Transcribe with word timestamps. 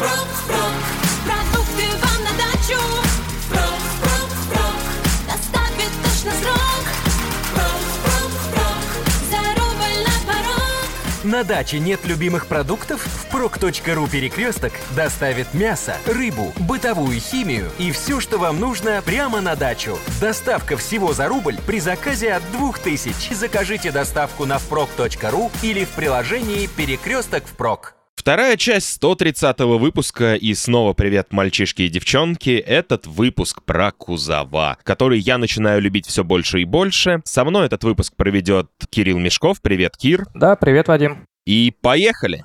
Впрок, 0.00 0.12
впрок, 0.12 0.72
продукты 1.26 1.84
вам 2.00 2.24
на 2.24 2.30
дачу. 2.38 2.80
Впрок, 3.44 3.80
впрок, 3.98 4.30
впрок, 4.30 4.80
доставит 5.26 5.92
точно 6.02 6.32
срок. 6.40 6.84
Впрок, 7.44 7.82
впрок, 7.98 8.32
впрок, 8.48 8.82
за 9.30 9.60
рубль 9.60 10.02
на 10.02 10.32
порог. 10.32 11.24
На 11.24 11.44
даче 11.44 11.80
нет 11.80 12.06
любимых 12.06 12.46
продуктов? 12.46 13.02
Впрок.ру 13.02 14.06
перекресток 14.06 14.72
доставит 14.96 15.52
мясо, 15.52 15.98
рыбу, 16.06 16.54
бытовую 16.60 17.20
химию 17.20 17.70
и 17.76 17.92
все, 17.92 18.20
что 18.20 18.38
вам 18.38 18.58
нужно 18.58 19.02
прямо 19.02 19.42
на 19.42 19.54
дачу. 19.54 19.98
Доставка 20.18 20.78
всего 20.78 21.12
за 21.12 21.28
рубль 21.28 21.58
при 21.66 21.78
заказе 21.78 22.32
от 22.32 22.42
2000. 22.52 23.34
Закажите 23.34 23.92
доставку 23.92 24.46
на 24.46 24.58
впрок.ру 24.58 25.50
или 25.60 25.84
в 25.84 25.90
приложении 25.90 26.68
«Перекресток 26.68 27.44
впрок». 27.44 27.99
Вторая 28.20 28.58
часть 28.58 28.92
130 28.96 29.60
выпуска 29.60 30.34
и 30.34 30.52
снова 30.52 30.92
привет, 30.92 31.28
мальчишки 31.32 31.80
и 31.80 31.88
девчонки. 31.88 32.50
Этот 32.50 33.06
выпуск 33.06 33.62
про 33.64 33.92
кузова, 33.92 34.76
который 34.82 35.18
я 35.18 35.38
начинаю 35.38 35.80
любить 35.80 36.06
все 36.06 36.22
больше 36.22 36.60
и 36.60 36.66
больше. 36.66 37.22
Со 37.24 37.46
мной 37.46 37.64
этот 37.64 37.82
выпуск 37.82 38.12
проведет 38.14 38.68
Кирилл 38.90 39.18
Мешков. 39.18 39.62
Привет, 39.62 39.96
Кир. 39.96 40.26
Да, 40.34 40.54
привет, 40.54 40.88
Вадим. 40.88 41.26
И 41.46 41.72
поехали! 41.80 42.44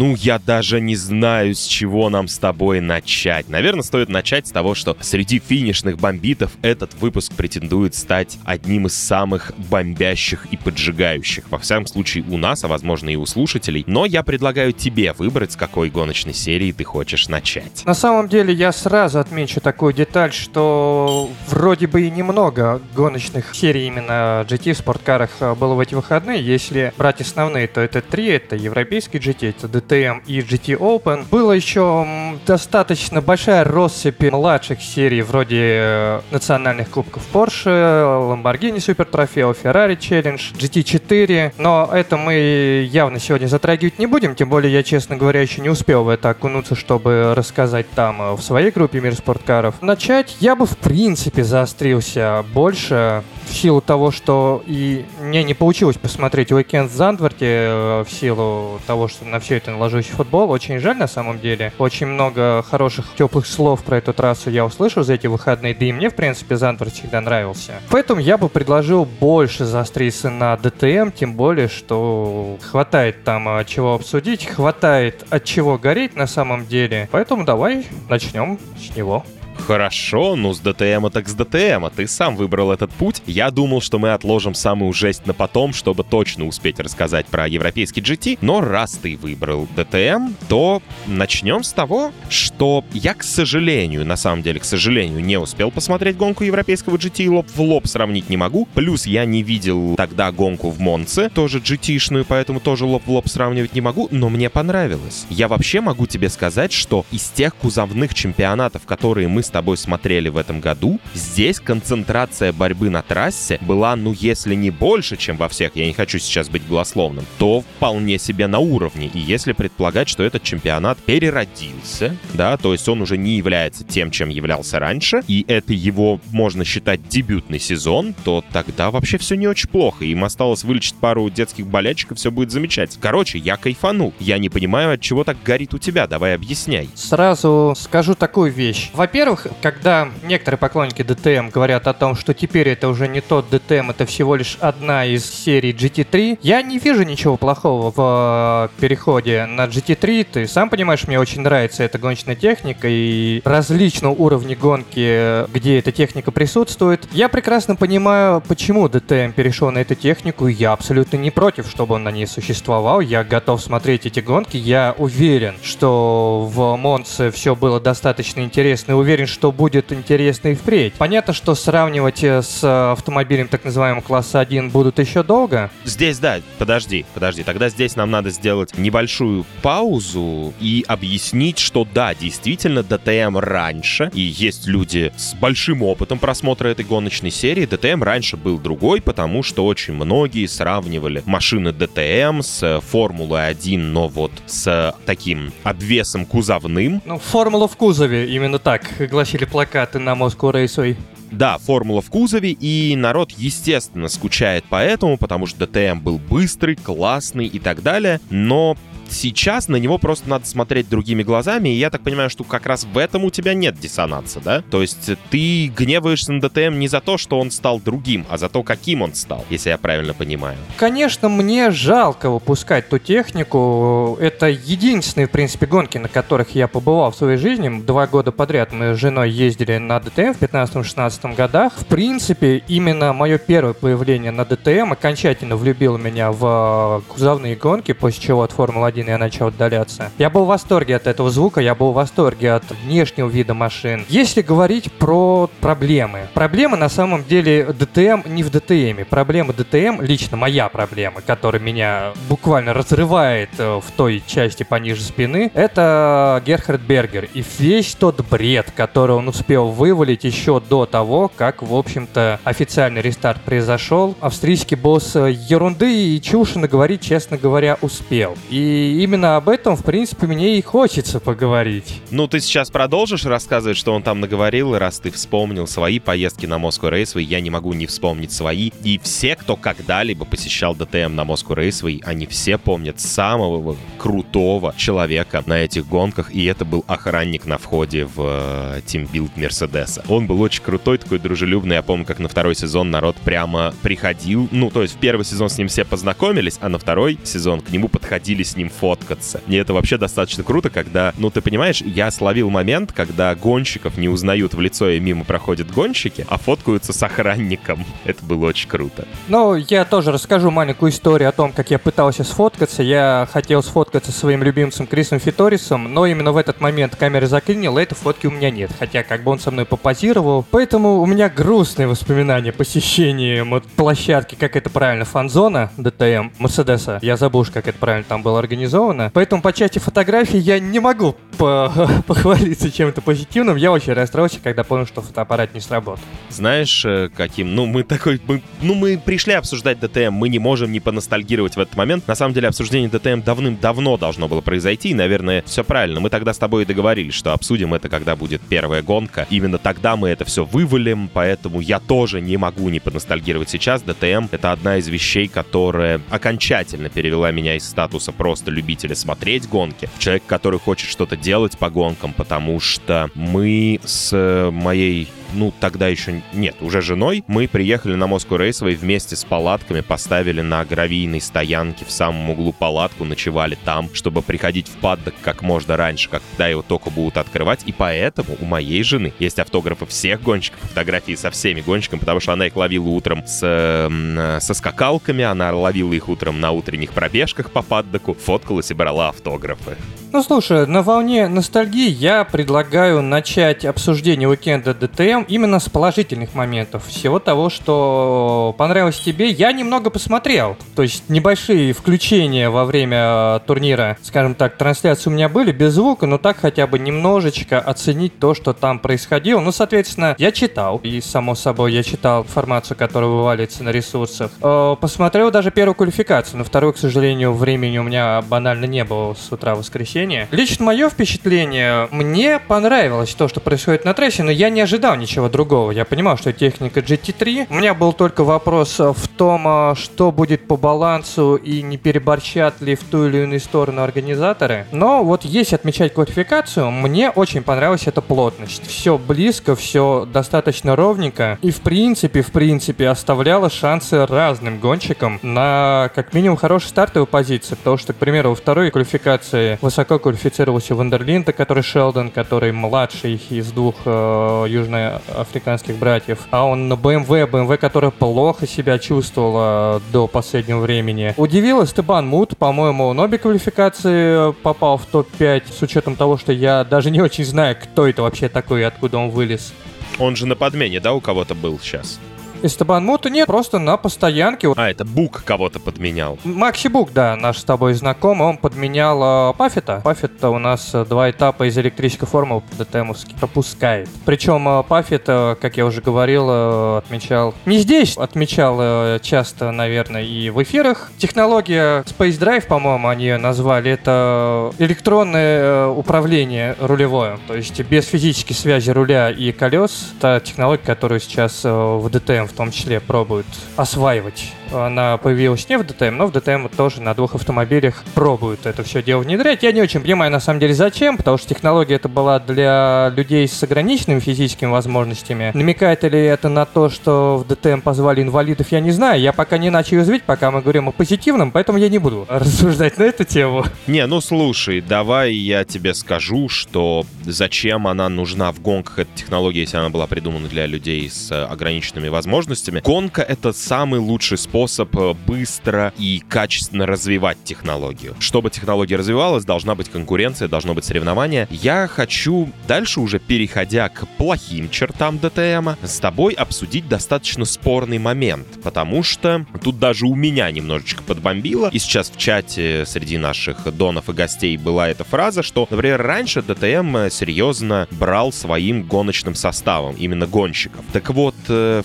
Ну, 0.00 0.16
я 0.16 0.38
даже 0.38 0.80
не 0.80 0.96
знаю, 0.96 1.54
с 1.54 1.66
чего 1.66 2.08
нам 2.08 2.26
с 2.26 2.38
тобой 2.38 2.80
начать. 2.80 3.50
Наверное, 3.50 3.82
стоит 3.82 4.08
начать 4.08 4.46
с 4.46 4.50
того, 4.50 4.74
что 4.74 4.96
среди 5.00 5.38
финишных 5.38 5.98
бомбитов 5.98 6.52
этот 6.62 6.94
выпуск 6.94 7.34
претендует 7.34 7.94
стать 7.94 8.38
одним 8.46 8.86
из 8.86 8.94
самых 8.94 9.52
бомбящих 9.58 10.46
и 10.50 10.56
поджигающих. 10.56 11.50
Во 11.50 11.58
всяком 11.58 11.84
случае, 11.84 12.24
у 12.30 12.38
нас, 12.38 12.64
а 12.64 12.68
возможно 12.68 13.10
и 13.10 13.16
у 13.16 13.26
слушателей. 13.26 13.84
Но 13.86 14.06
я 14.06 14.22
предлагаю 14.22 14.72
тебе 14.72 15.12
выбрать, 15.12 15.52
с 15.52 15.56
какой 15.56 15.90
гоночной 15.90 16.32
серии 16.32 16.72
ты 16.72 16.82
хочешь 16.82 17.28
начать. 17.28 17.84
На 17.84 17.92
самом 17.92 18.30
деле 18.30 18.54
я 18.54 18.72
сразу 18.72 19.18
отмечу 19.18 19.60
такую 19.60 19.92
деталь, 19.92 20.32
что 20.32 21.28
вроде 21.46 21.86
бы 21.86 22.00
и 22.06 22.10
немного 22.10 22.80
гоночных 22.96 23.54
серий 23.54 23.86
именно 23.86 24.46
GT 24.48 24.72
в 24.72 24.78
спорткарах 24.78 25.28
э, 25.40 25.54
было 25.54 25.74
в 25.74 25.80
эти 25.80 25.94
выходные. 25.94 26.42
Если 26.42 26.94
брать 26.96 27.20
основные, 27.20 27.66
то 27.66 27.82
это 27.82 28.00
три. 28.00 28.28
Это 28.28 28.56
европейский 28.56 29.18
GT, 29.18 29.50
это 29.50 29.68
DTM 29.90 30.22
и 30.26 30.40
GT 30.40 30.78
Open. 30.78 31.26
Было 31.30 31.52
еще 31.52 32.06
достаточно 32.46 33.20
большая 33.20 33.64
россыпь 33.64 34.30
младших 34.30 34.80
серий 34.80 35.22
вроде 35.22 35.58
э, 35.60 36.20
национальных 36.30 36.90
кубков 36.90 37.22
Porsche, 37.32 37.70
Lamborghini 37.70 38.76
Super 38.76 39.08
Trofeo, 39.10 39.56
Ferrari 39.60 39.98
Challenge, 39.98 40.40
GT4. 40.56 41.54
Но 41.58 41.88
это 41.92 42.16
мы 42.16 42.88
явно 42.90 43.18
сегодня 43.18 43.46
затрагивать 43.46 43.98
не 43.98 44.06
будем, 44.06 44.34
тем 44.34 44.48
более 44.48 44.72
я, 44.72 44.82
честно 44.82 45.16
говоря, 45.16 45.40
еще 45.40 45.60
не 45.60 45.68
успел 45.68 46.04
в 46.04 46.08
это 46.08 46.30
окунуться, 46.30 46.74
чтобы 46.74 47.34
рассказать 47.34 47.90
там 47.90 48.22
э, 48.22 48.32
в 48.32 48.42
своей 48.42 48.70
группе 48.70 49.00
Мир 49.00 49.14
спорткаров. 49.14 49.80
Начать 49.82 50.36
я 50.40 50.54
бы 50.54 50.66
в 50.66 50.76
принципе 50.76 51.42
заострился 51.42 52.44
больше 52.54 53.24
в 53.46 53.54
силу 53.54 53.80
того, 53.80 54.10
что 54.10 54.62
и 54.66 55.04
мне 55.20 55.42
не 55.42 55.54
получилось 55.54 55.96
посмотреть 55.96 56.52
уикенд 56.52 56.90
в 56.90 56.94
Зандворте 56.94 57.46
э, 57.46 58.04
в 58.06 58.12
силу 58.12 58.80
того, 58.86 59.08
что 59.08 59.24
на 59.24 59.40
все 59.40 59.56
это 59.56 59.72
наложусь 59.80 60.08
в 60.08 60.16
футбол. 60.16 60.50
Очень 60.50 60.78
жаль 60.78 60.98
на 60.98 61.06
самом 61.06 61.40
деле. 61.40 61.72
Очень 61.78 62.06
много 62.06 62.62
хороших, 62.62 63.06
теплых 63.16 63.46
слов 63.46 63.82
про 63.82 63.96
эту 63.96 64.12
трассу 64.12 64.50
я 64.50 64.66
услышал 64.66 65.02
за 65.02 65.14
эти 65.14 65.26
выходные, 65.26 65.74
да 65.74 65.86
и 65.86 65.92
мне, 65.92 66.10
в 66.10 66.14
принципе, 66.14 66.56
Зандворт 66.56 66.92
всегда 66.92 67.20
нравился. 67.22 67.72
Поэтому 67.90 68.20
я 68.20 68.36
бы 68.36 68.50
предложил 68.50 69.06
больше 69.06 69.64
заостриться 69.64 70.28
на 70.28 70.56
ДТМ, 70.58 71.10
тем 71.12 71.34
более, 71.34 71.68
что 71.68 72.58
хватает 72.60 73.24
там 73.24 73.48
от 73.48 73.66
чего 73.66 73.94
обсудить, 73.94 74.44
хватает 74.46 75.24
от 75.30 75.44
чего 75.44 75.78
гореть 75.78 76.14
на 76.14 76.26
самом 76.26 76.66
деле. 76.66 77.08
Поэтому 77.10 77.44
давай 77.44 77.86
начнем 78.08 78.58
с 78.78 78.94
него. 78.94 79.24
Хорошо, 79.66 80.36
ну 80.36 80.52
с 80.52 80.60
ДТМа 80.60 81.10
так 81.10 81.28
с 81.28 81.34
ДТМа. 81.34 81.90
Ты 81.90 82.06
сам 82.06 82.36
выбрал 82.36 82.72
этот 82.72 82.90
путь. 82.92 83.22
Я 83.26 83.50
думал, 83.50 83.80
что 83.80 83.98
мы 83.98 84.12
отложим 84.12 84.54
самую 84.54 84.92
жесть 84.92 85.26
на 85.26 85.34
потом, 85.34 85.72
чтобы 85.72 86.04
точно 86.04 86.46
успеть 86.46 86.80
рассказать 86.80 87.26
про 87.26 87.46
европейский 87.46 88.00
GT. 88.00 88.38
Но 88.40 88.60
раз 88.60 88.92
ты 88.92 89.16
выбрал 89.16 89.68
ДТМ, 89.76 90.32
то 90.48 90.82
начнем 91.06 91.62
с 91.62 91.72
того, 91.72 92.12
что 92.28 92.84
я, 92.92 93.14
к 93.14 93.22
сожалению, 93.22 94.04
на 94.04 94.16
самом 94.16 94.42
деле, 94.42 94.60
к 94.60 94.64
сожалению, 94.64 95.20
не 95.24 95.38
успел 95.38 95.70
посмотреть 95.70 96.16
гонку 96.16 96.44
европейского 96.44 96.96
GT 96.96 97.24
и 97.24 97.28
лоб 97.28 97.46
в 97.54 97.60
лоб 97.60 97.86
сравнить 97.86 98.28
не 98.28 98.36
могу. 98.36 98.66
Плюс 98.74 99.06
я 99.06 99.24
не 99.24 99.42
видел 99.42 99.94
тогда 99.96 100.32
гонку 100.32 100.70
в 100.70 100.80
Монце, 100.80 101.28
тоже 101.28 101.58
GT-шную, 101.58 102.24
поэтому 102.26 102.60
тоже 102.60 102.84
лоб 102.86 103.02
в 103.06 103.10
лоб 103.10 103.28
сравнивать 103.28 103.74
не 103.74 103.80
могу, 103.80 104.08
но 104.10 104.28
мне 104.28 104.50
понравилось. 104.50 105.26
Я 105.28 105.48
вообще 105.48 105.80
могу 105.80 106.06
тебе 106.06 106.28
сказать, 106.28 106.72
что 106.72 107.04
из 107.10 107.28
тех 107.30 107.54
кузовных 107.54 108.14
чемпионатов, 108.14 108.82
которые 108.86 109.28
мы 109.28 109.42
с 109.42 109.49
тобой 109.50 109.76
смотрели 109.76 110.28
в 110.28 110.36
этом 110.36 110.60
году, 110.60 111.00
здесь 111.14 111.60
концентрация 111.60 112.52
борьбы 112.52 112.90
на 112.90 113.02
трассе 113.02 113.58
была, 113.60 113.96
ну, 113.96 114.12
если 114.12 114.54
не 114.54 114.70
больше, 114.70 115.16
чем 115.16 115.36
во 115.36 115.48
всех, 115.48 115.76
я 115.76 115.86
не 115.86 115.92
хочу 115.92 116.18
сейчас 116.18 116.48
быть 116.48 116.66
голословным, 116.66 117.24
то 117.38 117.60
вполне 117.60 118.18
себе 118.18 118.46
на 118.46 118.58
уровне. 118.58 119.10
И 119.12 119.18
если 119.18 119.52
предполагать, 119.52 120.08
что 120.08 120.22
этот 120.22 120.42
чемпионат 120.42 120.98
переродился, 120.98 122.16
да, 122.34 122.56
то 122.56 122.72
есть 122.72 122.88
он 122.88 123.02
уже 123.02 123.16
не 123.16 123.36
является 123.36 123.84
тем, 123.84 124.10
чем 124.10 124.28
являлся 124.28 124.78
раньше, 124.78 125.22
и 125.26 125.44
это 125.48 125.72
его, 125.72 126.20
можно 126.30 126.64
считать, 126.64 127.08
дебютный 127.08 127.58
сезон, 127.58 128.14
то 128.24 128.44
тогда 128.52 128.90
вообще 128.90 129.18
все 129.18 129.36
не 129.36 129.46
очень 129.46 129.68
плохо. 129.68 130.04
Им 130.04 130.24
осталось 130.24 130.64
вылечить 130.64 130.94
пару 130.96 131.28
детских 131.30 131.66
болячек, 131.66 132.12
и 132.12 132.14
все 132.14 132.30
будет 132.30 132.50
замечательно. 132.50 133.00
Короче, 133.02 133.38
я 133.38 133.56
кайфанул. 133.56 134.12
Я 134.18 134.38
не 134.38 134.48
понимаю, 134.48 134.94
от 134.94 135.00
чего 135.00 135.24
так 135.24 135.36
горит 135.44 135.74
у 135.74 135.78
тебя. 135.78 136.06
Давай 136.06 136.34
объясняй. 136.34 136.88
Сразу 136.94 137.74
скажу 137.76 138.14
такую 138.14 138.52
вещь. 138.52 138.90
Во-первых, 138.92 139.39
когда 139.62 140.08
некоторые 140.22 140.58
поклонники 140.58 141.02
DTM 141.02 141.50
говорят 141.50 141.86
о 141.86 141.92
том, 141.92 142.14
что 142.16 142.34
теперь 142.34 142.68
это 142.68 142.88
уже 142.88 143.08
не 143.08 143.20
тот 143.20 143.52
DTM, 143.52 143.90
это 143.90 144.06
всего 144.06 144.36
лишь 144.36 144.56
одна 144.60 145.04
из 145.04 145.24
серий 145.24 145.72
GT3, 145.72 146.38
я 146.42 146.62
не 146.62 146.78
вижу 146.78 147.02
ничего 147.02 147.36
плохого 147.36 147.92
в 147.94 148.70
э, 148.76 148.80
переходе 148.80 149.46
на 149.46 149.66
GT3. 149.66 150.26
Ты 150.32 150.46
сам 150.46 150.70
понимаешь, 150.70 151.06
мне 151.06 151.18
очень 151.18 151.40
нравится 151.40 151.82
эта 151.82 151.98
гоночная 151.98 152.36
техника 152.36 152.88
и 152.88 153.40
различного 153.44 154.12
уровня 154.12 154.56
гонки, 154.56 155.50
где 155.52 155.78
эта 155.78 155.92
техника 155.92 156.30
присутствует. 156.30 157.06
Я 157.12 157.28
прекрасно 157.28 157.76
понимаю, 157.76 158.42
почему 158.46 158.86
DTM 158.86 159.32
перешел 159.32 159.70
на 159.70 159.78
эту 159.78 159.94
технику, 159.94 160.48
и 160.48 160.52
я 160.52 160.72
абсолютно 160.72 161.16
не 161.16 161.30
против, 161.30 161.68
чтобы 161.68 161.94
он 161.96 162.02
на 162.04 162.10
ней 162.10 162.26
существовал. 162.26 163.00
Я 163.00 163.24
готов 163.24 163.60
смотреть 163.60 164.06
эти 164.06 164.20
гонки. 164.20 164.56
Я 164.56 164.94
уверен, 164.98 165.54
что 165.62 166.48
в 166.50 166.76
Монце 166.76 167.30
все 167.30 167.54
было 167.54 167.80
достаточно 167.80 168.40
интересно 168.40 168.92
и 168.92 168.94
уверен, 168.94 169.26
что 169.30 169.52
будет 169.52 169.92
интересно 169.92 170.48
и 170.48 170.54
впредь. 170.54 170.94
Понятно, 170.94 171.32
что 171.32 171.54
сравнивать 171.54 172.22
э, 172.22 172.42
с 172.42 172.62
э, 172.62 172.92
автомобилем 172.92 173.48
так 173.48 173.64
называемого 173.64 174.02
класса 174.02 174.40
1 174.40 174.70
будут 174.70 174.98
еще 174.98 175.22
долго. 175.22 175.70
Здесь, 175.84 176.18
да, 176.18 176.40
подожди, 176.58 177.04
подожди. 177.14 177.42
Тогда 177.42 177.68
здесь 177.68 177.96
нам 177.96 178.10
надо 178.10 178.30
сделать 178.30 178.76
небольшую 178.76 179.44
паузу 179.62 180.52
и 180.60 180.84
объяснить, 180.86 181.58
что 181.58 181.86
да, 181.92 182.14
действительно, 182.14 182.82
ДТМ 182.82 183.38
раньше, 183.38 184.10
и 184.14 184.20
есть 184.20 184.66
люди 184.66 185.12
с 185.16 185.34
большим 185.34 185.82
опытом 185.82 186.18
просмотра 186.18 186.68
этой 186.68 186.84
гоночной 186.84 187.30
серии, 187.30 187.66
ДТМ 187.66 188.02
раньше 188.02 188.36
был 188.36 188.58
другой, 188.58 189.00
потому 189.00 189.42
что 189.42 189.64
очень 189.64 189.94
многие 189.94 190.46
сравнивали 190.46 191.22
машины 191.26 191.72
ДТМ 191.72 192.42
с 192.42 192.80
Формулой 192.90 193.48
1, 193.48 193.92
но 193.92 194.08
вот 194.08 194.32
с 194.46 194.94
таким 195.06 195.52
обвесом 195.62 196.24
кузовным, 196.24 197.00
Ну, 197.04 197.18
формула 197.18 197.68
в 197.68 197.76
кузове, 197.76 198.34
именно 198.34 198.58
так 198.58 198.82
гласили 199.20 199.44
плакаты 199.44 199.98
на 199.98 200.12
Moscow 200.12 200.50
Raceway. 200.50 200.96
Да, 201.30 201.58
формула 201.58 202.00
в 202.00 202.08
кузове, 202.08 202.52
и 202.52 202.96
народ, 202.96 203.32
естественно, 203.32 204.08
скучает 204.08 204.64
по 204.64 204.76
этому, 204.76 205.18
потому 205.18 205.46
что 205.46 205.66
ДТМ 205.66 206.00
был 206.00 206.16
быстрый, 206.18 206.74
классный 206.74 207.46
и 207.46 207.58
так 207.58 207.82
далее, 207.82 208.18
но 208.30 208.78
сейчас 209.10 209.68
на 209.68 209.76
него 209.76 209.98
просто 209.98 210.28
надо 210.28 210.46
смотреть 210.46 210.88
другими 210.88 211.22
глазами, 211.22 211.68
и 211.70 211.78
я 211.78 211.90
так 211.90 212.02
понимаю, 212.02 212.30
что 212.30 212.44
как 212.44 212.66
раз 212.66 212.84
в 212.84 212.96
этом 212.98 213.24
у 213.24 213.30
тебя 213.30 213.54
нет 213.54 213.78
диссонанса, 213.78 214.40
да? 214.40 214.62
То 214.70 214.82
есть 214.82 215.10
ты 215.30 215.66
гневаешься 215.66 216.32
на 216.32 216.40
ДТМ 216.40 216.78
не 216.78 216.88
за 216.88 217.00
то, 217.00 217.18
что 217.18 217.38
он 217.38 217.50
стал 217.50 217.80
другим, 217.80 218.26
а 218.30 218.38
за 218.38 218.48
то, 218.48 218.62
каким 218.62 219.02
он 219.02 219.14
стал, 219.14 219.44
если 219.50 219.70
я 219.70 219.78
правильно 219.78 220.14
понимаю. 220.14 220.56
Конечно, 220.76 221.28
мне 221.28 221.70
жалко 221.70 222.30
выпускать 222.30 222.88
ту 222.88 222.98
технику. 222.98 224.16
Это 224.20 224.48
единственные, 224.48 225.26
в 225.26 225.30
принципе, 225.30 225.66
гонки, 225.66 225.98
на 225.98 226.08
которых 226.08 226.54
я 226.54 226.68
побывал 226.68 227.10
в 227.10 227.16
своей 227.16 227.36
жизни. 227.36 227.80
Два 227.80 228.06
года 228.06 228.32
подряд 228.32 228.72
мы 228.72 228.94
с 228.94 228.98
женой 228.98 229.30
ездили 229.30 229.78
на 229.78 230.00
ДТМ 230.00 230.32
в 230.32 230.42
15-16 230.42 231.34
годах. 231.34 231.72
В 231.76 231.86
принципе, 231.86 232.62
именно 232.68 233.12
мое 233.12 233.38
первое 233.38 233.72
появление 233.72 234.30
на 234.30 234.44
ДТМ 234.44 234.92
окончательно 234.92 235.56
влюбило 235.56 235.96
меня 235.96 236.32
в 236.32 237.02
э, 237.08 237.12
кузовные 237.12 237.56
гонки, 237.56 237.92
после 237.92 238.22
чего 238.22 238.42
от 238.42 238.52
Формулы-1 238.52 238.99
один, 239.00 239.08
я 239.08 239.18
начал 239.18 239.46
отдаляться. 239.46 240.10
Я 240.18 240.30
был 240.30 240.44
в 240.44 240.48
восторге 240.48 240.96
от 240.96 241.06
этого 241.06 241.30
звука, 241.30 241.60
я 241.60 241.74
был 241.74 241.92
в 241.92 241.94
восторге 241.94 242.52
от 242.52 242.64
внешнего 242.70 243.28
вида 243.28 243.54
машин. 243.54 244.04
Если 244.08 244.42
говорить 244.42 244.92
про 244.92 245.50
проблемы. 245.60 246.28
Проблемы 246.34 246.76
на 246.76 246.88
самом 246.88 247.24
деле 247.24 247.62
DTM 247.62 248.28
не 248.28 248.42
в 248.42 248.50
DTM. 248.50 249.04
Проблема 249.04 249.52
DTM, 249.52 250.04
лично 250.04 250.36
моя 250.36 250.68
проблема, 250.68 251.20
которая 251.22 251.62
меня 251.62 252.12
буквально 252.28 252.74
разрывает 252.74 253.50
э, 253.58 253.80
в 253.80 253.90
той 253.92 254.22
части 254.26 254.62
пониже 254.62 255.02
спины, 255.02 255.50
это 255.54 256.42
Герхард 256.44 256.82
Бергер. 256.82 257.28
И 257.32 257.42
весь 257.58 257.94
тот 257.94 258.20
бред, 258.28 258.72
который 258.76 259.16
он 259.16 259.28
успел 259.28 259.68
вывалить 259.68 260.24
еще 260.24 260.60
до 260.60 260.86
того, 260.86 261.30
как, 261.34 261.62
в 261.62 261.74
общем-то, 261.74 262.40
официальный 262.44 263.00
рестарт 263.00 263.40
произошел. 263.42 264.16
Австрийский 264.20 264.76
босс 264.76 265.16
э, 265.16 265.30
ерунды 265.30 266.16
и 266.16 266.20
чуши 266.20 266.58
наговорить, 266.58 267.00
честно 267.00 267.38
говоря, 267.38 267.78
успел. 267.80 268.36
И 268.50 268.89
именно 268.90 269.36
об 269.36 269.48
этом, 269.48 269.76
в 269.76 269.84
принципе, 269.84 270.26
мне 270.26 270.58
и 270.58 270.62
хочется 270.62 271.20
поговорить. 271.20 272.00
Ну, 272.10 272.26
ты 272.26 272.40
сейчас 272.40 272.70
продолжишь 272.70 273.24
рассказывать, 273.24 273.76
что 273.76 273.94
он 273.94 274.02
там 274.02 274.20
наговорил, 274.20 274.76
раз 274.76 275.00
ты 275.00 275.10
вспомнил 275.10 275.66
свои 275.66 275.98
поездки 275.98 276.46
на 276.46 276.58
Moscow 276.58 276.90
Raceway, 276.90 277.22
я 277.22 277.40
не 277.40 277.50
могу 277.50 277.72
не 277.72 277.86
вспомнить 277.86 278.32
свои. 278.32 278.70
И 278.82 278.98
все, 279.02 279.36
кто 279.36 279.56
когда-либо 279.56 280.24
посещал 280.24 280.74
ДТМ 280.74 281.14
на 281.14 281.22
Moscow 281.22 281.56
Raceway, 281.56 282.00
они 282.04 282.26
все 282.26 282.58
помнят 282.58 283.00
самого 283.00 283.76
крутого 283.98 284.74
человека 284.76 285.42
на 285.46 285.58
этих 285.58 285.86
гонках, 285.86 286.34
и 286.34 286.44
это 286.44 286.64
был 286.64 286.84
охранник 286.86 287.46
на 287.46 287.58
входе 287.58 288.04
в 288.04 288.14
э, 288.18 288.80
тимбилдинг 288.86 289.36
Мерседеса. 289.36 290.02
Он 290.08 290.26
был 290.26 290.40
очень 290.40 290.62
крутой, 290.62 290.98
такой 290.98 291.18
дружелюбный. 291.18 291.76
Я 291.76 291.82
помню, 291.82 292.04
как 292.04 292.18
на 292.18 292.28
второй 292.28 292.54
сезон 292.54 292.90
народ 292.90 293.16
прямо 293.16 293.74
приходил. 293.82 294.48
Ну, 294.50 294.70
то 294.70 294.82
есть 294.82 294.94
в 294.94 294.98
первый 294.98 295.24
сезон 295.24 295.48
с 295.48 295.58
ним 295.58 295.68
все 295.68 295.84
познакомились, 295.84 296.58
а 296.60 296.68
на 296.68 296.78
второй 296.78 297.18
сезон 297.24 297.60
к 297.60 297.70
нему 297.70 297.88
подходили 297.88 298.42
с 298.42 298.56
ним 298.56 298.68
фоткаться. 298.80 299.42
И 299.46 299.56
это 299.56 299.74
вообще 299.74 299.98
достаточно 299.98 300.42
круто, 300.42 300.70
когда, 300.70 301.12
ну, 301.18 301.30
ты 301.30 301.42
понимаешь, 301.42 301.82
я 301.82 302.10
словил 302.10 302.48
момент, 302.48 302.92
когда 302.92 303.34
гонщиков 303.34 303.98
не 303.98 304.08
узнают 304.08 304.54
в 304.54 304.60
лицо 304.60 304.88
и 304.88 304.98
мимо 304.98 305.24
проходят 305.24 305.70
гонщики, 305.70 306.26
а 306.28 306.38
фоткаются 306.38 306.92
с 306.92 307.02
охранником. 307.02 307.84
Это 308.04 308.24
было 308.24 308.46
очень 308.46 308.68
круто. 308.68 309.06
Ну, 309.28 309.54
я 309.56 309.84
тоже 309.84 310.12
расскажу 310.12 310.50
маленькую 310.50 310.92
историю 310.92 311.28
о 311.28 311.32
том, 311.32 311.52
как 311.52 311.70
я 311.70 311.78
пытался 311.78 312.24
сфоткаться. 312.24 312.82
Я 312.82 313.28
хотел 313.30 313.62
сфоткаться 313.62 314.12
своим 314.12 314.42
любимцем 314.42 314.86
Крисом 314.86 315.20
Фиторисом, 315.20 315.92
но 315.92 316.06
именно 316.06 316.32
в 316.32 316.38
этот 316.38 316.60
момент 316.60 316.96
камера 316.96 317.26
заклинила, 317.26 317.78
этой 317.78 317.94
фотки 317.94 318.26
у 318.26 318.30
меня 318.30 318.50
нет. 318.50 318.70
Хотя 318.78 319.02
как 319.02 319.22
бы 319.22 319.30
он 319.30 319.38
со 319.38 319.50
мной 319.50 319.66
попозировал. 319.66 320.46
Поэтому 320.50 321.00
у 321.00 321.06
меня 321.06 321.28
грустные 321.28 321.86
воспоминания 321.86 322.52
посещения 322.52 323.44
площадки, 323.76 324.36
как 324.36 324.56
это 324.56 324.70
правильно, 324.70 325.04
фан-зона 325.04 325.70
ДТМ 325.76 326.30
Мерседеса. 326.38 326.98
Я 327.02 327.16
забыл, 327.16 327.40
как 327.52 327.68
это 327.68 327.78
правильно 327.78 328.04
там 328.08 328.22
было 328.22 328.38
организовано. 328.38 328.69
Поэтому 329.12 329.42
по 329.42 329.52
части 329.52 329.78
фотографий 329.78 330.38
я 330.38 330.58
не 330.58 330.80
могу 330.80 331.16
по- 331.38 331.72
похвалиться 332.06 332.70
чем-то 332.70 333.00
позитивным. 333.00 333.56
Я 333.56 333.72
очень 333.72 333.92
расстроился, 333.92 334.38
когда 334.42 334.64
понял, 334.64 334.86
что 334.86 335.02
фотоаппарат 335.02 335.54
не 335.54 335.60
сработал. 335.60 336.02
Знаешь, 336.28 336.84
э, 336.84 337.08
каким? 337.14 337.54
Ну, 337.54 337.66
мы 337.66 337.82
такой... 337.82 338.20
Мы, 338.26 338.42
ну, 338.62 338.74
мы 338.74 338.98
пришли 338.98 339.34
обсуждать 339.34 339.80
ДТМ, 339.80 340.12
мы 340.12 340.28
не 340.28 340.38
можем 340.38 340.70
не 340.72 340.80
поностальгировать 340.80 341.56
в 341.56 341.60
этот 341.60 341.76
момент. 341.76 342.06
На 342.06 342.14
самом 342.14 342.34
деле, 342.34 342.48
обсуждение 342.48 342.88
ДТМ 342.88 343.22
давным-давно 343.22 343.96
должно 343.96 344.28
было 344.28 344.40
произойти, 344.40 344.90
и, 344.90 344.94
наверное, 344.94 345.42
все 345.46 345.64
правильно. 345.64 346.00
Мы 346.00 346.10
тогда 346.10 346.32
с 346.32 346.38
тобой 346.38 346.62
и 346.62 346.66
договорились, 346.66 347.14
что 347.14 347.32
обсудим 347.32 347.74
это, 347.74 347.88
когда 347.88 348.16
будет 348.16 348.42
первая 348.42 348.82
гонка. 348.82 349.26
Именно 349.30 349.58
тогда 349.58 349.96
мы 349.96 350.08
это 350.10 350.24
все 350.24 350.44
вывалим, 350.44 351.08
поэтому 351.12 351.60
я 351.60 351.80
тоже 351.80 352.20
не 352.20 352.36
могу 352.36 352.68
не 352.68 352.80
поностальгировать 352.80 353.48
сейчас. 353.50 353.82
ДТМ— 353.82 354.26
это 354.30 354.52
одна 354.52 354.76
из 354.76 354.88
вещей, 354.88 355.28
которая 355.28 356.00
окончательно 356.10 356.88
перевела 356.88 357.30
меня 357.30 357.56
из 357.56 357.68
статуса 357.68 358.12
просто 358.12 358.49
любителя 358.50 358.94
смотреть 358.94 359.48
гонки. 359.48 359.88
В 359.96 359.98
человека, 359.98 360.26
который 360.28 360.58
хочет 360.58 360.88
что-то 360.88 361.16
делать 361.16 361.56
по 361.58 361.70
гонкам, 361.70 362.12
потому 362.12 362.60
что 362.60 363.10
мы 363.14 363.80
с 363.84 364.50
моей 364.52 365.08
ну, 365.34 365.52
тогда 365.58 365.88
еще 365.88 366.22
нет, 366.32 366.56
уже 366.60 366.80
женой, 366.80 367.24
мы 367.26 367.48
приехали 367.48 367.94
на 367.94 368.04
Moscow 368.04 368.38
Raceway 368.38 368.76
вместе 368.76 369.16
с 369.16 369.24
палатками, 369.24 369.80
поставили 369.80 370.40
на 370.40 370.64
гравийной 370.64 371.20
стоянке 371.20 371.84
в 371.84 371.90
самом 371.90 372.30
углу 372.30 372.52
палатку, 372.52 373.04
ночевали 373.04 373.56
там, 373.64 373.92
чтобы 373.94 374.22
приходить 374.22 374.68
в 374.68 374.76
паддок 374.76 375.14
как 375.22 375.42
можно 375.42 375.76
раньше, 375.76 376.08
когда 376.08 376.48
его 376.48 376.62
только 376.62 376.90
будут 376.90 377.16
открывать, 377.16 377.62
и 377.66 377.72
поэтому 377.72 378.36
у 378.40 378.44
моей 378.44 378.82
жены 378.82 379.12
есть 379.18 379.38
автографы 379.38 379.86
всех 379.86 380.22
гонщиков, 380.22 380.60
фотографии 380.60 381.14
со 381.14 381.30
всеми 381.30 381.60
гонщиками, 381.60 382.00
потому 382.00 382.20
что 382.20 382.32
она 382.32 382.46
их 382.46 382.56
ловила 382.56 382.88
утром 382.88 383.26
с, 383.26 383.40
э, 383.42 384.38
со 384.40 384.54
скакалками, 384.54 385.24
она 385.24 385.52
ловила 385.52 385.92
их 385.92 386.08
утром 386.08 386.40
на 386.40 386.50
утренних 386.50 386.92
пробежках 386.92 387.50
по 387.50 387.62
паддоку, 387.62 388.14
фоткалась 388.14 388.70
и 388.70 388.74
брала 388.74 389.10
автографы. 389.10 389.76
Ну 390.12 390.24
слушай, 390.24 390.66
на 390.66 390.82
волне 390.82 391.28
ностальгии 391.28 391.88
я 391.88 392.24
предлагаю 392.24 393.00
начать 393.00 393.64
обсуждение 393.64 394.28
уикенда 394.28 394.74
ДТМ 394.74 395.22
именно 395.28 395.60
с 395.60 395.68
положительных 395.68 396.34
моментов. 396.34 396.86
Всего 396.88 397.20
того, 397.20 397.48
что 397.48 398.52
понравилось 398.58 398.98
тебе, 398.98 399.28
я 399.28 399.52
немного 399.52 399.88
посмотрел. 399.88 400.56
То 400.74 400.82
есть 400.82 401.08
небольшие 401.08 401.72
включения 401.72 402.50
во 402.50 402.64
время 402.64 403.40
турнира, 403.46 403.98
скажем 404.02 404.34
так, 404.34 404.56
трансляции 404.56 405.10
у 405.10 405.12
меня 405.12 405.28
были 405.28 405.52
без 405.52 405.74
звука, 405.74 406.06
но 406.06 406.18
так 406.18 406.38
хотя 406.38 406.66
бы 406.66 406.80
немножечко 406.80 407.60
оценить 407.60 408.18
то, 408.18 408.34
что 408.34 408.52
там 408.52 408.80
происходило. 408.80 409.38
Ну, 409.38 409.52
соответственно, 409.52 410.16
я 410.18 410.32
читал, 410.32 410.80
и 410.82 411.00
само 411.00 411.36
собой 411.36 411.72
я 411.72 411.84
читал 411.84 412.24
информацию, 412.24 412.76
которая 412.76 413.08
вываливается 413.08 413.62
на 413.62 413.70
ресурсах. 413.70 414.32
Э, 414.42 414.74
Посмотрел 414.80 415.30
даже 415.30 415.52
первую 415.52 415.76
квалификацию, 415.76 416.38
но 416.38 416.44
вторую, 416.44 416.72
к 416.72 416.78
сожалению, 416.78 417.32
времени 417.32 417.78
у 417.78 417.84
меня 417.84 418.22
банально 418.22 418.64
не 418.64 418.82
было 418.82 419.14
с 419.14 419.30
утра 419.30 419.54
воскресенья. 419.54 419.99
Лично 420.30 420.64
мое 420.64 420.88
впечатление, 420.88 421.88
мне 421.90 422.38
понравилось 422.38 423.14
то, 423.14 423.28
что 423.28 423.40
происходит 423.40 423.84
на 423.84 423.94
трассе, 423.94 424.22
но 424.22 424.30
я 424.30 424.50
не 424.50 424.60
ожидал 424.60 424.96
ничего 424.96 425.28
другого. 425.28 425.70
Я 425.70 425.84
понимал, 425.84 426.16
что 426.16 426.32
техника 426.32 426.80
GT3. 426.80 427.46
У 427.50 427.54
меня 427.54 427.74
был 427.74 427.92
только 427.92 428.24
вопрос 428.24 428.78
в 428.78 429.08
том, 429.16 429.42
а, 429.46 429.74
что 429.74 430.12
будет 430.12 430.46
по 430.46 430.56
балансу 430.56 431.36
и 431.36 431.62
не 431.62 431.76
переборщат 431.76 432.60
ли 432.60 432.74
в 432.74 432.84
ту 432.84 433.06
или 433.06 433.18
иную 433.18 433.40
сторону 433.40 433.82
организаторы. 433.82 434.66
Но 434.72 435.04
вот 435.04 435.24
если 435.24 435.54
отмечать 435.54 435.94
квалификацию, 435.94 436.70
мне 436.70 437.10
очень 437.10 437.42
понравилась 437.42 437.86
эта 437.86 438.00
плотность. 438.00 438.66
Все 438.66 438.98
близко, 438.98 439.54
все 439.54 440.06
достаточно 440.10 440.76
ровненько. 440.76 441.38
И 441.42 441.50
в 441.50 441.60
принципе, 441.60 442.22
в 442.22 442.32
принципе, 442.32 442.88
оставляло 442.88 443.50
шансы 443.50 444.06
разным 444.06 444.58
гонщикам 444.58 445.18
на 445.22 445.90
как 445.94 446.14
минимум 446.14 446.36
хорошие 446.36 446.70
стартовые 446.70 447.06
позиции. 447.06 447.54
Потому 447.54 447.76
что, 447.76 447.92
к 447.92 447.96
примеру, 447.96 448.30
во 448.30 448.34
второй 448.34 448.70
квалификации 448.70 449.58
высоко 449.60 449.89
квалифицировался 449.98 450.74
Вандерлинда, 450.74 451.32
который 451.32 451.62
Шелдон, 451.62 452.10
который 452.10 452.52
младший 452.52 453.20
из 453.30 453.50
двух 453.52 453.76
э, 453.84 454.46
южноафриканских 454.48 455.76
братьев. 455.76 456.20
А 456.30 456.44
он 456.46 456.68
на 456.68 456.74
BMW, 456.74 457.28
BMW, 457.30 457.56
которая 457.56 457.90
плохо 457.90 458.46
себя 458.46 458.78
чувствовала 458.78 459.82
до 459.92 460.06
последнего 460.06 460.60
времени. 460.60 461.14
Удивил 461.16 461.66
Стебан 461.66 462.06
Мут, 462.06 462.36
по-моему, 462.36 462.86
он 462.86 462.98
обе 463.00 463.18
квалификации 463.18 464.32
попал 464.42 464.78
в 464.78 464.86
топ-5, 464.86 465.44
с 465.58 465.62
учетом 465.62 465.96
того, 465.96 466.16
что 466.16 466.32
я 466.32 466.64
даже 466.64 466.90
не 466.90 467.00
очень 467.00 467.24
знаю, 467.24 467.56
кто 467.60 467.86
это 467.86 468.02
вообще 468.02 468.28
такой 468.28 468.60
и 468.60 468.64
откуда 468.64 468.98
он 468.98 469.10
вылез. 469.10 469.52
Он 469.98 470.16
же 470.16 470.26
на 470.26 470.36
подмене, 470.36 470.80
да, 470.80 470.92
у 470.92 471.00
кого-то 471.00 471.34
был 471.34 471.58
сейчас? 471.60 472.00
Эстебан 472.42 472.84
Мута 472.84 473.10
нет, 473.10 473.26
просто 473.26 473.58
на 473.58 473.76
постоянке. 473.76 474.52
А, 474.56 474.70
это 474.70 474.84
Бук 474.84 475.22
кого-то 475.24 475.60
подменял. 475.60 476.18
Макси 476.24 476.68
Бук, 476.68 476.92
да, 476.92 477.16
наш 477.16 477.38
с 477.38 477.44
тобой 477.44 477.74
знакомый, 477.74 478.28
он 478.28 478.38
подменял 478.38 479.30
э, 479.30 479.34
Паффета. 479.34 479.80
Паффет 479.84 480.22
у 480.24 480.38
нас 480.38 480.70
э, 480.74 480.84
два 480.84 481.10
этапа 481.10 481.48
из 481.48 481.58
электрической 481.58 482.08
формулы 482.08 482.42
ДТМовски 482.56 483.14
пропускает. 483.20 483.88
Причем 484.06 484.48
э, 484.48 484.62
Паффет, 484.62 485.04
э, 485.08 485.36
как 485.40 485.56
я 485.56 485.66
уже 485.66 485.82
говорил, 485.82 486.26
э, 486.30 486.78
отмечал... 486.78 487.34
Не 487.44 487.58
здесь, 487.58 487.96
отмечал 487.96 488.58
э, 488.60 488.98
часто, 489.02 489.50
наверное, 489.52 490.02
и 490.02 490.30
в 490.30 490.42
эфирах. 490.42 490.90
Технология 490.96 491.82
Space 491.82 492.18
Drive, 492.18 492.46
по-моему, 492.46 492.88
они 492.88 493.04
ее 493.04 493.18
назвали, 493.18 493.70
это 493.70 494.52
электронное 494.58 495.40
э, 495.40 495.66
управление 495.68 496.56
рулевое. 496.58 497.18
То 497.26 497.34
есть 497.34 497.60
без 497.60 497.86
физической 497.86 498.34
связи 498.34 498.70
руля 498.70 499.10
и 499.10 499.32
колес. 499.32 499.92
Это 499.98 500.22
технология, 500.24 500.64
которую 500.64 501.00
сейчас 501.00 501.44
э, 501.44 501.50
в 501.50 501.88
ДТМ 501.90 502.29
в 502.30 502.36
том 502.36 502.50
числе 502.50 502.80
пробуют 502.80 503.26
осваивать. 503.56 504.32
Она 504.52 504.96
появилась 504.96 505.48
не 505.48 505.58
в 505.58 505.64
ДТМ, 505.64 505.96
но 505.96 506.06
в 506.06 506.12
ДТМ 506.12 506.48
тоже 506.48 506.80
на 506.80 506.94
двух 506.94 507.14
автомобилях 507.14 507.84
пробуют 507.94 508.46
это 508.46 508.62
все 508.64 508.82
дело 508.82 509.02
внедрять. 509.02 509.42
Я 509.42 509.52
не 509.52 509.62
очень 509.62 509.80
понимаю, 509.80 510.10
на 510.10 510.20
самом 510.20 510.40
деле, 510.40 510.54
зачем, 510.54 510.96
потому 510.96 511.18
что 511.18 511.28
технология 511.28 511.76
это 511.76 511.88
была 511.88 512.18
для 512.18 512.92
людей 512.96 513.28
с 513.28 513.42
ограниченными 513.42 514.00
физическими 514.00 514.50
возможностями. 514.50 515.30
Намекает 515.34 515.84
ли 515.84 516.00
это 516.00 516.28
на 516.28 516.46
то, 516.46 516.68
что 516.68 517.18
в 517.18 517.28
ДТМ 517.28 517.60
позвали 517.60 518.02
инвалидов, 518.02 518.48
я 518.50 518.60
не 518.60 518.72
знаю. 518.72 519.00
Я 519.00 519.12
пока 519.12 519.38
не 519.38 519.50
начал 519.50 519.76
развить, 519.76 520.02
пока 520.02 520.30
мы 520.30 520.42
говорим 520.42 520.68
о 520.68 520.72
позитивном, 520.72 521.30
поэтому 521.30 521.58
я 521.58 521.68
не 521.68 521.78
буду 521.78 522.06
рассуждать 522.08 522.78
на 522.78 522.84
эту 522.84 523.04
тему. 523.04 523.44
Не, 523.66 523.86
ну 523.86 524.00
слушай, 524.00 524.60
давай 524.60 525.12
я 525.12 525.44
тебе 525.44 525.74
скажу, 525.74 526.28
что 526.28 526.84
зачем 527.04 527.66
она 527.66 527.88
нужна 527.88 528.32
в 528.32 528.40
гонках, 528.40 528.80
эта 528.80 528.90
технология, 528.94 529.40
если 529.40 529.56
она 529.56 529.68
была 529.68 529.86
придумана 529.86 530.28
для 530.28 530.46
людей 530.46 530.90
с 530.90 531.10
э, 531.10 531.24
ограниченными 531.24 531.88
возможностями, 531.88 532.19
возможностями. 532.20 532.60
Гонка— 532.60 533.02
это 533.08 533.32
самый 533.32 533.80
лучший 533.80 534.18
способ 534.18 534.76
э, 534.76 534.94
быстро 535.06 535.72
и 535.78 536.02
качественно 536.08 536.66
развивать 536.66 537.18
технологию. 537.24 537.94
Чтобы 537.98 538.30
технология 538.30 538.76
развивалась, 538.76 539.24
должна 539.24 539.54
быть 539.54 539.70
конкуренция, 539.70 540.28
должно 540.28 540.54
быть 540.54 540.64
соревнование. 540.64 541.26
Я 541.30 541.66
хочу 541.66 542.30
дальше 542.46 542.80
уже 542.80 542.98
переходя 542.98 543.68
к 543.68 543.86
плохим 543.96 544.50
чертам 544.50 544.98
ДТМа, 544.98 545.56
с 545.62 545.78
тобой 545.80 546.12
обсудить 546.12 546.68
достаточно 546.68 547.24
спорный 547.24 547.78
момент, 547.78 548.26
потому 548.42 548.82
что 548.82 549.24
тут 549.42 549.58
даже 549.58 549.86
у 549.86 549.94
меня 549.94 550.30
немножечко 550.30 550.82
подбомбило, 550.82 551.48
и 551.52 551.58
сейчас 551.58 551.90
в 551.90 551.96
чате 551.96 552.64
среди 552.66 552.98
наших 552.98 553.54
донов 553.56 553.88
и 553.88 553.92
гостей 553.92 554.36
была 554.36 554.68
эта 554.68 554.84
фраза, 554.84 555.22
что, 555.22 555.46
например, 555.50 555.82
раньше 555.82 556.22
ДТМ 556.22 556.90
серьезно 556.90 557.66
брал 557.70 558.12
своим 558.12 558.62
гоночным 558.62 559.14
составом, 559.14 559.74
именно 559.76 560.06
гонщиков. 560.06 560.64
Так 560.72 560.90
вот, 560.90 561.14
э, 561.28 561.62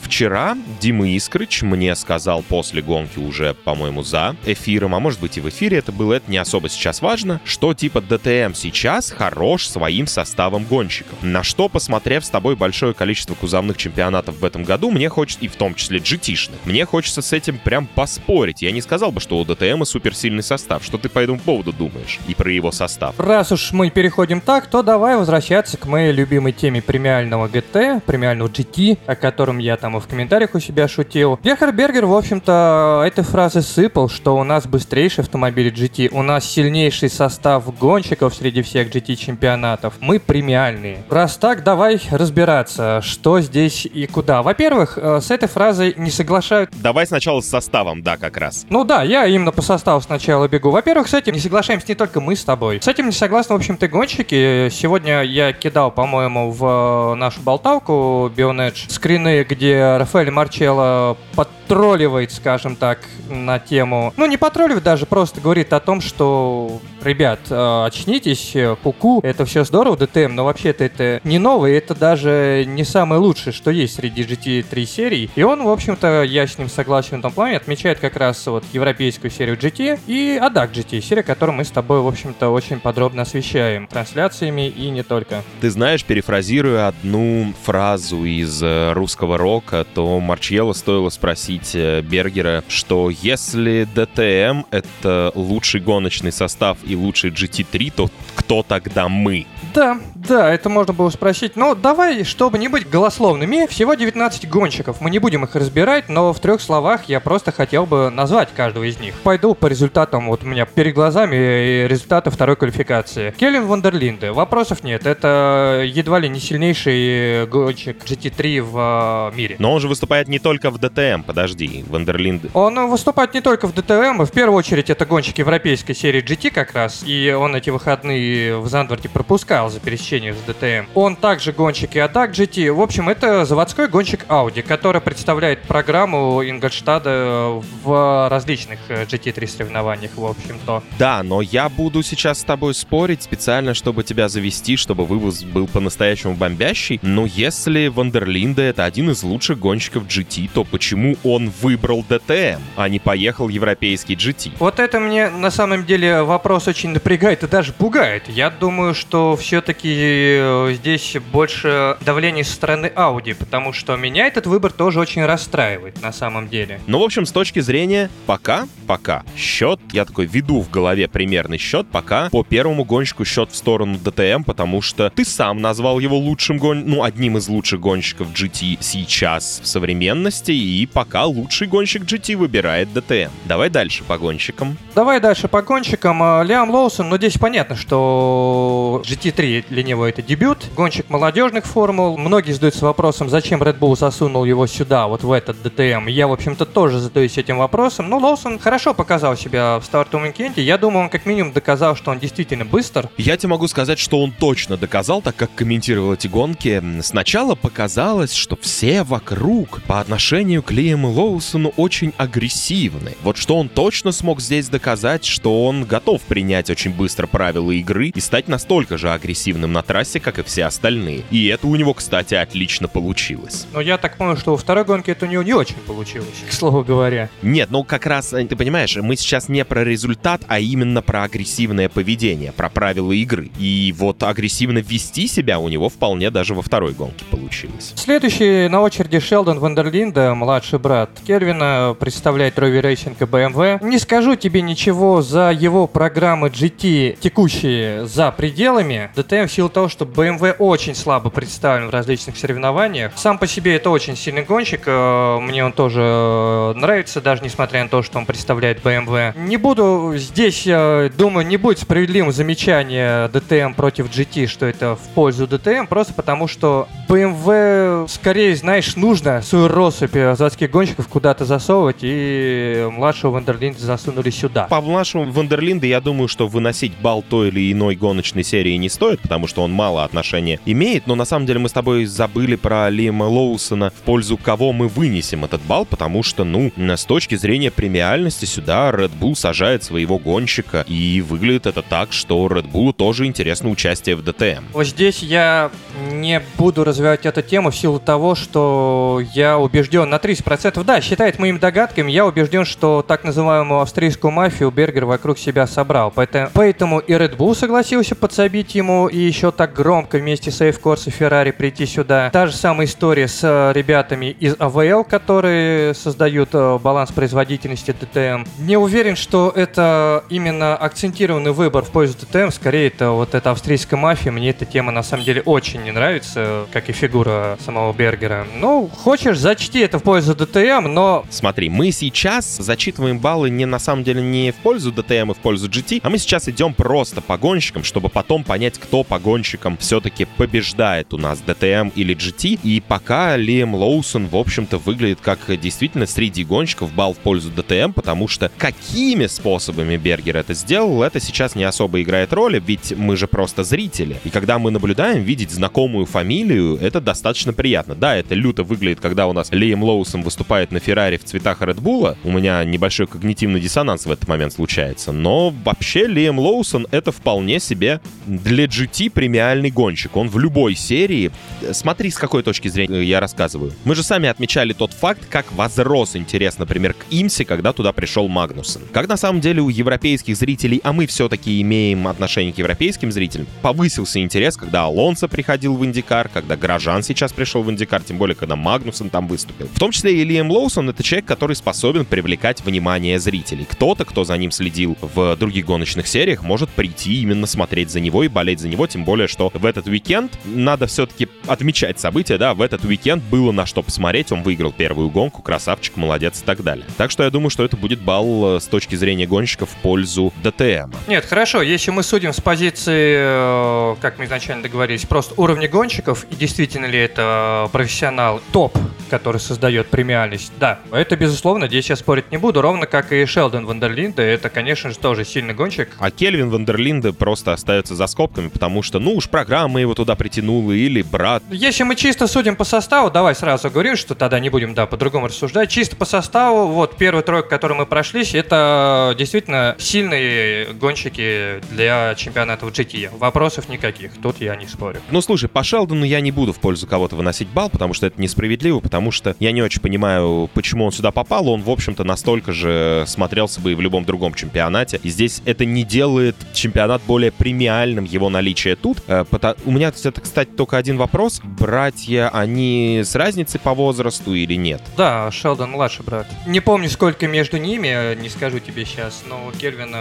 Дима 0.80 1.08
Искрыч 1.10 1.64
мне 1.64 1.96
сказал 1.96 2.44
после 2.44 2.82
гонки 2.82 3.18
уже, 3.20 3.54
по-моему, 3.54 4.04
за 4.04 4.36
эфиром, 4.46 4.94
а 4.94 5.00
может 5.00 5.20
быть 5.20 5.38
и 5.38 5.42
в 5.42 5.50
эфире 5.50 5.78
это 5.78 5.92
было, 5.92 6.14
это 6.14 6.30
не 6.30 6.38
особо 6.38 6.70
сейчас 6.70 7.02
важно, 7.02 7.42
что 7.44 7.74
типа 7.74 8.02
ДТМ 8.02 8.54
сейчас 8.54 9.12
хорош 9.12 9.68
своим 9.68 10.08
составом 10.08 10.66
гонщиков. 10.66 11.22
На 11.22 11.44
что, 11.44 11.70
посмотрев 11.70 12.26
с 12.26 12.30
тобой 12.30 12.56
большое 12.56 12.94
количество 12.94 13.34
кузовных 13.34 13.78
чемпионатов 13.78 14.38
в 14.40 14.46
этом 14.46 14.64
году, 14.64 14.92
мне 14.92 15.10
хочется, 15.10 15.46
и 15.46 15.48
в 15.48 15.56
том 15.56 15.74
числе 15.76 16.00
GT-шных, 16.00 16.58
мне 16.66 16.86
хочется 16.86 17.22
с 17.22 17.34
этим 17.34 17.58
прям 17.58 17.88
поспорить. 17.88 18.62
Я 18.62 18.72
не 18.72 18.82
сказал 18.82 19.12
бы, 19.12 19.20
что 19.20 19.40
у 19.40 19.46
ДТМ 19.46 19.84
суперсильный 19.84 20.44
состав. 20.44 20.84
Что 20.84 20.98
ты 20.98 21.10
по 21.10 21.20
этому 21.20 21.40
поводу 21.40 21.74
думаешь? 21.74 22.20
И 22.28 22.36
про 22.36 22.52
его 22.52 22.72
состав? 22.72 23.20
Раз 23.20 23.52
уж 23.52 23.72
мы 23.72 23.90
переходим 23.90 24.42
так, 24.42 24.68
то 24.68 24.84
давай 24.84 25.18
возвращаться 25.18 25.78
к 25.78 25.86
моей 25.86 26.12
любимой 26.12 26.52
теме 26.52 26.82
премиального 26.82 27.48
GT, 27.48 28.02
премиального 28.02 28.50
GT, 28.50 29.00
о 29.06 29.16
котором 29.16 29.58
я 29.58 29.78
там 29.78 29.98
и 29.98 30.00
в 30.00 30.08
комментариях 30.08 30.35
у 30.54 30.60
себя 30.60 30.88
шутил. 30.88 31.40
Герхард 31.44 31.74
Бергер, 31.76 32.06
в 32.06 32.14
общем-то, 32.14 33.04
этой 33.06 33.24
фразы 33.24 33.62
сыпал, 33.62 34.10
что 34.10 34.36
у 34.38 34.44
нас 34.44 34.68
быстрейший 34.68 35.24
автомобиль 35.24 35.74
GT, 35.74 36.10
у 36.12 36.22
нас 36.22 36.46
сильнейший 36.46 37.10
состав 37.10 37.64
гонщиков 37.78 38.34
среди 38.36 38.62
всех 38.62 38.94
GT-чемпионатов, 38.94 39.94
мы 40.02 40.20
премиальные. 40.20 41.04
Раз 41.10 41.38
так, 41.38 41.64
давай 41.64 42.02
разбираться, 42.12 43.02
что 43.02 43.40
здесь 43.40 43.86
и 43.86 44.06
куда. 44.08 44.42
Во-первых, 44.44 44.98
э, 44.98 45.20
с 45.22 45.32
этой 45.32 45.48
фразой 45.48 45.94
не 45.98 46.12
соглашают 46.12 46.70
Давай 46.82 47.08
сначала 47.08 47.42
с 47.42 47.48
составом, 47.48 48.04
да, 48.04 48.18
как 48.18 48.38
раз. 48.38 48.66
ну 48.70 48.84
да, 48.84 49.04
я 49.04 49.26
именно 49.26 49.52
по 49.52 49.62
составу 49.62 50.02
сначала 50.02 50.48
бегу. 50.48 50.70
Во-первых, 50.72 51.08
с 51.08 51.14
этим 51.14 51.34
не 51.34 51.40
соглашаемся 51.40 51.88
не 51.90 51.96
только 51.96 52.20
мы 52.20 52.36
с 52.36 52.44
тобой. 52.44 52.80
С 52.82 52.88
этим 52.88 53.06
не 53.06 53.12
согласны, 53.12 53.56
в 53.56 53.58
общем-то, 53.58 53.88
гонщики. 53.88 54.70
Сегодня 54.70 55.22
я 55.24 55.54
кидал, 55.54 55.92
по-моему, 55.92 56.52
в 56.52 57.14
э, 57.14 57.16
нашу 57.16 57.42
болталку 57.42 58.32
Bionedge 58.36 58.90
скрины, 58.90 59.46
где 59.48 59.98
Рафаэль 59.98 60.25
Марчелло 60.32 61.18
подтролливает, 61.36 62.32
скажем 62.32 62.76
так, 62.76 63.00
на 63.30 63.60
тему... 63.60 64.14
Ну, 64.18 64.26
не 64.26 64.38
подтролливает 64.38 64.84
даже, 64.84 65.06
просто 65.06 65.42
говорит 65.42 65.74
о 65.74 65.80
том, 65.80 66.02
что, 66.02 66.80
ребят, 67.04 67.40
э, 67.50 67.86
очнитесь, 67.86 68.56
э, 68.56 68.76
куку, 68.82 69.20
это 69.24 69.46
все 69.46 69.64
здорово, 69.64 69.98
ДТМ, 69.98 70.36
но 70.36 70.46
вообще-то 70.46 70.84
это 70.84 71.22
не 71.24 71.40
новый, 71.40 71.76
это 71.76 71.96
даже 71.96 72.66
не 72.68 72.84
самое 72.84 73.20
лучшее, 73.20 73.54
что 73.54 73.72
есть 73.72 73.96
среди 73.96 74.24
GT3 74.24 74.86
серий. 74.86 75.30
И 75.36 75.44
он, 75.44 75.64
в 75.64 75.70
общем-то, 75.70 76.24
я 76.24 76.48
с 76.48 76.58
ним 76.58 76.70
согласен 76.70 77.20
в 77.20 77.22
том 77.22 77.32
плане, 77.32 77.58
отмечает 77.58 78.00
как 78.00 78.16
раз 78.16 78.46
вот 78.48 78.64
европейскую 78.74 79.32
серию 79.32 79.58
GT 79.58 80.00
и 80.08 80.40
ADAC 80.42 80.72
GT, 80.72 81.02
серия, 81.02 81.24
которую 81.24 81.58
мы 81.58 81.66
с 81.66 81.72
тобой, 81.72 82.02
в 82.02 82.08
общем-то, 82.08 82.50
очень 82.50 82.80
подробно 82.80 83.24
освещаем 83.24 83.88
трансляциями 83.88 84.68
и 84.68 84.90
не 84.90 85.04
только. 85.04 85.44
Ты 85.62 85.70
знаешь, 85.70 86.04
перефразируя 86.04 86.88
одну 86.88 87.54
фразу 87.64 88.24
из 88.24 88.62
э, 88.62 88.94
русского 88.94 89.38
рока, 89.38 89.86
то 89.94 90.15
Марчелло 90.20 90.74
стоило 90.74 91.10
спросить 91.10 91.72
э, 91.74 92.02
Бергера, 92.02 92.64
что 92.68 93.10
если 93.10 93.88
ДТМ— 93.94 94.66
это 94.72 95.32
лучший 95.36 95.82
гоночный 95.82 96.32
состав 96.32 96.78
и 96.84 96.96
лучший 96.96 97.32
GT3, 97.32 97.94
то 97.96 98.10
кто 98.36 98.64
тогда 98.64 99.08
мы? 99.08 99.46
Да, 99.74 100.00
да, 100.16 100.54
это 100.54 100.70
можно 100.70 100.94
было 100.94 101.10
спросить. 101.10 101.56
Но 101.56 101.76
давай, 101.76 102.24
чтобы 102.24 102.58
не 102.58 102.68
быть 102.68 102.90
голословными, 102.90 103.68
всего 103.68 103.94
19 103.94 104.50
гонщиков. 104.50 105.02
Мы 105.02 105.10
не 105.10 105.20
будем 105.20 105.44
их 105.44 105.56
разбирать, 105.56 106.10
но 106.10 106.34
в 106.34 106.40
трех 106.40 106.62
словах 106.62 107.06
я 107.06 107.20
просто 107.20 107.52
хотел 107.52 107.86
бы 107.86 108.10
назвать 108.10 108.50
каждого 108.56 108.84
из 108.84 109.00
них. 109.00 109.14
Пойду 109.24 109.54
по 109.54 109.68
результатам, 109.68 110.28
вот 110.28 110.44
у 110.44 110.48
меня 110.48 110.66
перед 110.66 110.94
глазами 110.94 111.36
э, 111.36 111.88
результаты 111.88 112.30
второй 112.30 112.56
квалификации. 112.56 113.34
Кельвин 113.38 113.66
Вандерлинде, 113.66 114.32
вопросов 114.32 114.84
нет. 114.84 115.06
Это 115.06 115.84
едва 115.86 116.20
ли 116.20 116.30
не 116.30 116.40
сильнейший 116.40 117.46
гонщик 117.48 118.04
GT3 118.04 118.62
в 118.62 119.32
э, 119.34 119.36
мире. 119.36 119.56
Но 119.60 119.74
он 119.74 119.80
же 119.80 119.88
выступает 119.96 120.28
не 120.28 120.40
только 120.40 120.72
в 120.72 120.78
ДТМ, 120.78 121.24
подожди, 121.26 121.86
Вандерлинд. 121.88 122.48
Он 122.54 122.90
выступает 122.90 123.34
не 123.34 123.40
только 123.40 123.66
в 123.66 123.74
ДТМ, 123.74 124.24
в 124.24 124.32
первую 124.32 124.58
очередь 124.58 124.90
это 124.90 125.06
гонщик 125.06 125.38
европейской 125.38 125.94
серии 125.94 126.22
GT 126.22 126.52
как 126.52 126.74
раз, 126.74 127.02
и 127.06 127.32
он 127.32 127.56
эти 127.56 127.70
выходные 127.70 128.60
в 128.60 128.68
Зандворте 128.68 129.08
пропускал 129.08 129.70
за 129.70 129.80
пересечение 129.80 130.34
с 130.34 130.38
ДТМ. 130.42 130.90
Он 130.96 131.16
также 131.16 131.54
гонщик 131.54 131.96
и 131.96 132.00
Адак 132.00 132.32
GT. 132.32 132.74
В 132.74 132.82
общем, 132.82 133.08
это 133.08 133.46
заводской 133.46 133.88
гонщик 133.88 134.26
Audi, 134.28 134.62
который 134.62 135.00
представляет 135.00 135.62
программу 135.62 136.44
Ингольштада 136.44 137.62
в 137.84 138.30
различных 138.30 138.80
э, 138.90 139.06
GT3 139.06 139.48
соревнованиях, 139.48 140.12
в 140.18 140.26
общем-то. 140.26 140.84
Да, 141.00 141.24
но 141.24 141.42
я 141.42 141.70
буду 141.70 142.04
сейчас 142.04 142.42
с 142.42 142.44
тобой 142.44 142.74
спорить 142.74 143.24
специально, 143.24 143.74
чтобы 143.74 144.04
тебя 144.04 144.28
завести, 144.28 144.76
чтобы 144.76 145.06
вывоз 145.06 145.44
был 145.44 145.68
по-настоящему 145.68 146.36
бомбящий. 146.36 147.00
Но 147.02 147.26
если 147.26 147.88
Вандерлинда 147.88 148.62
это 148.62 148.84
один 148.84 149.10
из 149.12 149.24
лучших 149.24 149.58
гонщиков 149.58 149.85
GT, 149.94 150.50
то 150.54 150.64
почему 150.64 151.16
он 151.24 151.52
выбрал 151.62 152.04
ДТМ, 152.08 152.62
а 152.76 152.90
не 152.90 153.00
поехал 153.00 153.50
европейский 153.50 154.16
GT? 154.16 154.54
Вот 154.60 154.80
это 154.80 155.00
мне 155.00 155.30
на 155.30 155.52
самом 155.52 155.86
деле 155.86 156.24
вопрос 156.24 156.68
очень 156.68 156.90
напрягает 156.90 157.44
и 157.44 157.48
даже 157.48 157.74
пугает. 157.74 158.24
Я 158.28 158.50
думаю, 158.50 158.94
что 158.94 159.36
все-таки 159.36 160.74
здесь 160.74 161.16
больше 161.32 161.98
давление 162.06 162.44
со 162.44 162.54
стороны 162.54 162.92
Audi, 162.96 163.36
потому 163.36 163.74
что 163.74 163.96
меня 163.96 164.28
этот 164.28 164.48
выбор 164.48 164.72
тоже 164.72 165.00
очень 165.00 165.26
расстраивает 165.26 166.02
на 166.02 166.12
самом 166.12 166.48
деле. 166.48 166.80
Ну, 166.88 167.00
в 167.00 167.04
общем, 167.04 167.26
с 167.26 167.32
точки 167.32 167.60
зрения 167.60 168.10
пока, 168.26 168.68
пока, 168.88 169.24
счет, 169.38 169.80
я 169.92 170.06
такой 170.06 170.26
веду 170.26 170.62
в 170.62 170.70
голове 170.70 171.08
примерный 171.08 171.58
счет, 171.58 171.88
пока 171.92 172.30
по 172.30 172.44
первому 172.44 172.84
гонщику 172.84 173.26
счет 173.26 173.52
в 173.52 173.56
сторону 173.56 173.98
ДТМ, 173.98 174.44
потому 174.44 174.82
что 174.82 175.10
ты 175.10 175.26
сам 175.26 175.62
назвал 175.62 176.00
его 176.00 176.18
лучшим 176.18 176.58
гон... 176.58 176.84
ну, 176.86 177.04
одним 177.04 177.38
из 177.38 177.48
лучших 177.48 177.80
гонщиков 177.80 178.28
GT 178.30 178.78
сейчас 178.82 179.62
в 179.64 179.68
современности, 179.76 180.52
и 180.54 180.86
пока 180.86 181.26
лучший 181.26 181.68
гонщик 181.68 182.04
GT 182.04 182.38
выбирает 182.38 182.94
ДТМ. 182.94 183.30
Давай 183.44 183.70
дальше 183.70 184.06
по 184.06 184.18
гонщикам. 184.18 184.78
Давай 184.96 185.20
дальше 185.20 185.50
по 185.50 185.62
гонщикам. 185.62 186.24
А, 186.24 186.44
Лиам 186.44 186.70
Лоусон, 186.70 187.10
ну 187.10 187.18
здесь 187.18 187.38
понятно, 187.38 187.76
что 187.76 189.04
GT3 189.06 189.66
для 189.70 189.84
него 189.84 190.06
это 190.06 190.22
дебют. 190.22 190.60
Гонщик 190.78 191.10
молодежных 191.10 191.66
формул. 191.66 192.18
Многие 192.18 192.54
задаются 192.54 192.86
вопросом, 192.86 193.28
зачем 193.30 193.62
Red 193.62 193.78
Bull 193.78 193.98
засунул 193.98 194.46
его 194.46 194.66
сюда, 194.66 195.08
вот 195.08 195.24
в 195.24 195.32
этот 195.34 195.58
DTM. 195.58 196.10
Я, 196.10 196.30
в 196.30 196.32
общем-то, 196.32 196.66
тоже 196.66 197.00
задаюсь 197.00 197.38
этим 197.38 197.58
вопросом. 197.58 198.10
Но 198.10 198.18
Лоусон 198.18 198.60
хорошо 198.60 198.94
показал 198.94 199.36
себя 199.36 199.80
в 199.80 199.84
стартовом 199.84 200.28
уикенде. 200.28 200.62
Я 200.62 200.78
думаю, 200.78 201.04
он 201.04 201.10
как 201.10 201.26
минимум 201.26 201.52
доказал, 201.52 201.98
что 201.98 202.12
он 202.12 202.20
действительно 202.20 202.64
быстр. 202.64 203.10
Я 203.18 203.36
тебе 203.36 203.50
могу 203.50 203.68
сказать, 203.68 204.00
что 204.00 204.22
он 204.22 204.32
точно 204.32 204.78
доказал, 204.78 205.22
так 205.22 205.36
как 205.36 205.54
комментировал 205.54 206.14
эти 206.14 206.28
гонки. 206.28 206.82
Сначала 207.02 207.56
показалось, 207.56 208.34
что 208.34 208.56
все 208.56 209.04
вокруг 209.04 209.65
по 209.88 210.00
отношению 210.00 210.64
к 210.64 210.72
Лиаму 210.72 211.10
Лоусону 211.10 211.74
очень 211.78 212.14
агрессивны. 212.18 213.14
Вот 213.24 213.38
что 213.38 213.58
он 213.58 213.70
точно 213.70 214.12
смог 214.12 214.42
здесь 214.42 214.70
доказать, 214.70 215.26
что 215.26 215.66
он 215.66 215.84
готов 215.84 216.22
принять 216.22 216.70
очень 216.70 216.92
быстро 216.92 217.28
правила 217.28 217.72
игры 217.72 218.10
и 218.10 218.20
стать 218.20 218.48
настолько 218.48 218.98
же 218.98 219.12
агрессивным 219.12 219.74
на 219.74 219.82
трассе, 219.82 220.20
как 220.20 220.40
и 220.40 220.44
все 220.44 220.66
остальные. 220.66 221.24
И 221.32 221.48
это 221.48 221.68
у 221.68 221.76
него, 221.76 221.94
кстати, 221.94 222.36
отлично 222.36 222.88
получилось. 222.88 223.68
Но 223.74 223.82
я 223.82 223.98
так 223.98 224.18
понял, 224.18 224.38
что 224.38 224.52
во 224.52 224.58
второй 224.58 224.86
гонке 224.86 225.12
это 225.12 225.26
у 225.26 225.30
него 225.30 225.44
не 225.44 225.54
очень 225.54 225.76
получилось, 225.88 226.44
к 226.50 226.54
слову 226.54 226.84
говоря. 226.84 227.30
Нет, 227.42 227.70
ну 227.72 227.84
как 227.84 228.06
раз, 228.06 228.34
э, 228.34 228.46
ты 228.46 228.56
понимаешь, 228.56 228.96
мы 228.96 229.16
сейчас 229.16 229.50
не 229.50 229.66
про 229.66 229.84
результат, 229.84 230.42
а 230.48 230.60
именно 230.60 231.02
про 231.02 231.24
агрессивное 231.24 231.90
поведение, 231.90 232.52
про 232.52 232.70
правила 232.70 233.12
игры. 233.12 233.52
И 233.60 233.94
вот 233.98 234.24
агрессивно 234.24 234.80
вести 234.80 235.28
себя 235.28 235.60
у 235.60 235.70
него 235.70 235.90
вполне 235.90 236.30
даже 236.32 236.54
во 236.54 236.62
второй 236.62 236.94
гонке 236.94 237.26
получилось. 237.30 237.94
Следующий 237.96 238.68
на 238.68 238.82
очереди 238.82 239.20
Шелдон 239.20 239.55
Вандерлинда, 239.60 240.34
младший 240.36 240.80
брат 240.80 241.10
Кельвина, 241.26 241.96
представляет 242.00 242.58
Rowe 242.58 242.82
Racing 242.82 243.22
и 243.22 243.26
BMW. 243.26 243.84
Не 243.84 244.00
скажу 244.00 244.36
тебе 244.36 244.62
ничего 244.62 245.22
за 245.22 245.52
его 245.52 245.88
программы 245.88 246.48
GT, 246.48 247.18
текущие 247.20 248.06
за 248.06 248.32
пределами. 248.32 249.12
DTM 249.16 249.48
в 249.48 249.52
силу 249.52 249.70
того, 249.70 249.90
что 249.90 250.06
BMW 250.06 250.56
очень 250.58 250.96
слабо 250.96 251.30
представлен 251.30 251.88
в 251.88 251.92
различных 251.92 252.38
соревнованиях. 252.38 253.14
Сам 253.16 253.38
по 253.38 253.48
себе 253.48 253.76
это 253.76 253.90
очень 253.90 254.16
сильный 254.16 254.44
гонщик, 254.44 254.84
э, 254.86 255.40
мне 255.42 255.64
он 255.66 255.74
тоже 255.74 256.74
нравится, 256.76 257.22
даже 257.22 257.44
несмотря 257.44 257.84
на 257.84 257.90
то, 257.90 258.02
что 258.02 258.18
он 258.18 258.26
представляет 258.26 258.46
представляет 258.46 258.80
BMW. 258.80 259.34
Не 259.38 259.58
буду 259.58 260.14
здесь, 260.18 260.64
э, 260.66 261.10
думаю, 261.18 261.46
не 261.46 261.58
будет 261.58 261.80
справедливым 261.80 262.32
замечание 262.32 263.28
DTM 263.30 263.74
против 263.74 264.10
GT, 264.10 264.48
что 264.48 264.66
это 264.66 264.96
в 264.96 265.10
пользу 265.16 265.46
DTM, 265.46 265.88
просто 265.88 266.14
потому 266.14 266.48
что 266.48 266.88
BMW, 267.10 268.08
скорее, 268.08 268.56
знаешь, 268.56 268.96
нужно 268.96 269.42
свою 269.46 269.68
россыпь 269.68 270.14
заводских 270.14 270.70
гонщиков 270.72 271.08
куда-то 271.08 271.46
засовывать, 271.46 271.98
и 272.02 272.88
младшего 272.92 273.32
Вандерлинда 273.32 273.80
засунули 273.80 274.30
сюда. 274.30 274.66
По 274.66 274.82
Шелдону 274.82 275.32
Вандерлинда, 275.32 275.88
я 275.88 276.02
думаю, 276.02 276.28
что 276.28 276.48
выносить 276.48 276.94
бал 277.02 277.22
той 277.22 277.50
или 277.50 277.72
иной 277.72 277.96
гоночной 277.96 278.44
серии 278.44 278.76
не 278.76 278.90
стоит, 278.90 279.20
потому 279.22 279.48
что 279.48 279.64
он 279.64 279.72
мало 279.72 280.04
отношения 280.04 280.60
имеет, 280.66 281.08
но 281.08 281.16
на 281.16 281.26
самом 281.26 281.46
деле 281.46 281.60
мы 281.60 281.70
с 281.70 281.74
тобой 281.74 282.06
забыли 282.06 282.56
про 282.56 282.90
Лиама 282.90 283.24
Лоусона, 283.24 283.92
в 283.92 284.02
пользу 284.02 284.38
кого 284.38 284.74
мы 284.74 284.88
вынесем 284.88 285.46
этот 285.46 285.62
бал, 285.62 285.86
потому 285.86 286.24
что, 286.24 286.44
ну, 286.44 286.72
с 286.78 287.06
точки 287.06 287.36
зрения 287.36 287.72
премиальности 287.72 288.46
сюда 288.46 288.90
Red 288.92 289.12
Bull 289.20 289.36
сажает 289.36 289.84
своего 289.84 290.18
гонщика, 290.18 290.86
и 290.88 291.22
выглядит 291.22 291.68
это 291.68 291.82
так, 291.82 292.14
что 292.14 292.46
Red 292.48 292.72
Bull 292.72 292.94
тоже 292.94 293.26
интересно 293.26 293.70
участие 293.70 294.16
в 294.16 294.24
ДТМ. 294.24 294.64
Вот 294.74 294.88
здесь 294.88 295.20
я 295.20 295.72
не 296.12 296.42
буду 296.58 296.84
развивать 296.84 297.26
эту 297.26 297.42
тему 297.42 297.72
в 297.72 297.76
силу 297.76 298.00
того, 298.00 298.36
что 298.36 299.22
я 299.34 299.58
убежден 299.58 300.10
на 300.10 300.16
30%, 300.16 300.84
да, 300.84 301.02
считает 301.02 301.40
моими 301.40 301.58
догадками, 301.58 302.12
я 302.12 302.26
убежден, 302.26 302.66
что 302.66 303.04
так 303.08 303.24
называемую 303.24 303.82
австрийскую 303.82 304.32
мафию 304.32 304.72
Бергер 304.72 305.06
вокруг 305.06 305.38
себя 305.38 305.68
собрал. 305.68 306.12
Поэтому, 306.14 306.50
поэтому 306.54 307.00
и 307.00 307.14
Red 307.14 307.38
Bull 307.38 307.56
согласился 307.56 308.16
подсобить 308.16 308.76
ему 308.76 309.08
и 309.08 309.18
еще 309.18 309.52
так 309.52 309.74
громко 309.74 310.18
вместе 310.18 310.52
с 310.52 310.62
AF 310.62 310.80
Corse 310.80 311.08
и 311.08 311.12
Феррари 311.12 311.52
прийти 311.52 311.86
сюда. 311.86 312.30
Та 312.32 312.48
же 312.48 312.54
самая 312.54 312.88
история 312.88 313.28
с 313.28 313.40
э, 313.44 313.74
ребятами 313.74 314.36
из 314.40 314.56
АВЛ, 314.60 315.04
которые 315.04 315.94
создают 315.94 316.50
э, 316.54 316.80
баланс 316.82 317.12
производительности 317.12 317.92
ДТМ. 317.92 318.46
Не 318.60 318.78
уверен, 318.78 319.16
что 319.16 319.52
это 319.56 320.24
именно 320.30 320.76
акцентированный 320.76 321.52
выбор 321.52 321.84
в 321.84 321.92
пользу 321.92 322.16
ДТМ, 322.20 322.52
скорее 322.52 322.88
это 322.88 323.12
вот 323.12 323.36
эта 323.36 323.52
австрийская 323.52 324.00
мафия. 324.00 324.32
Мне 324.32 324.50
эта 324.50 324.66
тема 324.66 324.92
на 324.92 325.04
самом 325.04 325.24
деле 325.24 325.42
очень 325.42 325.85
не 325.86 325.92
нравится, 325.92 326.66
как 326.74 326.90
и 326.90 326.94
фигура 326.94 327.58
самого 327.64 327.94
Бергера. 327.94 328.46
Ну, 328.60 328.90
хочешь, 328.94 329.38
зачти 329.38 329.80
это 329.80 330.00
в 330.00 330.04
пользу 330.04 330.36
ДТМ, 330.36 330.88
но... 330.88 331.26
Смотри, 331.30 331.70
мы 331.70 331.92
сейчас 331.92 332.58
зачитываем 332.58 333.20
баллы 333.20 333.50
не 333.50 333.66
на 333.66 333.80
самом 333.80 334.04
деле 334.04 334.22
не 334.22 334.52
в 334.52 334.56
пользу 334.56 334.92
ДТМ 334.92 335.32
и 335.32 335.34
в 335.34 335.38
пользу 335.38 335.70
GT, 335.70 336.02
а 336.04 336.10
мы 336.10 336.18
сейчас 336.18 336.50
идем 336.50 336.74
просто 336.74 337.22
по 337.22 337.38
гонщикам, 337.38 337.84
чтобы 337.84 338.10
потом 338.10 338.44
понять, 338.44 338.80
кто 338.80 339.04
по 339.04 339.20
гонщикам 339.20 339.78
все-таки 339.78 340.26
побеждает 340.26 341.14
у 341.14 341.18
нас, 341.18 341.40
ДТМ 341.40 341.90
или 341.96 342.16
GT. 342.16 342.60
И 342.64 342.82
пока 342.86 343.38
Лиам 343.38 343.76
Лоусон, 343.76 344.28
в 344.28 344.36
общем-то, 344.36 344.80
выглядит 344.80 345.20
как 345.22 345.40
действительно 345.60 346.08
среди 346.08 346.44
гонщиков 346.44 346.92
бал 346.92 347.14
в 347.14 347.18
пользу 347.18 347.52
ДТМ, 347.52 347.92
потому 347.94 348.28
что 348.28 348.52
какими 348.58 349.28
способами 349.28 349.98
Бергер 349.98 350.38
это 350.38 350.56
сделал, 350.56 351.04
это 351.04 351.20
сейчас 351.20 351.56
не 351.56 351.64
особо 351.64 352.02
играет 352.02 352.34
роли, 352.34 352.62
ведь 352.66 352.94
мы 352.98 353.16
же 353.16 353.28
просто 353.28 353.64
зрители. 353.64 354.20
И 354.24 354.30
когда 354.30 354.58
мы 354.58 354.72
наблюдаем, 354.72 355.22
видеть 355.22 355.52
знакомую 355.76 356.06
фамилию, 356.06 356.78
это 356.78 357.02
достаточно 357.02 357.52
приятно. 357.52 357.96
Да, 357.96 358.16
это 358.16 358.34
люто 358.34 358.64
выглядит, 358.64 359.02
когда 359.02 359.28
у 359.28 359.34
нас 359.34 359.50
Лиам 359.52 359.84
Лоусон 359.84 360.22
выступает 360.22 360.72
на 360.72 360.80
Феррари 360.80 361.18
в 361.18 361.26
цветах 361.26 361.62
Bull. 361.62 362.16
У 362.24 362.32
меня 362.32 362.64
небольшой 362.64 363.08
когнитивный 363.08 363.60
диссонанс 363.60 364.06
в 364.06 364.12
этот 364.12 364.26
момент 364.30 364.54
случается. 364.54 365.12
Но 365.12 365.54
вообще 365.66 366.08
Лиам 366.08 366.40
Лоусон 366.40 366.88
это 366.92 367.12
вполне 367.12 367.60
себе 367.60 368.00
для 368.26 368.66
GT 368.66 369.10
премиальный 369.10 369.70
гонщик. 369.70 370.16
Он 370.16 370.30
в 370.30 370.40
любой 370.40 370.76
серии... 370.76 371.32
Смотри, 371.74 372.10
с 372.10 372.18
какой 372.18 372.42
точки 372.42 372.70
зрения 372.70 373.04
я 373.04 373.20
рассказываю. 373.20 373.74
Мы 373.84 373.96
же 373.96 374.04
сами 374.04 374.30
отмечали 374.30 374.72
тот 374.72 374.94
факт, 374.94 375.28
как 375.30 375.52
возрос 375.52 376.16
интерес, 376.16 376.58
например, 376.58 376.94
к 376.94 377.06
Имсе, 377.10 377.44
когда 377.44 377.74
туда 377.74 377.92
пришел 377.92 378.30
Магнусон. 378.30 378.84
Как 378.94 379.10
на 379.10 379.18
самом 379.18 379.42
деле 379.42 379.62
у 379.62 379.68
европейских 379.68 380.38
зрителей, 380.38 380.80
а 380.86 380.94
мы 380.94 381.06
все-таки 381.06 381.62
имеем 381.62 382.08
отношение 382.08 382.54
к 382.54 382.58
европейским 382.60 383.12
зрителям, 383.12 383.48
повысился 383.62 384.22
интерес, 384.22 384.56
когда 384.56 384.84
Алонсо 384.84 385.28
приходил 385.28 385.65
в 385.74 385.84
Индикар, 385.84 386.30
когда 386.30 386.56
Горожан 386.56 387.02
сейчас 387.02 387.34
пришел 387.34 387.64
в 387.64 387.72
Индикар, 387.72 388.04
тем 388.04 388.18
более, 388.18 388.36
когда 388.36 388.56
Магнусон 388.56 389.10
там 389.10 389.28
выступил. 389.28 389.68
В 389.74 389.80
том 389.80 389.92
числе 389.92 390.14
и 390.16 390.24
Лиам 390.24 390.52
Лоусон— 390.52 390.90
это 390.92 391.02
человек, 391.02 391.26
который 391.26 391.56
способен 391.56 392.06
привлекать 392.06 392.62
внимание 392.62 393.20
зрителей. 393.20 393.66
Кто-то, 393.70 394.06
кто 394.06 394.24
за 394.24 394.38
ним 394.38 394.52
следил 394.52 394.98
в 395.02 395.36
других 395.38 395.66
гоночных 395.66 396.08
сериях, 396.08 396.44
может 396.44 396.70
прийти 396.70 397.22
именно 397.22 397.48
смотреть 397.48 397.90
за 397.90 398.00
него 398.00 398.24
и 398.24 398.28
болеть 398.28 398.60
за 398.60 398.68
него, 398.68 398.86
тем 398.88 399.04
более, 399.06 399.28
что 399.28 399.52
в 399.54 399.66
этот 399.66 399.88
уикенд 399.88 400.38
надо 400.46 400.88
все-таки 400.88 401.28
отмечать 401.48 402.00
события, 402.00 402.38
да, 402.38 402.54
в 402.54 402.62
этот 402.62 402.84
уикенд 402.84 403.24
было 403.24 403.52
на 403.52 403.66
что 403.66 403.82
посмотреть, 403.82 404.32
он 404.32 404.44
выиграл 404.44 404.72
первую 404.72 405.10
гонку, 405.10 405.42
красавчик, 405.42 405.98
молодец 405.98 406.42
и 406.42 406.46
так 406.46 406.64
далее. 406.64 406.86
Так 406.98 407.12
что 407.12 407.24
я 407.24 407.30
думаю, 407.30 407.50
что 407.50 407.64
это 407.64 407.78
будет 407.78 408.02
балл 408.02 408.58
э, 408.58 408.60
с 408.60 408.66
точки 408.66 408.96
зрения 408.96 409.26
гонщиков 409.26 409.70
в 409.70 409.76
пользу 409.78 410.34
ДТМ. 410.44 410.92
Нет, 411.08 411.26
хорошо, 411.26 411.62
если 411.62 411.92
мы 411.92 412.04
судим 412.04 412.34
с 412.34 412.42
позиции, 412.42 413.16
э, 413.18 413.96
как 414.02 414.20
мы 414.20 414.26
изначально 414.26 414.64
договорились, 414.64 415.06
просто 415.06 415.34
уровня 415.38 415.55
гонщиков, 415.56 416.26
и 416.30 416.36
действительно 416.36 416.86
ли 416.86 417.00
это 417.00 417.70
профессионал 417.72 418.42
топ, 418.52 418.78
который 419.10 419.40
создает 419.40 419.88
премиальность, 419.88 420.52
да, 420.60 420.80
это 420.92 421.16
безусловно, 421.16 421.68
здесь 421.68 421.90
я 421.90 421.96
спорить 421.96 422.32
не 422.32 422.38
буду, 422.38 422.62
ровно 422.62 422.86
как 422.86 423.12
и 423.12 423.26
Шелдон 423.26 423.66
Вандерлинда, 423.66 424.22
это, 424.22 424.50
конечно 424.50 424.90
же, 424.90 424.98
тоже 424.98 425.26
сильный 425.26 425.54
гонщик. 425.54 425.90
А 426.00 426.12
Кельвин 426.12 426.50
Вандерлинде 426.50 427.14
просто 427.14 427.54
остается 427.54 427.96
за 427.96 428.08
скобками, 428.08 428.50
потому 428.50 428.84
что, 428.84 429.00
ну 429.00 429.14
уж 429.16 429.30
программа 429.30 429.80
его 429.80 429.94
туда 429.94 430.16
притянула, 430.16 430.74
или 430.74 431.02
брат. 431.02 431.44
Если 431.50 431.84
мы 431.84 431.96
чисто 431.96 432.28
судим 432.28 432.56
по 432.56 432.64
составу, 432.64 433.10
давай 433.10 433.36
сразу 433.36 433.70
говорим, 433.70 433.96
что 433.96 434.16
тогда 434.16 434.40
не 434.40 434.50
будем, 434.50 434.74
да, 434.74 434.86
по-другому 434.86 435.28
рассуждать. 435.28 435.70
Чисто 435.70 435.96
по 435.96 436.06
составу, 436.06 436.68
вот 436.68 436.98
первый 436.98 437.24
тройка, 437.24 437.48
который 437.48 437.78
мы 437.78 437.86
прошлись, 437.86 438.34
это 438.34 439.16
действительно 439.18 439.76
сильные 439.78 440.74
гонщики 440.74 441.62
для 441.72 442.16
чемпионата 442.16 442.66
в 442.66 442.70
GT. 442.70 443.18
Вопросов 443.18 443.70
никаких, 443.70 444.12
тут 444.22 444.42
я 444.42 444.56
не 444.56 444.68
спорю. 444.68 445.02
Ну 445.12 445.22
слушай, 445.22 445.45
по 445.48 445.64
Шелдону 445.64 446.06
я 446.06 446.20
не 446.22 446.32
буду 446.32 446.54
в 446.54 446.60
пользу 446.60 446.88
кого-то 446.88 447.16
выносить 447.16 447.48
балл, 447.48 447.70
потому 447.70 447.94
что 447.94 448.08
это 448.08 448.22
несправедливо, 448.22 448.80
потому 448.80 449.12
что 449.12 449.36
я 449.40 449.52
не 449.52 449.62
очень 449.62 449.82
понимаю, 449.82 450.50
почему 450.54 450.86
он 450.86 450.92
сюда 450.92 451.12
попал. 451.12 451.50
Он, 451.50 451.62
в 451.62 451.70
общем-то, 451.70 452.04
настолько 452.04 452.52
же 452.52 453.04
смотрелся 453.08 453.62
бы 453.62 453.72
и 453.72 453.76
в 453.76 453.82
любом 453.82 454.06
другом 454.06 454.34
чемпионате. 454.34 455.00
И 455.04 455.10
здесь 455.10 455.42
это 455.46 455.66
не 455.66 455.84
делает 455.84 456.36
чемпионат 456.54 457.02
более 457.06 457.32
премиальным, 457.32 458.06
его 458.06 458.30
наличие 458.30 458.76
тут. 458.76 458.98
Э, 459.08 459.26
У 459.66 459.72
меня, 459.72 459.92
кстати, 459.92 460.50
только 460.50 460.78
один 460.78 460.98
вопрос. 460.98 461.42
Братья, 461.44 462.30
они 462.30 463.02
с 463.04 463.16
разницей 463.16 463.60
по 463.60 463.74
возрасту 463.74 464.34
или 464.34 464.56
нет? 464.56 464.82
Да, 464.98 465.32
Шелдон 465.32 465.72
младший 465.72 466.06
брат. 466.06 466.28
Не 466.48 466.60
помню, 466.60 466.90
сколько 466.90 467.28
между 467.28 467.58
ними, 467.58 468.16
не 468.22 468.30
скажу 468.30 468.60
тебе 468.60 468.86
сейчас, 468.86 469.24
но 469.30 469.52
Кельвин 469.60 469.96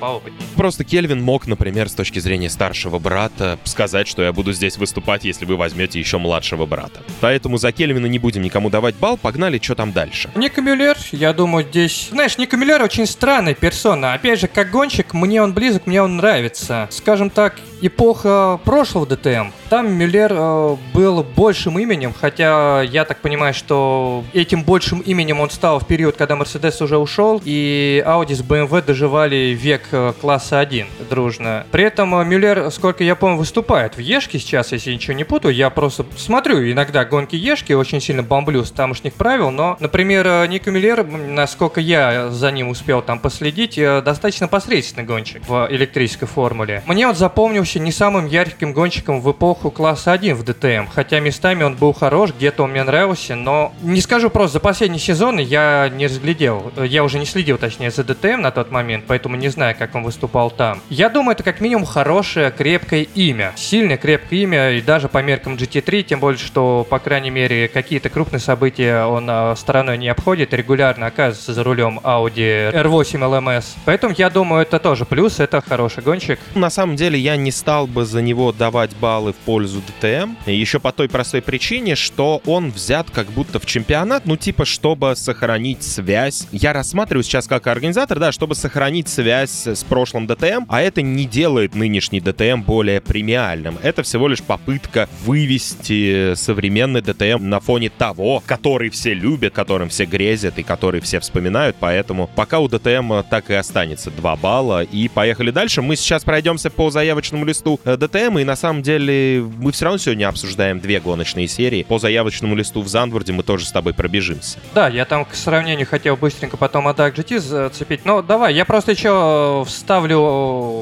поопытнее. 0.00 0.42
Просто 0.56 0.84
Кельвин 0.84 1.22
мог, 1.22 1.46
например, 1.46 1.88
с 1.88 1.94
точки 1.94 2.18
зрения 2.18 2.50
старшего 2.50 2.98
брата, 2.98 3.58
сказать, 3.64 4.08
что 4.08 4.22
я 4.22 4.32
буду 4.32 4.52
здесь 4.52 4.76
выступать, 4.76 4.87
если 5.24 5.44
вы 5.44 5.56
возьмете 5.56 5.98
еще 5.98 6.18
младшего 6.18 6.66
брата. 6.66 7.00
Поэтому 7.20 7.58
за 7.58 7.72
Кельвина 7.72 8.06
не 8.06 8.18
будем 8.18 8.42
никому 8.42 8.70
давать 8.70 8.94
балл, 8.96 9.16
погнали, 9.16 9.58
что 9.62 9.74
там 9.74 9.92
дальше. 9.92 10.30
Ника 10.34 10.60
Мюллер, 10.60 10.96
я 11.12 11.32
думаю, 11.32 11.64
здесь... 11.64 12.08
Знаешь, 12.10 12.38
Ника 12.38 12.56
Мюллер 12.56 12.82
очень 12.82 13.06
странная 13.06 13.54
персона. 13.54 14.14
Опять 14.14 14.40
же, 14.40 14.48
как 14.48 14.70
гонщик, 14.70 15.14
мне 15.14 15.42
он 15.42 15.52
близок, 15.52 15.86
мне 15.86 16.02
он 16.02 16.16
нравится. 16.16 16.88
Скажем 16.90 17.30
так, 17.30 17.56
эпоха 17.80 18.60
прошлого 18.64 19.06
ДТМ. 19.06 19.50
Там 19.68 19.92
Мюллер 19.92 20.32
э, 20.32 20.76
был 20.94 21.22
большим 21.22 21.78
именем, 21.78 22.14
хотя 22.18 22.82
я 22.82 23.04
так 23.04 23.18
понимаю, 23.18 23.54
что 23.54 24.24
этим 24.32 24.64
большим 24.64 25.00
именем 25.00 25.40
он 25.40 25.50
стал 25.50 25.78
в 25.78 25.86
период, 25.86 26.16
когда 26.16 26.36
Мерседес 26.36 26.80
уже 26.80 26.96
ушел, 26.98 27.40
и 27.44 28.02
Audi 28.06 28.34
с 28.34 28.40
BMW 28.40 28.84
доживали 28.84 29.56
век 29.58 29.82
э, 29.92 30.12
класса 30.20 30.60
1 30.60 30.86
дружно. 31.10 31.66
При 31.70 31.84
этом 31.84 32.14
э, 32.14 32.24
Мюллер, 32.24 32.70
сколько 32.70 33.04
я 33.04 33.14
помню, 33.14 33.36
выступает 33.36 33.96
в 33.96 34.00
Ешке 34.00 34.38
сейчас, 34.38 34.72
если 34.78 34.94
ничего 34.94 35.14
не 35.14 35.24
путаю. 35.24 35.54
Я 35.54 35.70
просто 35.70 36.06
смотрю 36.16 36.58
иногда 36.70 37.04
гонки 37.04 37.36
Ешки, 37.36 37.72
очень 37.72 38.00
сильно 38.00 38.22
бомблю 38.22 38.64
с 38.64 38.70
тамошних 38.70 39.14
правил, 39.14 39.50
но, 39.50 39.76
например, 39.80 40.26
э, 40.26 40.46
Ника 40.46 40.70
Мюллер, 40.70 41.00
м, 41.00 41.34
насколько 41.34 41.80
я 41.80 42.30
за 42.30 42.50
ним 42.50 42.68
успел 42.68 43.02
там 43.02 43.18
последить, 43.18 43.76
э, 43.78 44.02
достаточно 44.02 44.48
посредственный 44.48 45.04
гонщик 45.04 45.42
в 45.48 45.68
электрической 45.70 46.28
формуле. 46.28 46.82
Мне 46.86 47.08
он 47.08 47.14
запомнился 47.14 47.78
не 47.78 47.92
самым 47.92 48.26
ярким 48.26 48.72
гонщиком 48.72 49.20
в 49.20 49.30
эпоху 49.30 49.70
класса 49.70 50.12
1 50.12 50.34
в 50.36 50.44
ДТМ, 50.44 50.86
хотя 50.92 51.20
местами 51.20 51.64
он 51.64 51.74
был 51.76 51.92
хорош, 51.92 52.30
где-то 52.32 52.62
он 52.62 52.70
мне 52.70 52.82
нравился, 52.84 53.34
но 53.34 53.72
не 53.82 54.00
скажу 54.00 54.30
просто, 54.30 54.54
за 54.54 54.60
последние 54.60 55.00
сезоны 55.00 55.40
я 55.40 55.90
не 55.94 56.06
разглядел, 56.06 56.72
э, 56.76 56.86
я 56.86 57.04
уже 57.04 57.18
не 57.18 57.26
следил, 57.26 57.58
точнее, 57.58 57.90
за 57.90 58.04
ДТМ 58.04 58.40
на 58.40 58.50
тот 58.50 58.70
момент, 58.70 59.04
поэтому 59.06 59.36
не 59.36 59.48
знаю, 59.48 59.74
как 59.78 59.94
он 59.94 60.02
выступал 60.04 60.50
там. 60.50 60.80
Я 60.88 61.08
думаю, 61.08 61.32
это 61.32 61.42
как 61.42 61.60
минимум 61.60 61.84
хорошее, 61.84 62.50
крепкое 62.50 63.02
имя, 63.14 63.52
сильное, 63.56 63.96
крепкое 63.96 64.40
имя, 64.40 64.57
и 64.72 64.80
даже 64.80 65.08
по 65.08 65.22
меркам 65.22 65.54
GT3, 65.54 66.02
тем 66.02 66.20
более, 66.20 66.38
что, 66.38 66.86
по 66.88 66.98
крайней 66.98 67.30
мере, 67.30 67.68
какие-то 67.68 68.08
крупные 68.08 68.40
события 68.40 69.04
он 69.04 69.28
э, 69.28 69.54
стороной 69.56 69.98
не 69.98 70.08
обходит, 70.08 70.52
регулярно 70.54 71.06
оказывается 71.06 71.52
за 71.54 71.64
рулем 71.64 72.00
Audi 72.02 72.72
R8 72.72 73.20
LMS. 73.20 73.64
Поэтому 73.84 74.14
я 74.16 74.30
думаю, 74.30 74.62
это 74.62 74.78
тоже 74.78 75.04
плюс, 75.04 75.40
это 75.40 75.60
хороший 75.60 76.02
гонщик. 76.02 76.38
На 76.54 76.70
самом 76.70 76.96
деле 76.96 77.18
я 77.18 77.36
не 77.36 77.50
стал 77.50 77.86
бы 77.86 78.04
за 78.04 78.22
него 78.22 78.52
давать 78.52 78.94
баллы 78.96 79.32
в 79.32 79.36
пользу 79.36 79.82
ДТМ. 79.86 80.34
Еще 80.46 80.80
по 80.80 80.92
той 80.92 81.08
простой 81.08 81.42
причине, 81.42 81.94
что 81.94 82.40
он 82.46 82.70
взят 82.70 83.10
как 83.10 83.28
будто 83.28 83.58
в 83.58 83.66
чемпионат, 83.66 84.26
ну 84.26 84.36
типа, 84.36 84.64
чтобы 84.64 85.14
сохранить 85.16 85.82
связь. 85.82 86.46
Я 86.52 86.72
рассматриваю 86.72 87.22
сейчас 87.22 87.46
как 87.46 87.66
организатор, 87.66 88.18
да, 88.18 88.32
чтобы 88.32 88.54
сохранить 88.54 89.08
связь 89.08 89.66
с 89.66 89.84
прошлым 89.84 90.26
ДТМ, 90.26 90.64
а 90.68 90.82
это 90.82 91.02
не 91.02 91.24
делает 91.24 91.74
нынешний 91.74 92.20
ДТМ 92.20 92.62
более 92.62 93.00
премиальным. 93.00 93.78
Это 93.82 94.02
всего 94.02 94.28
лишь 94.28 94.42
попытка 94.48 95.08
вывести 95.24 96.34
современный 96.34 97.02
ДТМ 97.02 97.48
на 97.48 97.60
фоне 97.60 97.90
того, 97.90 98.42
который 98.46 98.88
все 98.88 99.12
любят, 99.12 99.52
которым 99.52 99.90
все 99.90 100.06
грезят 100.06 100.58
и 100.58 100.62
который 100.62 101.00
все 101.00 101.20
вспоминают, 101.20 101.76
поэтому 101.78 102.28
пока 102.34 102.58
у 102.58 102.68
ДТМ 102.68 103.20
так 103.28 103.50
и 103.50 103.54
останется 103.54 104.10
2 104.10 104.36
балла. 104.36 104.82
И 104.82 105.08
поехали 105.08 105.50
дальше. 105.50 105.82
Мы 105.82 105.96
сейчас 105.96 106.24
пройдемся 106.24 106.70
по 106.70 106.90
заявочному 106.90 107.44
листу 107.44 107.78
э, 107.84 107.96
ДТМ, 107.96 108.38
и 108.38 108.44
на 108.44 108.56
самом 108.56 108.82
деле 108.82 109.46
мы 109.58 109.70
все 109.72 109.84
равно 109.84 109.98
сегодня 109.98 110.28
обсуждаем 110.28 110.80
две 110.80 110.98
гоночные 111.00 111.46
серии. 111.46 111.82
По 111.82 111.98
заявочному 111.98 112.54
листу 112.54 112.80
в 112.80 112.88
Зандворде 112.88 113.32
мы 113.32 113.42
тоже 113.42 113.66
с 113.66 113.72
тобой 113.72 113.92
пробежимся. 113.92 114.58
Да, 114.74 114.88
я 114.88 115.04
там 115.04 115.26
к 115.26 115.34
сравнению 115.34 115.86
хотел 115.86 116.16
быстренько 116.16 116.56
потом 116.56 116.88
Адак 116.88 117.18
GT 117.18 117.38
зацепить. 117.38 118.06
Но 118.06 118.22
давай, 118.22 118.54
я 118.54 118.64
просто 118.64 118.92
еще 118.92 119.64
вставлю 119.66 120.18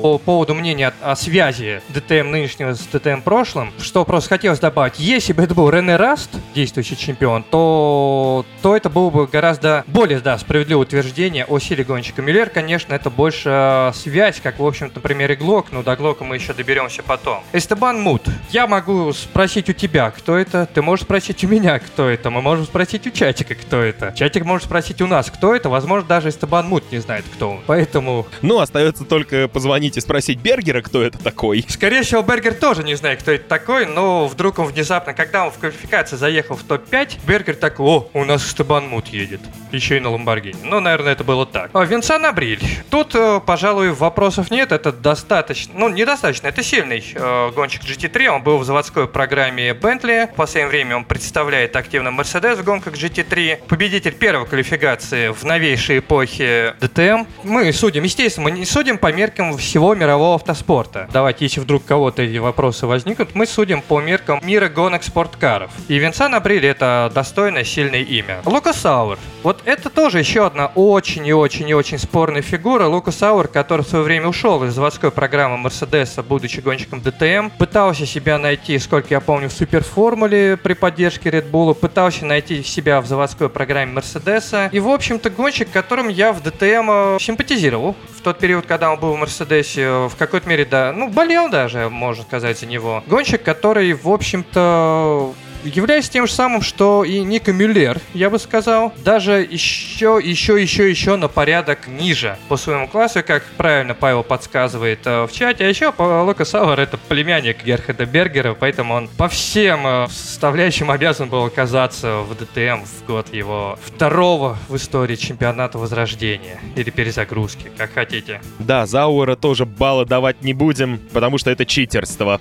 по 0.02 0.20
поводу 0.24 0.54
мнения 0.54 0.92
о, 1.02 1.16
связи 1.16 1.82
ДТМ 1.88 2.30
нынешнего 2.30 2.74
с 2.74 2.80
ДТМ 2.80 3.22
прошлым. 3.56 3.72
Что 3.80 4.04
просто 4.04 4.30
хотелось 4.30 4.58
добавить. 4.58 4.98
Если 4.98 5.32
бы 5.32 5.42
это 5.42 5.54
был 5.54 5.70
Рене 5.70 5.96
Раст, 5.96 6.30
действующий 6.54 6.96
чемпион, 6.96 7.44
то, 7.44 8.44
то 8.62 8.76
это 8.76 8.90
было 8.90 9.10
бы 9.10 9.26
гораздо 9.26 9.84
более 9.86 10.20
да, 10.20 10.38
справедливое 10.38 10.82
утверждение 10.82 11.44
о 11.44 11.58
силе 11.58 11.84
гонщика. 11.84 12.22
Мюллер, 12.22 12.50
конечно, 12.50 12.94
это 12.94 13.10
больше 13.10 13.48
э, 13.50 13.92
связь, 13.94 14.40
как, 14.42 14.58
в 14.58 14.66
общем-то, 14.66 14.96
например, 14.96 15.32
и 15.32 15.36
Глок, 15.36 15.66
но 15.70 15.82
до 15.82 15.96
Глока 15.96 16.24
мы 16.24 16.36
еще 16.36 16.52
доберемся 16.52 17.02
потом. 17.02 17.42
Эстебан 17.52 18.00
Мут. 18.00 18.22
Я 18.50 18.66
могу 18.66 19.12
спросить 19.12 19.68
у 19.70 19.72
тебя, 19.72 20.10
кто 20.10 20.36
это, 20.36 20.68
ты 20.72 20.82
можешь 20.82 21.04
спросить 21.04 21.44
у 21.44 21.48
меня, 21.48 21.78
кто 21.78 22.08
это, 22.08 22.30
мы 22.30 22.42
можем 22.42 22.64
спросить 22.64 23.06
у 23.06 23.10
чатика, 23.10 23.54
кто 23.54 23.80
это. 23.80 24.12
Чатик 24.16 24.44
может 24.44 24.66
спросить 24.66 25.00
у 25.00 25.06
нас, 25.06 25.30
кто 25.30 25.54
это, 25.54 25.68
возможно, 25.68 26.08
даже 26.08 26.28
Эстебан 26.28 26.68
Мут 26.68 26.84
не 26.90 26.98
знает, 26.98 27.24
кто 27.34 27.50
он. 27.52 27.60
Поэтому... 27.66 28.26
Ну, 28.42 28.60
остается 28.60 29.04
только 29.04 29.48
позвонить 29.48 29.96
и 29.96 30.00
спросить 30.00 30.38
Бергера, 30.38 30.82
кто 30.82 31.02
это 31.02 31.18
такой. 31.18 31.64
Скорее 31.68 32.02
всего, 32.02 32.22
Бергер 32.22 32.54
тоже 32.54 32.82
не 32.82 32.94
знает, 32.94 33.20
кто 33.20 33.32
это 33.32 33.45
такой, 33.48 33.86
но 33.86 34.26
вдруг 34.26 34.58
он 34.58 34.66
внезапно, 34.66 35.14
когда 35.14 35.44
он 35.44 35.50
в 35.50 35.58
квалификации 35.58 36.16
заехал 36.16 36.56
в 36.56 36.62
топ-5, 36.62 37.20
Бергер 37.26 37.54
такой, 37.54 37.86
о, 37.86 38.10
у 38.12 38.24
нас 38.24 38.46
Эстебан 38.46 38.88
Мут 38.88 39.08
едет. 39.08 39.40
Еще 39.72 39.96
и 39.96 40.00
на 40.00 40.10
Ламборгини. 40.10 40.56
Ну, 40.62 40.80
наверное, 40.80 41.12
это 41.12 41.24
было 41.24 41.46
так. 41.46 41.70
А, 41.72 41.84
Винсан 41.84 42.24
Абриль. 42.24 42.60
Тут, 42.90 43.14
э, 43.14 43.40
пожалуй, 43.44 43.90
вопросов 43.90 44.50
нет. 44.50 44.72
Это 44.72 44.92
достаточно, 44.92 45.74
ну, 45.76 45.88
недостаточно. 45.88 46.48
Это 46.48 46.62
сильный 46.62 47.04
э, 47.14 47.50
гонщик 47.54 47.82
GT3. 47.82 48.26
Он 48.28 48.42
был 48.42 48.58
в 48.58 48.64
заводской 48.64 49.06
программе 49.06 49.70
Bentley. 49.70 50.32
В 50.32 50.34
последнее 50.34 50.68
время 50.68 50.96
он 50.96 51.04
представляет 51.04 51.76
активно 51.76 52.08
Mercedes 52.08 52.56
в 52.56 52.64
гонках 52.64 52.94
GT3. 52.94 53.66
Победитель 53.68 54.14
первой 54.14 54.46
квалификации 54.46 55.28
в 55.28 55.44
новейшей 55.44 55.98
эпохе 55.98 56.74
DTM. 56.80 57.26
Мы 57.42 57.72
судим, 57.72 58.04
естественно, 58.04 58.44
мы 58.44 58.50
не 58.52 58.64
судим 58.64 58.98
по 58.98 59.12
меркам 59.12 59.56
всего 59.58 59.94
мирового 59.94 60.36
автоспорта. 60.36 61.08
Давайте, 61.12 61.44
если 61.44 61.60
вдруг 61.60 61.84
кого-то 61.84 62.22
эти 62.22 62.38
вопросы 62.38 62.86
возникнут, 62.86 63.34
мы 63.36 63.46
судим 63.46 63.82
по 63.82 64.00
меркам 64.00 64.40
мира 64.42 64.68
гонок 64.68 65.04
спорткаров. 65.04 65.70
И 65.88 65.98
Винсан 65.98 66.34
Абриль 66.34 66.64
это 66.64 67.12
достойное, 67.14 67.64
сильное 67.64 68.00
имя. 68.00 68.40
Лукас 68.46 68.80
Сауэр. 68.80 69.18
Вот 69.42 69.60
это 69.66 69.90
тоже 69.90 70.18
еще 70.18 70.46
одна 70.46 70.68
очень 70.74 71.26
и 71.26 71.34
очень 71.34 71.68
и 71.68 71.74
очень 71.74 71.98
спорная 71.98 72.40
фигура. 72.40 72.86
Лукас 72.86 73.22
Ауэр, 73.22 73.48
который 73.48 73.82
в 73.82 73.88
свое 73.88 74.04
время 74.04 74.28
ушел 74.28 74.64
из 74.64 74.72
заводской 74.72 75.10
программы 75.10 75.58
Мерседеса, 75.58 76.22
будучи 76.22 76.60
гонщиком 76.60 77.02
ДТМ, 77.02 77.50
пытался 77.58 78.06
себя 78.06 78.38
найти, 78.38 78.78
сколько 78.78 79.08
я 79.10 79.20
помню, 79.20 79.50
в 79.50 79.52
суперформуле 79.52 80.56
при 80.56 80.72
поддержке 80.72 81.28
Red 81.28 81.50
Bull, 81.50 81.74
пытался 81.74 82.24
найти 82.24 82.62
себя 82.62 83.02
в 83.02 83.06
заводской 83.06 83.50
программе 83.50 83.92
Мерседеса. 83.92 84.70
И, 84.72 84.80
в 84.80 84.88
общем-то, 84.88 85.28
гонщик, 85.28 85.70
которым 85.70 86.08
я 86.08 86.32
в 86.32 86.42
ДТМ 86.42 86.90
э, 86.90 87.18
симпатизировал 87.20 87.94
в 88.16 88.22
тот 88.22 88.38
период, 88.38 88.64
когда 88.64 88.90
он 88.90 88.98
был 88.98 89.12
в 89.12 89.18
Мерседесе, 89.18 89.82
э, 89.82 90.08
в 90.08 90.16
какой-то 90.16 90.48
мере, 90.48 90.64
да, 90.64 90.94
ну, 90.96 91.10
болел 91.10 91.50
даже, 91.50 91.90
можно 91.90 92.24
сказать, 92.24 92.58
за 92.58 92.66
него. 92.66 93.04
Гонщик, 93.06 93.25
который, 93.34 93.92
в 93.92 94.08
общем-то, 94.08 95.34
являясь 95.66 96.08
тем 96.08 96.26
же 96.26 96.32
самым, 96.32 96.62
что 96.62 97.04
и 97.04 97.20
Ника 97.20 97.52
Мюллер, 97.52 98.00
я 98.14 98.30
бы 98.30 98.38
сказал, 98.38 98.92
даже 99.04 99.46
еще, 99.50 100.20
еще, 100.22 100.60
еще, 100.60 100.88
еще 100.88 101.16
на 101.16 101.28
порядок 101.28 101.86
ниже 101.88 102.36
по 102.48 102.56
своему 102.56 102.88
классу, 102.88 103.22
как 103.26 103.44
правильно 103.56 103.94
Павел 103.94 104.22
подсказывает 104.22 105.00
э, 105.04 105.26
в 105.26 105.32
чате. 105.32 105.64
А 105.64 105.68
еще 105.68 105.92
Лука 105.96 106.44
Сауэр 106.44 106.80
это 106.80 106.96
племянник 106.96 107.64
Герхарда 107.64 108.06
Бергера, 108.06 108.54
поэтому 108.54 108.94
он 108.94 109.08
по 109.08 109.28
всем 109.28 109.86
э, 109.86 110.06
составляющим 110.08 110.90
обязан 110.90 111.28
был 111.28 111.44
оказаться 111.44 112.18
в 112.20 112.34
ДТМ 112.34 112.84
в 112.84 113.06
год 113.06 113.32
его 113.32 113.78
второго 113.82 114.56
в 114.68 114.76
истории 114.76 115.16
чемпионата 115.16 115.78
Возрождения 115.78 116.60
или 116.76 116.90
перезагрузки, 116.90 117.70
как 117.76 117.92
хотите. 117.92 118.40
Да, 118.58 118.86
Зауэра 118.86 119.36
тоже 119.36 119.66
баллы 119.66 120.04
давать 120.04 120.42
не 120.42 120.52
будем, 120.52 120.98
потому 121.12 121.38
что 121.38 121.50
это 121.50 121.64
читерство. 121.64 122.40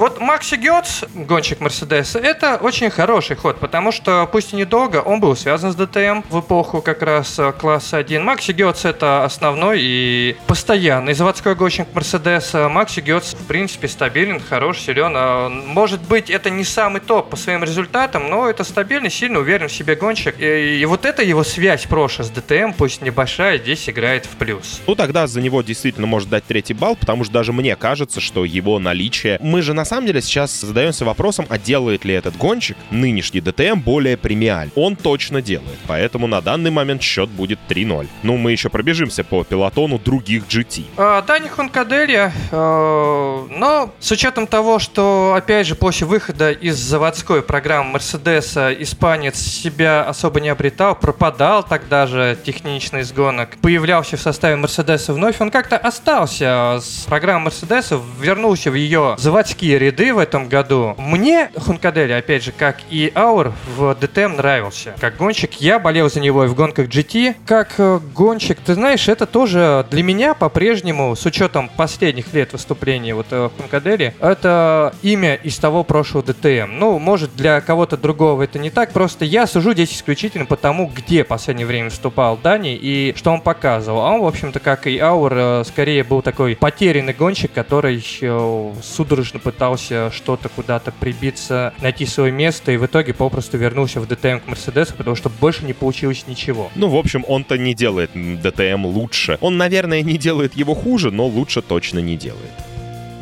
Вот 0.00 0.18
Макси 0.18 0.54
Гетц, 0.54 1.02
гонщик 1.14 1.60
Мерседеса, 1.60 2.18
это 2.18 2.56
очень 2.56 2.88
хороший 2.88 3.36
ход, 3.36 3.60
потому 3.60 3.92
что, 3.92 4.26
пусть 4.32 4.54
и 4.54 4.56
недолго, 4.56 5.02
он 5.02 5.20
был 5.20 5.36
связан 5.36 5.72
с 5.72 5.74
ДТМ 5.74 6.22
в 6.30 6.40
эпоху 6.40 6.80
как 6.80 7.02
раз 7.02 7.38
э, 7.38 7.52
класса 7.52 7.98
1. 7.98 8.24
Макси 8.24 8.52
Гетц 8.52 8.86
это 8.86 9.26
основной 9.26 9.80
и 9.82 10.36
постоянный 10.46 11.12
заводской 11.12 11.54
гонщик 11.54 11.88
Мерседеса. 11.92 12.70
Макси 12.70 13.00
Гетц, 13.00 13.34
в 13.34 13.46
принципе, 13.46 13.88
стабилен, 13.88 14.40
хорош, 14.40 14.78
силен. 14.78 15.12
А, 15.14 15.50
Может 15.50 16.00
быть, 16.00 16.30
это 16.30 16.48
не 16.48 16.64
самый 16.64 17.02
топ 17.02 17.28
по 17.28 17.36
своим 17.36 17.62
результатам, 17.62 18.30
но 18.30 18.48
это 18.48 18.64
стабильный, 18.64 19.10
сильно 19.10 19.38
уверен 19.38 19.68
в 19.68 19.72
себе 19.72 19.96
гонщик. 19.96 20.40
И, 20.40 20.80
и 20.80 20.84
вот 20.86 21.04
эта 21.04 21.22
его 21.22 21.44
связь 21.44 21.84
прошлая 21.84 22.26
с 22.26 22.30
ДТМ, 22.30 22.72
пусть 22.72 23.02
небольшая, 23.02 23.58
здесь 23.58 23.86
играет 23.90 24.24
в 24.24 24.30
плюс. 24.36 24.80
Ну, 24.86 24.94
тогда 24.94 25.26
за 25.26 25.42
него 25.42 25.60
действительно 25.60 26.06
может 26.06 26.30
дать 26.30 26.46
третий 26.46 26.72
балл, 26.72 26.96
потому 26.96 27.24
что 27.24 27.34
даже 27.34 27.52
мне 27.52 27.76
кажется, 27.76 28.22
что 28.22 28.46
его 28.46 28.78
наличие... 28.78 29.36
Мы 29.42 29.60
же 29.60 29.74
на 29.74 29.89
самом 29.90 30.06
деле 30.06 30.22
сейчас 30.22 30.60
задаемся 30.60 31.04
вопросом, 31.04 31.46
а 31.48 31.58
делает 31.58 32.04
ли 32.04 32.14
этот 32.14 32.36
гонщик 32.36 32.76
нынешний 32.90 33.40
ДТМ 33.40 33.80
более 33.80 34.16
премиаль? 34.16 34.70
Он 34.76 34.94
точно 34.94 35.42
делает, 35.42 35.78
поэтому 35.86 36.28
на 36.28 36.40
данный 36.40 36.70
момент 36.70 37.02
счет 37.02 37.28
будет 37.28 37.58
3-0. 37.68 38.06
Ну, 38.22 38.36
мы 38.36 38.52
еще 38.52 38.68
пробежимся 38.68 39.24
по 39.24 39.42
пилотону 39.42 39.98
других 39.98 40.44
GT. 40.46 40.84
А, 40.96 41.22
Дани 41.22 41.48
Хункаделья, 41.48 42.32
э, 42.52 43.46
но 43.50 43.92
с 43.98 44.10
учетом 44.12 44.46
того, 44.46 44.78
что, 44.78 45.34
опять 45.36 45.66
же, 45.66 45.74
после 45.74 46.06
выхода 46.06 46.52
из 46.52 46.76
заводской 46.76 47.42
программы 47.42 47.92
Мерседеса 47.92 48.72
испанец 48.72 49.38
себя 49.38 50.04
особо 50.04 50.40
не 50.40 50.50
обретал, 50.50 50.94
пропадал 50.94 51.64
тогда 51.64 52.06
же 52.06 52.38
технично 52.44 52.98
из 52.98 53.12
гонок, 53.12 53.56
появлялся 53.60 54.16
в 54.16 54.20
составе 54.20 54.54
Мерседеса 54.54 55.12
вновь, 55.12 55.40
он 55.40 55.50
как-то 55.50 55.76
остался 55.76 56.78
с 56.80 57.06
программой 57.08 57.46
Мерседеса, 57.46 58.00
вернулся 58.20 58.70
в 58.70 58.74
ее 58.74 59.16
заводские 59.18 59.69
ряды 59.78 60.12
в 60.12 60.18
этом 60.18 60.48
году. 60.48 60.94
Мне 60.98 61.50
Хункаделья, 61.56 62.18
опять 62.18 62.44
же, 62.44 62.52
как 62.52 62.78
и 62.90 63.12
Аур 63.14 63.52
в 63.76 63.94
ДТМ 63.94 64.36
нравился. 64.36 64.94
Как 65.00 65.16
гонщик, 65.16 65.54
я 65.60 65.78
болел 65.78 66.10
за 66.10 66.20
него 66.20 66.44
и 66.44 66.48
в 66.48 66.54
гонках 66.54 66.88
GT. 66.88 67.36
Как 67.46 67.74
э, 67.78 68.00
гонщик, 68.14 68.58
ты 68.60 68.74
знаешь, 68.74 69.08
это 69.08 69.26
тоже 69.26 69.86
для 69.90 70.02
меня 70.02 70.34
по-прежнему, 70.34 71.14
с 71.16 71.24
учетом 71.26 71.70
последних 71.76 72.32
лет 72.32 72.52
выступления 72.52 73.14
вот 73.14 73.26
э, 73.30 73.50
Хункадели, 73.56 74.14
это 74.20 74.94
имя 75.02 75.34
из 75.34 75.56
того 75.58 75.84
прошлого 75.84 76.24
ДТМ. 76.24 76.78
Ну, 76.78 76.98
может, 76.98 77.34
для 77.36 77.60
кого-то 77.60 77.96
другого 77.96 78.42
это 78.42 78.58
не 78.58 78.70
так, 78.70 78.92
просто 78.92 79.24
я 79.24 79.46
сужу 79.46 79.72
здесь 79.72 79.92
исключительно 79.92 80.46
по 80.46 80.56
тому, 80.56 80.90
где 80.94 81.24
в 81.24 81.28
последнее 81.28 81.66
время 81.66 81.86
выступал 81.86 82.36
Дани 82.36 82.74
и 82.74 83.14
что 83.16 83.32
он 83.32 83.40
показывал. 83.40 84.00
А 84.00 84.10
он, 84.10 84.20
в 84.20 84.26
общем-то, 84.26 84.60
как 84.60 84.86
и 84.86 84.98
Аур, 84.98 85.32
э, 85.34 85.64
скорее 85.66 86.04
был 86.04 86.22
такой 86.22 86.56
потерянный 86.56 87.12
гонщик, 87.12 87.52
который 87.52 88.04
судорожно 88.82 89.38
пытался 89.38 89.59
что-то 90.10 90.48
куда-то 90.48 90.92
прибиться, 90.92 91.72
найти 91.82 92.06
свое 92.06 92.32
место 92.32 92.72
и 92.72 92.76
в 92.76 92.86
итоге 92.86 93.14
попросту 93.14 93.58
вернулся 93.58 94.00
в 94.00 94.08
ДТМ 94.08 94.38
к 94.38 94.46
Мерседесу, 94.46 94.94
потому 94.96 95.16
что 95.16 95.28
больше 95.28 95.64
не 95.64 95.72
получилось 95.72 96.24
ничего. 96.26 96.70
Ну, 96.74 96.88
в 96.88 96.96
общем, 96.96 97.24
он-то 97.28 97.58
не 97.58 97.74
делает 97.74 98.10
ДТМ 98.14 98.86
лучше. 98.86 99.38
Он, 99.40 99.56
наверное, 99.56 100.02
не 100.02 100.18
делает 100.18 100.56
его 100.56 100.74
хуже, 100.74 101.10
но 101.10 101.26
лучше 101.26 101.62
точно 101.62 101.98
не 101.98 102.16
делает. 102.16 102.50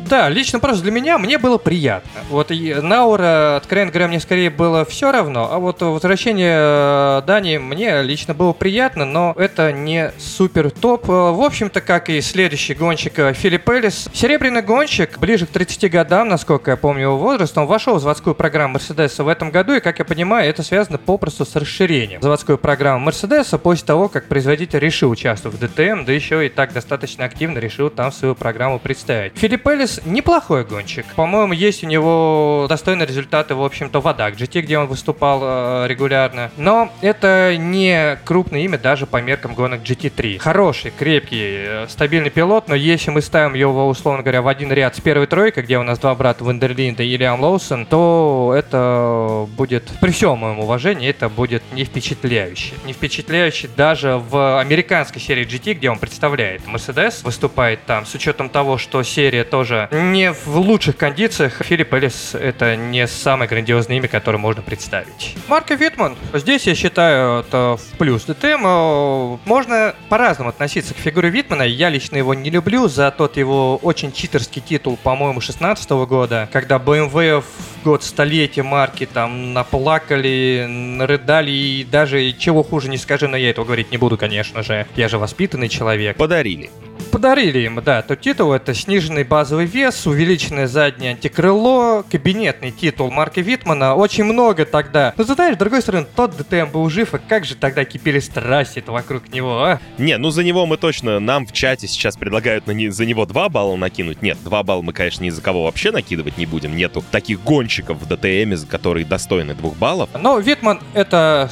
Да, 0.09 0.27
лично 0.27 0.59
просто 0.59 0.81
для 0.83 0.91
меня 0.91 1.19
мне 1.19 1.37
было 1.37 1.59
приятно. 1.59 2.09
Вот 2.29 2.49
и 2.49 2.73
Наура, 2.73 3.57
откровенно 3.57 3.91
говоря, 3.91 4.07
мне 4.07 4.19
скорее 4.19 4.49
было 4.49 4.83
все 4.83 5.11
равно, 5.11 5.49
а 5.51 5.59
вот 5.59 5.81
возвращение 5.81 6.55
э, 6.57 7.21
Дани 7.27 7.57
мне 7.57 8.01
лично 8.01 8.33
было 8.33 8.53
приятно, 8.53 9.05
но 9.05 9.35
это 9.37 9.71
не 9.71 10.11
супер 10.17 10.71
топ. 10.71 11.07
Э, 11.09 11.31
В 11.31 11.41
общем-то, 11.43 11.81
как 11.81 12.09
и 12.09 12.21
следующий 12.21 12.73
гонщик 12.73 13.19
э, 13.19 13.33
Филипп 13.33 13.69
Эллис. 13.69 14.09
Серебряный 14.11 14.63
гонщик, 14.63 15.19
ближе 15.19 15.45
к 15.45 15.49
30 15.49 15.91
годам, 15.91 16.27
насколько 16.27 16.71
я 16.71 16.77
помню 16.77 17.03
его 17.03 17.17
возраст, 17.17 17.55
он 17.55 17.67
вошел 17.67 17.95
в 17.95 17.99
заводскую 17.99 18.33
программу 18.33 18.73
Мерседеса 18.73 19.23
в 19.23 19.27
этом 19.27 19.51
году, 19.51 19.73
и, 19.73 19.79
как 19.79 19.99
я 19.99 20.05
понимаю, 20.05 20.49
это 20.49 20.63
связано 20.63 20.97
попросту 20.97 21.45
с 21.45 21.55
расширением 21.55 22.21
заводской 22.21 22.57
программы 22.57 23.05
Мерседеса 23.05 23.59
после 23.59 23.85
того, 23.85 24.09
как 24.09 24.25
производитель 24.25 24.79
решил 24.79 25.11
участвовать 25.11 25.57
в 25.57 25.61
ДТМ, 25.61 26.05
да 26.05 26.13
еще 26.13 26.45
и 26.45 26.49
так 26.49 26.73
достаточно 26.73 27.25
активно 27.25 27.59
решил 27.59 27.91
там 27.91 28.11
свою 28.11 28.33
программу 28.33 28.79
представить. 28.79 29.37
Филипп 29.37 29.67
Эллис 29.67 29.98
Неплохой 30.05 30.63
гонщик. 30.65 31.05
По-моему, 31.15 31.53
есть 31.53 31.83
у 31.83 31.87
него 31.87 32.65
достойные 32.69 33.07
результаты, 33.07 33.55
в 33.55 33.63
общем-то, 33.63 34.01
в 34.01 34.07
Адак 34.07 34.35
GT, 34.35 34.61
где 34.61 34.77
он 34.77 34.87
выступал 34.87 35.39
э, 35.43 35.87
регулярно. 35.87 36.51
Но 36.57 36.91
это 37.01 37.55
не 37.57 38.17
крупное 38.25 38.61
имя 38.61 38.77
даже 38.77 39.05
по 39.05 39.21
меркам 39.21 39.53
гонок 39.53 39.81
GT3. 39.81 40.39
Хороший, 40.39 40.91
крепкий, 40.91 41.65
э, 41.67 41.85
стабильный 41.89 42.29
пилот, 42.29 42.67
но 42.67 42.75
если 42.75 43.11
мы 43.11 43.21
ставим 43.21 43.53
его, 43.53 43.87
условно 43.87 44.21
говоря, 44.21 44.41
в 44.41 44.47
один 44.47 44.71
ряд 44.71 44.95
с 44.95 45.01
первой 45.01 45.27
тройкой, 45.27 45.63
где 45.63 45.77
у 45.77 45.83
нас 45.83 45.99
два 45.99 46.15
брата 46.15 46.43
Вандерлинда 46.43 47.03
и 47.03 47.17
Лиам 47.17 47.41
Лоусон, 47.41 47.85
то 47.85 48.53
это 48.55 49.47
будет, 49.57 49.91
при 50.01 50.11
всем 50.11 50.37
моем 50.37 50.59
уважении, 50.59 51.09
это 51.09 51.29
будет 51.29 51.63
не 51.73 51.83
впечатляюще. 51.83 52.73
Не 52.85 52.93
впечатляюще 52.93 53.69
даже 53.75 54.17
в 54.17 54.59
американской 54.59 55.21
серии 55.21 55.45
GT, 55.45 55.73
где 55.73 55.89
он 55.89 55.99
представляет 55.99 56.65
Мерседес, 56.67 57.23
выступает 57.23 57.83
там, 57.85 58.05
с 58.05 58.13
учетом 58.15 58.49
того, 58.49 58.77
что 58.77 59.03
серия 59.03 59.43
тоже 59.43 59.88
не 59.91 60.31
в 60.31 60.57
лучших 60.57 60.97
кондициях, 60.97 61.61
Филипп 61.63 61.93
Элис 61.93 62.35
это 62.35 62.75
не 62.75 63.07
самое 63.07 63.49
грандиозное 63.49 63.97
имя, 63.97 64.07
которое 64.07 64.37
можно 64.37 64.61
представить. 64.61 65.35
Марка 65.47 65.75
Витман, 65.75 66.17
здесь 66.33 66.67
я 66.67 66.75
считаю 66.75 67.41
это 67.41 67.77
в 67.77 67.97
плюс. 67.97 68.25
ДТМ 68.25 68.65
э, 68.65 69.37
можно 69.45 69.95
по-разному 70.09 70.49
относиться 70.49 70.93
к 70.93 70.97
фигуре 70.97 71.29
Витмана. 71.29 71.63
Я 71.63 71.89
лично 71.89 72.17
его 72.17 72.33
не 72.33 72.49
люблю 72.49 72.87
за 72.87 73.11
тот 73.11 73.37
его 73.37 73.77
очень 73.77 74.11
читерский 74.11 74.61
титул, 74.61 74.97
по-моему, 75.01 75.41
16 75.41 75.89
года, 75.91 76.49
когда 76.51 76.77
BMW 76.77 77.41
в 77.41 77.83
год 77.83 78.03
столетия 78.03 78.63
марки 78.63 79.05
там 79.05 79.53
наплакали, 79.53 80.65
нарыдали 80.67 81.51
и 81.51 81.83
даже 81.83 82.31
чего 82.33 82.63
хуже 82.63 82.89
не 82.89 82.97
скажи, 82.97 83.27
но 83.27 83.37
я 83.37 83.49
этого 83.49 83.65
говорить 83.65 83.91
не 83.91 83.97
буду, 83.97 84.17
конечно 84.17 84.63
же. 84.63 84.85
Я 84.95 85.09
же 85.09 85.17
воспитанный 85.17 85.69
человек. 85.69 86.17
Подарили. 86.17 86.69
Подарили 87.11 87.59
им, 87.59 87.81
да, 87.83 88.01
тот 88.01 88.21
титул. 88.21 88.53
Это 88.53 88.73
сниженный 88.73 89.23
базовый 89.23 89.65
вес, 89.65 90.05
увеличенное 90.05 90.67
заднее 90.67 91.11
антикрыло, 91.11 92.03
кабинетный 92.09 92.71
титул 92.71 93.11
Марка 93.11 93.41
Витмана. 93.41 93.95
Очень 93.95 94.23
много 94.23 94.65
тогда. 94.65 95.13
Но 95.17 95.23
знаешь, 95.23 95.55
с 95.55 95.57
другой 95.57 95.81
стороны, 95.81 96.07
тот 96.15 96.37
ДТМ 96.37 96.71
был 96.71 96.89
жив, 96.89 97.13
и 97.13 97.17
как 97.17 97.45
же 97.45 97.55
тогда 97.55 97.83
кипели 97.85 98.19
страсти 98.19 98.83
вокруг 98.85 99.33
него, 99.33 99.63
а? 99.63 99.79
Не, 99.97 100.17
ну 100.17 100.29
за 100.29 100.43
него 100.43 100.65
мы 100.65 100.77
точно, 100.77 101.19
нам 101.19 101.45
в 101.45 101.51
чате 101.51 101.87
сейчас 101.87 102.15
предлагают 102.15 102.67
на 102.67 102.71
не, 102.71 102.89
за 102.89 103.05
него 103.05 103.25
2 103.25 103.49
балла 103.49 103.75
накинуть. 103.75 104.21
Нет, 104.21 104.37
2 104.43 104.63
балла 104.63 104.81
мы, 104.81 104.93
конечно, 104.93 105.23
ни 105.23 105.29
за 105.29 105.41
кого 105.41 105.63
вообще 105.63 105.91
накидывать 105.91 106.37
не 106.37 106.45
будем. 106.45 106.75
Нету 106.75 107.03
таких 107.11 107.41
гонщиков 107.43 107.97
в 107.97 108.07
ДТМе, 108.07 108.57
которые 108.69 109.05
достойны 109.05 109.55
2 109.55 109.71
баллов. 109.71 110.09
Но 110.19 110.39
Витман 110.39 110.79
это 110.93 111.49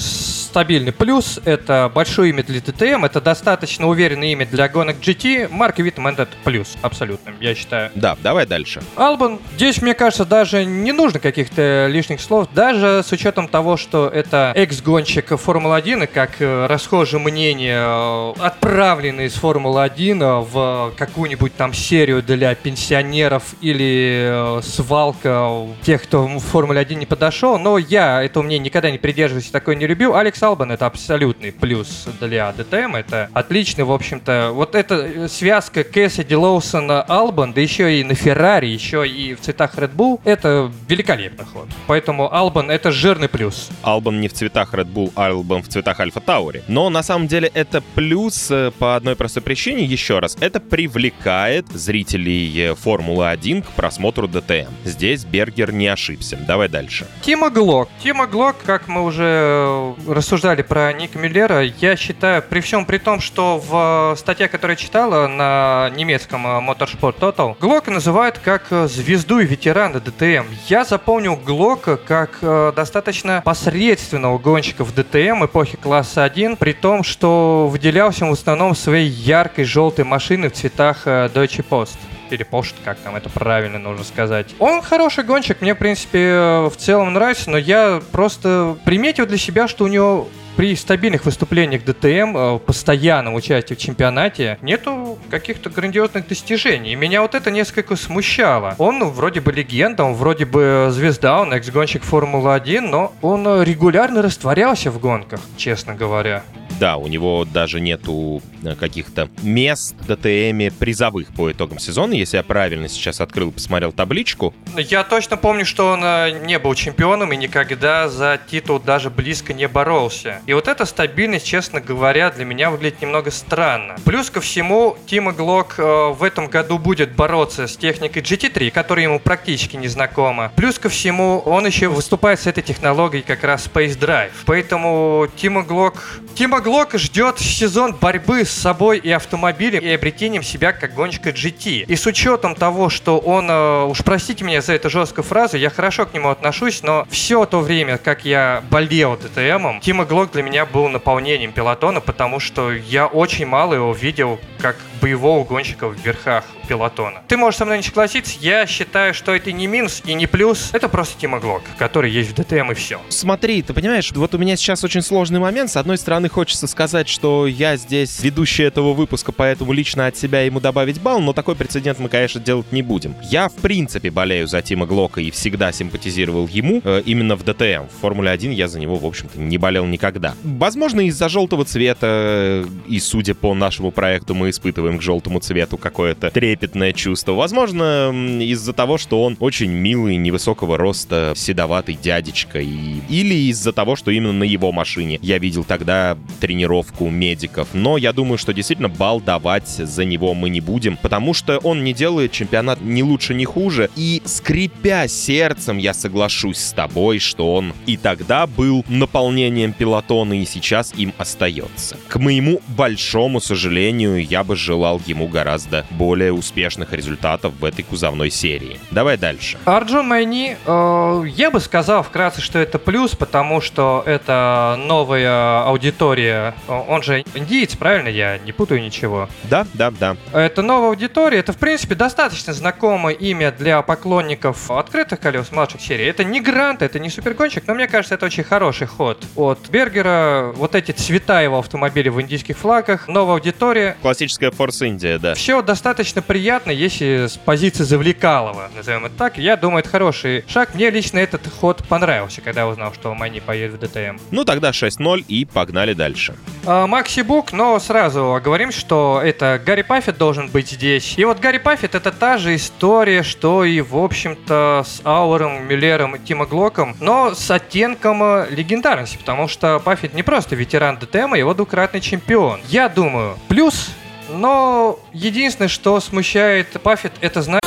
стабильный 0.57 0.91
плюс, 0.91 1.39
это 1.45 1.91
большое 1.93 2.31
имя 2.31 2.41
для 2.41 2.59
ДТМ, 2.59 3.05
это 3.05 3.21
достаточно 3.21 3.87
уверенное 3.87 4.29
имя 4.29 4.43
для 4.47 4.67
гонок 4.67 4.95
GT. 4.99 5.49
Марк 5.51 5.77
Витман 5.77 6.15
это 6.15 6.29
плюс, 6.43 6.77
абсолютно, 6.81 7.31
я 7.39 7.53
считаю. 7.53 7.91
Да, 7.93 8.17
давай 8.23 8.47
дальше. 8.47 8.81
Албон, 8.95 9.37
здесь, 9.55 9.83
мне 9.83 9.93
кажется, 9.93 10.25
даже 10.25 10.65
не 10.65 10.93
нужно 10.93 11.19
каких-то 11.19 11.85
лишних 11.91 12.21
слов, 12.21 12.47
даже 12.55 13.03
с 13.05 13.11
учетом 13.11 13.47
того, 13.47 13.77
что 13.77 14.07
это 14.07 14.51
экс-гонщик 14.55 15.37
Формулы-1, 15.39 16.05
и 16.05 16.07
как 16.07 16.41
э, 16.41 16.65
расхожее 16.65 17.19
мнение, 17.21 17.77
э, 17.77 18.33
отправленный 18.39 19.27
из 19.27 19.35
Формулы-1 19.35 20.41
в 20.41 20.93
какую-нибудь 20.97 21.55
там 21.55 21.71
серию 21.71 22.23
для 22.23 22.55
пенсионеров 22.55 23.43
или 23.61 24.57
э, 24.57 24.61
свалка 24.63 25.67
тех, 25.83 26.01
кто 26.01 26.25
в 26.25 26.39
Формуле-1 26.39 26.95
не 26.95 27.05
подошел, 27.05 27.59
но 27.59 27.77
я 27.77 28.23
этого 28.23 28.41
мнения 28.41 28.65
никогда 28.65 28.89
не 28.89 28.97
придерживаюсь 28.97 29.49
и 29.49 29.51
такое 29.51 29.75
не 29.75 29.85
любил. 29.85 30.15
Алекс 30.15 30.46
Албан 30.47 30.71
это 30.71 30.85
абсолютный 30.85 31.51
плюс 31.51 32.07
для 32.21 32.51
ДТМ, 32.53 32.95
это 32.95 33.29
отличный, 33.33 33.83
в 33.83 33.91
общем-то, 33.91 34.51
вот 34.53 34.75
эта 34.75 35.27
связка 35.27 35.83
Кэссиди 35.83 36.35
Лоусона 36.35 37.01
Албан, 37.01 37.51
да 37.51 37.59
еще 37.59 37.99
и 37.99 38.03
на 38.05 38.15
Феррари, 38.15 38.67
еще 38.67 39.05
и 39.05 39.35
в 39.35 39.41
цветах 39.41 39.75
Red 39.75 39.93
Bull, 39.93 40.21
это 40.23 40.71
великолепный 40.87 41.45
ход. 41.45 41.67
Поэтому 41.87 42.33
Албан 42.33 42.71
это 42.71 42.91
жирный 42.91 43.27
плюс. 43.27 43.69
Албан 43.81 44.21
не 44.21 44.29
в 44.29 44.33
цветах 44.33 44.73
Red 44.73 44.91
Bull, 44.91 45.11
а 45.15 45.27
Албан 45.27 45.63
в 45.63 45.67
цветах 45.67 45.99
Альфа 45.99 46.21
Таури. 46.21 46.63
Но 46.69 46.89
на 46.89 47.03
самом 47.03 47.27
деле 47.27 47.51
это 47.53 47.81
плюс 47.95 48.49
э, 48.49 48.71
по 48.79 48.95
одной 48.95 49.17
простой 49.17 49.43
причине, 49.43 49.83
еще 49.83 50.19
раз, 50.19 50.37
это 50.39 50.61
привлекает 50.61 51.67
зрителей 51.67 52.71
э, 52.71 52.75
Формулы-1 52.75 53.63
к 53.63 53.71
просмотру 53.71 54.29
ДТМ. 54.29 54.71
Здесь 54.85 55.25
Бергер 55.25 55.73
не 55.73 55.87
ошибся. 55.87 56.37
Давай 56.47 56.69
дальше. 56.69 57.05
Тима 57.21 57.49
Глок. 57.49 57.89
Тима 58.01 58.27
Глок, 58.27 58.55
как 58.65 58.87
мы 58.87 59.03
уже 59.03 59.23
э, 59.25 59.93
рассуждали 60.27 60.61
про 60.61 60.91
Ника 60.91 61.17
Миллера, 61.17 61.61
я 61.61 61.95
считаю, 61.95 62.41
при 62.41 62.59
всем 62.59 62.85
при 62.85 62.97
том, 62.97 63.21
что 63.21 63.63
в 63.65 64.13
статье, 64.19 64.49
которую 64.49 64.75
я 64.75 64.83
читала 64.83 65.25
на 65.29 65.89
немецком 65.95 66.45
э, 66.45 66.59
Motorsport 66.59 67.17
Total, 67.17 67.55
Глока 67.61 67.91
называют 67.91 68.37
как 68.37 68.65
э, 68.71 68.89
звезду 68.89 69.39
и 69.39 69.45
ветерана 69.45 70.01
ДТМ. 70.01 70.43
Я 70.67 70.83
запомнил 70.83 71.37
Глока 71.37 71.95
как 71.95 72.39
э, 72.41 72.73
достаточно 72.75 73.41
посредственного 73.45 74.37
гонщика 74.37 74.83
в 74.83 74.93
ДТМ 74.93 75.45
эпохи 75.45 75.77
класса 75.77 76.25
1, 76.25 76.57
при 76.57 76.73
том, 76.73 77.03
что 77.03 77.69
выделялся 77.71 78.25
он 78.25 78.31
в 78.31 78.33
основном 78.33 78.75
своей 78.75 79.07
яркой 79.07 79.63
желтой 79.63 80.03
машиной 80.03 80.49
в 80.49 80.55
цветах 80.55 81.03
э, 81.05 81.29
Deutsche 81.33 81.65
Post 81.65 81.95
Post, 82.35 82.75
как 82.83 82.97
там 82.97 83.15
это 83.15 83.29
правильно 83.29 83.79
нужно 83.79 84.03
сказать. 84.03 84.55
Он 84.59 84.81
хороший 84.81 85.23
гонщик, 85.23 85.61
мне, 85.61 85.73
в 85.73 85.77
принципе, 85.77 86.19
э, 86.19 86.69
в 86.69 86.75
целом 86.77 87.13
нравится, 87.13 87.49
но 87.49 87.57
я 87.57 88.01
просто 88.11 88.77
приметил 88.85 89.25
для 89.25 89.37
себя, 89.37 89.67
что 89.67 89.85
у 89.85 89.87
него 89.87 90.27
при 90.57 90.75
стабильных 90.75 91.23
выступлениях 91.25 91.85
ДТМ, 91.85 92.35
э, 92.35 92.59
постоянном 92.59 93.35
участии 93.35 93.75
в 93.75 93.77
чемпионате, 93.77 94.57
нету 94.63 95.19
каких-то 95.29 95.69
грандиозных 95.69 96.27
достижений. 96.27 96.93
И 96.93 96.95
меня 96.95 97.21
вот 97.21 97.35
это 97.35 97.51
несколько 97.51 97.95
смущало. 97.95 98.73
Он 98.79 98.97
ну, 98.97 99.09
вроде 99.11 99.39
бы 99.39 99.51
легенда, 99.51 100.03
он 100.03 100.15
вроде 100.15 100.45
бы 100.45 100.87
звезда, 100.89 101.41
он 101.41 101.53
экс-гонщик 101.53 102.03
Формулы-1, 102.03 102.81
но 102.81 103.13
он 103.21 103.61
регулярно 103.61 104.23
растворялся 104.23 104.89
в 104.89 104.99
гонках, 104.99 105.39
честно 105.57 105.93
говоря. 105.93 106.43
Да, 106.79 106.97
у 106.97 107.07
него 107.07 107.43
даже 107.45 107.79
нету 107.79 108.41
э, 108.63 108.75
каких-то 108.75 109.29
мест 109.41 109.95
в 109.99 110.05
ДТМе 110.05 110.71
призовых 110.71 111.33
по 111.33 111.51
итогам 111.51 111.79
сезона. 111.79 112.13
Если 112.13 112.37
я 112.37 112.43
правильно 112.43 112.87
сейчас 112.87 113.19
открыл 113.19 113.49
и 113.49 113.51
посмотрел 113.51 113.91
табличку, 113.91 114.53
Я 114.75 115.03
точно 115.03 115.37
помню, 115.37 115.65
что 115.65 115.91
он 115.91 116.01
э, 116.03 116.45
не 116.45 116.59
был 116.59 116.75
чемпионом 116.75 117.33
и 117.33 117.37
никогда 117.37 118.09
за 118.09 118.39
титул 118.49 118.79
даже 118.79 119.09
близко 119.09 119.53
не 119.53 119.67
боролся. 119.67 120.41
И 120.47 120.53
вот 120.53 120.69
эта 120.69 120.85
стабильность, 120.85 121.45
честно 121.45 121.81
говоря, 121.81 122.31
для 122.31 122.45
меня 122.45 122.71
выглядит 122.71 123.01
немного 123.01 123.31
странно. 123.31 123.97
Плюс 124.05 124.29
ко 124.29 124.39
всему, 124.39 124.95
Тима 125.05 125.33
Глок 125.33 125.75
э, 125.77 125.83
в 126.13 126.23
этом 126.23 126.47
году 126.47 126.77
будет 126.77 127.11
бороться 127.11 127.67
с 127.67 127.75
техникой 127.75 128.21
GT3, 128.21 128.71
которая 128.71 129.03
ему 129.03 129.19
практически 129.19 129.75
не 129.75 129.89
знакома. 129.89 130.53
Плюс 130.55 130.79
ко 130.79 130.87
всему, 130.87 131.39
он 131.39 131.65
еще 131.65 131.89
выступает 131.89 132.39
с 132.39 132.47
этой 132.47 132.63
технологией 132.63 133.23
как 133.23 133.43
раз 133.43 133.67
Space 133.67 133.99
Drive. 133.99 134.31
Поэтому 134.45 135.27
Тима 135.35 135.63
Глок... 135.63 136.21
Тима 136.33 136.61
Глок 136.61 136.93
ждет 136.93 137.39
сезон 137.39 137.93
борьбы 137.93 138.45
с 138.45 138.51
собой 138.51 138.99
и 138.99 139.11
автомобилем 139.11 139.81
и 139.81 139.89
обретением 139.89 140.43
себя 140.43 140.71
как 140.71 140.93
гонщика 140.93 141.31
GT. 141.31 141.83
И 141.87 141.95
с 141.97 142.05
учетом 142.05 142.55
того, 142.55 142.87
что 142.87 143.17
он, 143.17 143.51
э, 143.51 143.83
уж 143.83 144.01
простите 144.01 144.45
меня 144.45 144.61
за 144.61 144.71
эту 144.75 144.89
жесткую 144.89 145.25
фразу, 145.25 145.57
я 145.57 145.69
хорошо 145.69 146.05
к 146.05 146.13
нему 146.13 146.29
отношусь, 146.29 146.83
но 146.83 147.05
все 147.09 147.45
то 147.45 147.59
время, 147.59 147.97
как 147.97 148.23
я 148.23 148.63
болел 148.71 149.17
ДТМом, 149.17 149.81
Тима 149.81 150.05
Глок 150.05 150.36
для 150.37 150.43
меня 150.43 150.67
был 150.67 150.87
наполнением 150.87 151.51
пилотона, 151.51 151.99
потому 151.99 152.39
что 152.39 152.71
я 152.71 153.07
очень 153.07 153.47
мало 153.47 153.73
его 153.73 153.91
видел 153.91 154.39
как 154.59 154.75
боевого 155.01 155.43
гонщика 155.43 155.87
в 155.87 155.95
верхах 155.95 156.45
пилотона. 156.67 157.21
Ты 157.27 157.37
можешь 157.37 157.57
со 157.57 157.65
мной 157.65 157.77
не 157.77 157.83
согласиться, 157.83 158.37
я 158.41 158.65
считаю, 158.65 159.13
что 159.13 159.33
это 159.33 159.51
не 159.51 159.67
минус 159.67 160.01
и 160.05 160.13
не 160.13 160.27
плюс, 160.27 160.69
это 160.73 160.89
просто 160.89 161.19
Тима 161.19 161.39
Глок, 161.39 161.63
который 161.77 162.11
есть 162.11 162.31
в 162.31 162.35
ДТМ 162.35 162.71
и 162.71 162.73
все. 162.73 162.99
Смотри, 163.09 163.61
ты 163.61 163.73
понимаешь, 163.73 164.11
вот 164.11 164.35
у 164.35 164.37
меня 164.37 164.55
сейчас 164.55 164.83
очень 164.83 165.01
сложный 165.01 165.39
момент. 165.39 165.71
С 165.71 165.77
одной 165.77 165.97
стороны, 165.97 166.29
хочется 166.29 166.67
сказать, 166.67 167.07
что 167.07 167.47
я 167.47 167.77
здесь 167.77 168.21
ведущий 168.21 168.63
этого 168.63 168.93
выпуска, 168.93 169.31
поэтому 169.31 169.73
лично 169.73 170.07
от 170.07 170.17
себя 170.17 170.41
ему 170.41 170.59
добавить 170.59 171.01
балл, 171.01 171.21
но 171.21 171.33
такой 171.33 171.55
прецедент 171.55 171.99
мы, 171.99 172.09
конечно, 172.09 172.41
делать 172.41 172.71
не 172.71 172.81
будем. 172.81 173.15
Я, 173.23 173.49
в 173.49 173.55
принципе, 173.55 174.11
болею 174.11 174.47
за 174.47 174.61
Тима 174.61 174.85
Глока 174.85 175.21
и 175.21 175.31
всегда 175.31 175.71
симпатизировал 175.71 176.47
ему 176.47 176.81
э, 176.83 177.01
именно 177.05 177.35
в 177.35 177.43
ДТМ. 177.43 177.87
В 177.87 178.01
Формуле 178.01 178.29
1 178.31 178.51
я 178.51 178.67
за 178.67 178.79
него, 178.79 178.97
в 178.97 179.05
общем-то, 179.05 179.39
не 179.39 179.57
болел 179.57 179.85
никогда. 179.85 180.35
Возможно, 180.43 181.01
из-за 181.07 181.29
желтого 181.29 181.65
цвета, 181.65 182.07
э, 182.07 182.65
и 182.87 182.99
судя 182.99 183.35
по 183.35 183.53
нашему 183.53 183.91
проекту, 183.91 184.35
мы 184.35 184.49
испытываем 184.49 184.97
к 184.97 185.01
желтому 185.01 185.39
цвету 185.39 185.77
какое-то 185.77 186.29
трепетное 186.31 186.56
чувство. 186.93 187.33
Возможно, 187.33 188.11
из-за 188.41 188.73
того, 188.73 188.97
что 188.97 189.23
он 189.23 189.37
очень 189.39 189.71
милый, 189.71 190.15
невысокого 190.15 190.77
роста, 190.77 191.33
седоватый 191.35 191.97
дядечка. 192.01 192.59
И... 192.59 192.99
Или 193.09 193.49
из-за 193.49 193.73
того, 193.73 193.95
что 193.95 194.11
именно 194.11 194.33
на 194.33 194.43
его 194.43 194.71
машине 194.71 195.19
я 195.21 195.37
видел 195.37 195.63
тогда 195.63 196.17
тренировку 196.39 197.09
медиков. 197.09 197.69
Но 197.73 197.97
я 197.97 198.13
думаю, 198.13 198.37
что 198.37 198.53
действительно 198.53 198.89
бал 198.89 199.21
давать 199.21 199.67
за 199.67 200.05
него 200.05 200.33
мы 200.33 200.49
не 200.49 200.61
будем, 200.61 200.97
потому 200.97 201.33
что 201.33 201.57
он 201.59 201.83
не 201.83 201.93
делает 201.93 202.31
чемпионат 202.31 202.81
ни 202.81 203.01
лучше, 203.01 203.33
ни 203.33 203.45
хуже. 203.45 203.89
И 203.95 204.21
скрипя 204.25 205.07
сердцем, 205.07 205.77
я 205.77 205.93
соглашусь 205.93 206.57
с 206.57 206.73
тобой, 206.73 207.19
что 207.19 207.53
он 207.53 207.73
и 207.85 207.97
тогда 207.97 208.47
был 208.47 208.85
наполнением 208.87 209.73
пилотона, 209.73 210.41
и 210.41 210.45
сейчас 210.45 210.93
им 210.95 211.13
остается. 211.17 211.97
К 212.07 212.19
моему 212.19 212.61
большому 212.67 213.39
сожалению, 213.39 214.25
я 214.25 214.43
бы 214.43 214.55
желал 214.55 215.01
ему 215.05 215.27
гораздо 215.27 215.85
более 215.91 216.31
успешных 216.47 216.93
результатов 216.93 217.53
в 217.59 217.65
этой 217.65 217.83
кузовной 217.83 218.29
серии. 218.31 218.79
Давай 218.91 219.17
дальше. 219.17 219.57
Арджун 219.65 220.07
Майни, 220.07 220.55
э, 220.65 221.23
я 221.35 221.51
бы 221.51 221.59
сказал 221.59 222.03
вкратце, 222.03 222.41
что 222.41 222.57
это 222.57 222.79
плюс, 222.79 223.15
потому 223.15 223.59
что 223.59 224.01
это 224.05 224.79
новая 224.79 225.63
аудитория. 225.63 226.55
Он 226.67 227.03
же 227.03 227.25
индиец, 227.33 227.75
правильно? 227.75 228.07
Я 228.07 228.37
не 228.37 228.53
путаю 228.53 228.81
ничего. 228.81 229.27
Да, 229.43 229.67
да, 229.73 229.91
да. 229.91 230.15
Это 230.31 230.61
новая 230.61 230.89
аудитория, 230.89 231.39
это, 231.39 231.51
в 231.51 231.57
принципе, 231.57 231.95
достаточно 231.95 232.53
знакомое 232.53 233.13
имя 233.13 233.51
для 233.51 233.81
поклонников 233.81 234.71
открытых 234.71 235.19
колес 235.19 235.51
младших 235.51 235.81
серий. 235.81 236.05
Это 236.05 236.23
не 236.23 236.39
Грант, 236.39 236.81
это 236.81 236.99
не 236.99 237.09
супергонщик, 237.09 237.67
но 237.67 237.73
мне 237.73 237.87
кажется, 237.87 238.15
это 238.15 238.25
очень 238.25 238.43
хороший 238.43 238.87
ход 238.87 239.25
от 239.35 239.59
Бергера. 239.69 240.53
Вот 240.55 240.75
эти 240.75 240.91
цвета 240.91 241.41
его 241.41 241.59
автомобиля 241.59 242.09
в 242.11 242.21
индийских 242.21 242.57
флагах, 242.57 243.09
новая 243.09 243.35
аудитория. 243.35 243.97
Классическая 244.01 244.51
Форс 244.51 244.81
Индия, 244.81 245.17
да. 245.17 245.33
Все 245.33 245.61
достаточно 245.61 246.21
приятно, 246.21 246.36
если 246.37 247.27
с 247.27 247.37
позиции 247.37 247.83
завлекалого, 247.83 248.69
назовем 248.75 249.05
это 249.05 249.15
так. 249.15 249.37
Я 249.37 249.55
думаю, 249.55 249.79
это 249.79 249.89
хороший 249.89 250.43
шаг. 250.47 250.75
Мне 250.75 250.89
лично 250.89 251.19
этот 251.19 251.41
ход 251.47 251.83
понравился, 251.87 252.41
когда 252.41 252.67
узнал, 252.67 252.93
что 252.93 253.13
Майни 253.13 253.39
поедет 253.39 253.75
в 253.75 253.79
ДТМ. 253.79 254.17
Ну 254.31 254.45
тогда 254.45 254.71
6-0 254.71 255.25
и 255.27 255.45
погнали 255.45 255.93
дальше. 255.93 256.35
А, 256.65 256.87
Макси 256.87 257.21
Бук, 257.21 257.53
но 257.53 257.79
сразу 257.79 258.39
говорим, 258.43 258.71
что 258.71 259.21
это 259.23 259.61
Гарри 259.63 259.81
Паффет 259.81 260.17
должен 260.17 260.49
быть 260.49 260.69
здесь. 260.69 261.17
И 261.17 261.25
вот 261.25 261.39
Гарри 261.39 261.57
Паффет 261.57 261.95
это 261.95 262.11
та 262.11 262.37
же 262.37 262.55
история, 262.55 263.23
что 263.23 263.63
и, 263.63 263.81
в 263.81 263.97
общем-то, 263.97 264.83
с 264.85 265.01
Ауэром, 265.03 265.67
Миллером 265.67 266.15
и 266.15 266.19
Тима 266.19 266.45
Глоком, 266.45 266.95
но 266.99 267.33
с 267.33 267.49
оттенком 267.49 268.23
э, 268.23 268.47
легендарности, 268.49 269.17
потому 269.17 269.47
что 269.47 269.79
Паффет 269.79 270.13
не 270.13 270.23
просто 270.23 270.55
ветеран 270.55 270.97
ДТМ, 270.97 271.33
а 271.33 271.37
его 271.37 271.53
двукратный 271.53 272.01
чемпион. 272.01 272.59
Я 272.67 272.89
думаю, 272.89 273.37
плюс 273.47 273.91
но 274.29 274.99
единственное, 275.13 275.67
что 275.67 275.99
смущает 275.99 276.69
Паффет, 276.81 277.13
это 277.21 277.41
знать... 277.41 277.66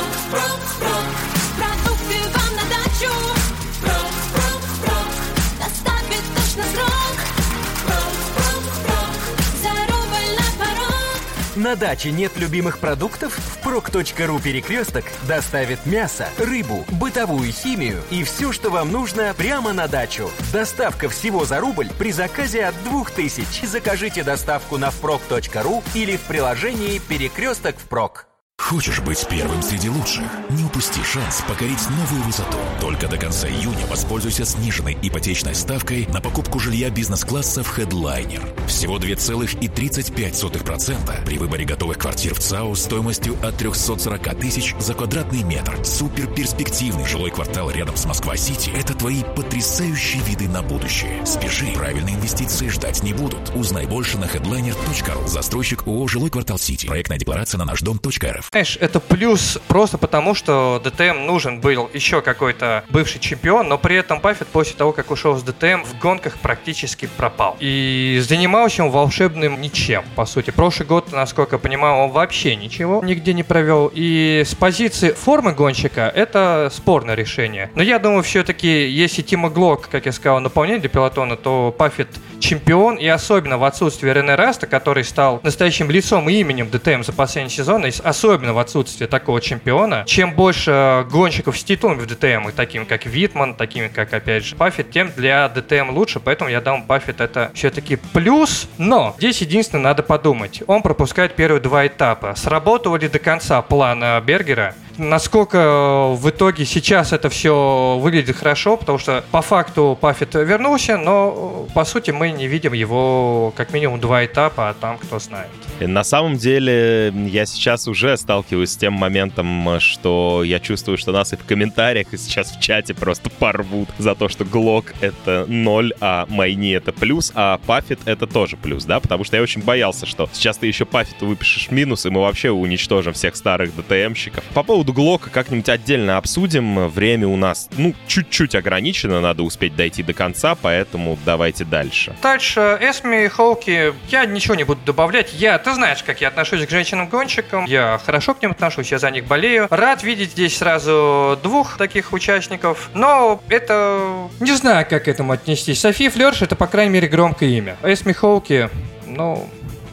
На 11.70 11.76
даче 11.76 12.10
нет 12.10 12.36
любимых 12.36 12.80
продуктов? 12.80 13.32
В 13.32 13.64
prok.ru 13.64 14.42
перекресток 14.42 15.04
доставит 15.28 15.86
мясо, 15.86 16.28
рыбу, 16.36 16.84
бытовую 16.90 17.52
химию 17.52 18.02
и 18.10 18.24
все, 18.24 18.50
что 18.50 18.70
вам 18.70 18.90
нужно 18.90 19.32
прямо 19.34 19.72
на 19.72 19.86
дачу. 19.86 20.32
Доставка 20.52 21.08
всего 21.08 21.44
за 21.44 21.60
рубль 21.60 21.88
при 21.96 22.10
заказе 22.10 22.64
от 22.64 22.74
2000. 22.82 23.66
Закажите 23.66 24.24
доставку 24.24 24.78
на 24.78 24.90
впрок.ру 24.90 25.84
или 25.94 26.16
в 26.16 26.22
приложении 26.22 26.98
«Перекресток 26.98 27.76
впрок». 27.78 28.29
Хочешь 28.60 29.00
быть 29.00 29.26
первым 29.28 29.60
среди 29.62 29.88
лучших? 29.88 30.22
Не 30.50 30.64
упусти 30.64 31.02
шанс 31.02 31.42
покорить 31.48 31.88
новую 31.90 32.22
высоту. 32.22 32.58
Только 32.80 33.08
до 33.08 33.16
конца 33.16 33.48
июня 33.48 33.84
воспользуйся 33.86 34.44
сниженной 34.44 34.96
ипотечной 35.02 35.56
ставкой 35.56 36.06
на 36.12 36.20
покупку 36.20 36.60
жилья 36.60 36.88
бизнес-класса 36.90 37.64
в 37.64 37.76
Headliner. 37.76 38.68
Всего 38.68 38.98
2,35% 38.98 41.24
при 41.24 41.38
выборе 41.38 41.64
готовых 41.64 41.98
квартир 41.98 42.34
в 42.34 42.38
ЦАО 42.38 42.76
стоимостью 42.76 43.36
от 43.42 43.56
340 43.56 44.38
тысяч 44.38 44.76
за 44.78 44.94
квадратный 44.94 45.42
метр. 45.42 45.76
Супер 45.84 46.28
перспективный 46.28 47.08
жилой 47.08 47.32
квартал 47.32 47.70
рядом 47.70 47.96
с 47.96 48.04
Москва-Сити– 48.04 48.70
это 48.76 48.94
твои 48.94 49.24
потрясающие 49.24 50.22
виды 50.22 50.48
на 50.48 50.62
будущее. 50.62 51.26
Спеши, 51.26 51.72
правильные 51.74 52.14
инвестиции 52.14 52.68
ждать 52.68 53.02
не 53.02 53.14
будут. 53.14 53.50
Узнай 53.56 53.86
больше 53.86 54.16
на 54.18 54.26
headliner.ru. 54.26 55.26
Застройщик 55.26 55.88
ООО 55.88 56.06
«Жилой 56.06 56.30
квартал 56.30 56.58
Сити». 56.58 56.86
Проектная 56.86 57.18
декларация 57.18 57.58
на 57.58 57.64
наш 57.64 57.80
дом.рф. 57.80 58.49
Знаешь, 58.52 58.76
это 58.80 58.98
плюс 58.98 59.60
просто 59.68 59.96
потому, 59.96 60.34
что 60.34 60.82
ДТМ 60.82 61.24
нужен 61.24 61.60
был 61.60 61.88
еще 61.94 62.20
какой-то 62.20 62.82
бывший 62.88 63.20
чемпион, 63.20 63.68
но 63.68 63.78
при 63.78 63.94
этом 63.94 64.18
Паффет 64.18 64.48
после 64.48 64.74
того, 64.74 64.90
как 64.90 65.12
ушел 65.12 65.36
с 65.36 65.44
ДТМ, 65.44 65.84
в 65.84 65.96
гонках 66.00 66.36
практически 66.36 67.08
пропал. 67.16 67.56
И 67.60 68.20
занимался 68.26 68.82
он 68.82 68.90
волшебным 68.90 69.60
ничем, 69.60 70.02
по 70.16 70.26
сути. 70.26 70.50
Прошлый 70.50 70.88
год, 70.88 71.12
насколько 71.12 71.54
я 71.54 71.58
понимаю, 71.60 71.94
он 71.98 72.10
вообще 72.10 72.56
ничего 72.56 73.00
нигде 73.04 73.34
не 73.34 73.44
провел. 73.44 73.88
И 73.94 74.42
с 74.44 74.56
позиции 74.56 75.12
формы 75.12 75.52
гонщика 75.52 76.12
это 76.12 76.70
спорное 76.72 77.14
решение. 77.14 77.70
Но 77.76 77.84
я 77.84 78.00
думаю, 78.00 78.24
все-таки, 78.24 78.88
если 78.88 79.22
Тима 79.22 79.50
Глок, 79.50 79.88
как 79.88 80.06
я 80.06 80.12
сказал, 80.12 80.40
наполнение 80.40 80.80
для 80.80 80.90
пилотона, 80.90 81.36
то 81.36 81.72
Паффет 81.78 82.08
чемпион, 82.40 82.96
и 82.96 83.06
особенно 83.06 83.58
в 83.58 83.64
отсутствии 83.64 84.10
Рене 84.10 84.34
Раста, 84.34 84.66
который 84.66 85.04
стал 85.04 85.40
настоящим 85.42 85.90
лицом 85.90 86.28
и 86.28 86.34
именем 86.34 86.68
ДТМ 86.70 87.02
за 87.02 87.12
последний 87.12 87.50
сезон, 87.50 87.86
и 87.86 87.92
особенно 88.02 88.52
в 88.52 88.58
отсутствии 88.58 89.06
такого 89.06 89.40
чемпиона, 89.40 90.04
чем 90.06 90.34
больше 90.34 91.06
гонщиков 91.10 91.58
с 91.58 91.64
титулами 91.64 92.00
в 92.00 92.06
ДТМ, 92.06 92.50
такими 92.54 92.84
как 92.84 93.06
Витман, 93.06 93.54
такими 93.54 93.88
как, 93.88 94.12
опять 94.12 94.44
же, 94.44 94.56
Паффет, 94.56 94.90
тем 94.90 95.12
для 95.16 95.48
ДТМ 95.48 95.90
лучше, 95.90 96.20
поэтому 96.20 96.50
я 96.50 96.60
дам 96.60 96.84
Паффет 96.84 97.20
это 97.20 97.50
все-таки 97.54 97.96
плюс, 98.12 98.68
но 98.78 99.14
здесь 99.18 99.40
единственное 99.40 99.84
надо 99.84 100.02
подумать, 100.02 100.62
он 100.66 100.82
пропускает 100.82 101.36
первые 101.36 101.60
два 101.60 101.86
этапа. 101.86 102.34
Сработал 102.36 102.96
ли 102.96 103.08
до 103.08 103.18
конца 103.18 103.60
план 103.62 104.02
э, 104.02 104.20
Бергера? 104.22 104.74
Насколько 105.00 105.58
э, 105.58 106.14
в 106.14 106.30
итоге 106.30 106.64
сейчас 106.64 107.12
это 107.12 107.28
все 107.30 107.98
выглядит 108.00 108.36
хорошо, 108.36 108.76
потому 108.76 108.98
что 108.98 109.24
по 109.30 109.42
факту 109.42 109.98
Паффет 110.00 110.34
вернулся, 110.34 110.96
но 110.96 111.66
э, 111.68 111.72
по 111.72 111.84
сути 111.84 112.10
мы 112.10 112.30
не 112.30 112.46
видим 112.46 112.72
его 112.72 113.52
как 113.56 113.72
минимум 113.72 113.98
два 114.00 114.24
этапа, 114.24 114.68
а 114.68 114.74
там 114.74 114.98
кто 114.98 115.18
знает. 115.18 115.48
На 115.80 116.04
самом 116.04 116.36
деле, 116.36 117.12
я 117.26 117.46
сейчас 117.46 117.88
уже 117.88 118.16
сталкиваюсь 118.16 118.70
с 118.70 118.76
тем 118.76 118.92
моментом, 118.92 119.80
что 119.80 120.42
я 120.44 120.60
чувствую, 120.60 120.98
что 120.98 121.12
нас 121.12 121.32
и 121.32 121.36
в 121.36 121.44
комментариях, 121.44 122.12
и 122.12 122.18
сейчас 122.18 122.50
в 122.50 122.60
чате 122.60 122.94
просто 122.94 123.30
порвут 123.38 123.88
за 123.98 124.14
то, 124.14 124.28
что 124.28 124.44
Глок— 124.44 124.94
это 125.00 125.46
ноль, 125.48 125.94
а 126.00 126.26
Майни— 126.28 126.72
это 126.74 126.92
плюс, 126.92 127.32
а 127.34 127.58
Паффет— 127.66 128.00
это 128.04 128.26
тоже 128.26 128.56
плюс, 128.56 128.84
да? 128.84 129.00
Потому 129.00 129.24
что 129.24 129.36
я 129.36 129.42
очень 129.42 129.62
боялся, 129.62 130.04
что 130.06 130.28
сейчас 130.32 130.58
ты 130.58 130.66
еще 130.66 130.84
Паффету 130.84 131.26
выпишешь 131.26 131.70
минус, 131.70 132.04
и 132.04 132.10
мы 132.10 132.20
вообще 132.20 132.50
уничтожим 132.50 133.14
всех 133.14 133.34
старых 133.36 133.74
ДТМщиков. 133.74 134.44
По 134.54 134.62
поводу 134.62 134.89
Глока 134.92 135.30
как-нибудь 135.30 135.68
отдельно 135.68 136.16
обсудим. 136.16 136.88
Время 136.88 137.28
у 137.28 137.36
нас, 137.36 137.68
ну, 137.76 137.94
чуть-чуть 138.06 138.54
ограничено, 138.54 139.20
надо 139.20 139.42
успеть 139.42 139.76
дойти 139.76 140.02
до 140.02 140.12
конца, 140.12 140.54
поэтому 140.54 141.18
давайте 141.24 141.64
дальше. 141.64 142.14
Дальше 142.22 142.78
Эсми 142.80 143.28
Хоуки, 143.28 143.94
я 144.08 144.24
ничего 144.26 144.54
не 144.54 144.64
буду 144.64 144.80
добавлять. 144.84 145.32
Я, 145.34 145.58
ты 145.58 145.74
знаешь, 145.74 146.02
как 146.02 146.20
я 146.20 146.28
отношусь 146.28 146.66
к 146.66 146.70
женщинам-гонщикам. 146.70 147.64
Я 147.66 148.00
хорошо 148.04 148.34
к 148.34 148.42
ним 148.42 148.52
отношусь, 148.52 148.92
я 148.92 148.98
за 148.98 149.10
них 149.10 149.24
болею. 149.26 149.66
Рад 149.70 150.02
видеть 150.02 150.32
здесь 150.32 150.56
сразу 150.56 151.38
двух 151.42 151.76
таких 151.76 152.12
участников. 152.12 152.90
Но 152.94 153.42
это... 153.48 154.28
Не 154.40 154.52
знаю, 154.52 154.86
как 154.88 155.04
к 155.04 155.08
этому 155.08 155.32
отнестись. 155.32 155.80
София 155.80 156.10
Флерш 156.10 156.42
это, 156.42 156.56
по 156.56 156.66
крайней 156.66 156.92
мере, 156.92 157.08
громкое 157.08 157.48
имя. 157.48 157.76
Эсми 157.82 158.12
Хоуки, 158.12 158.68
ну, 159.06 159.48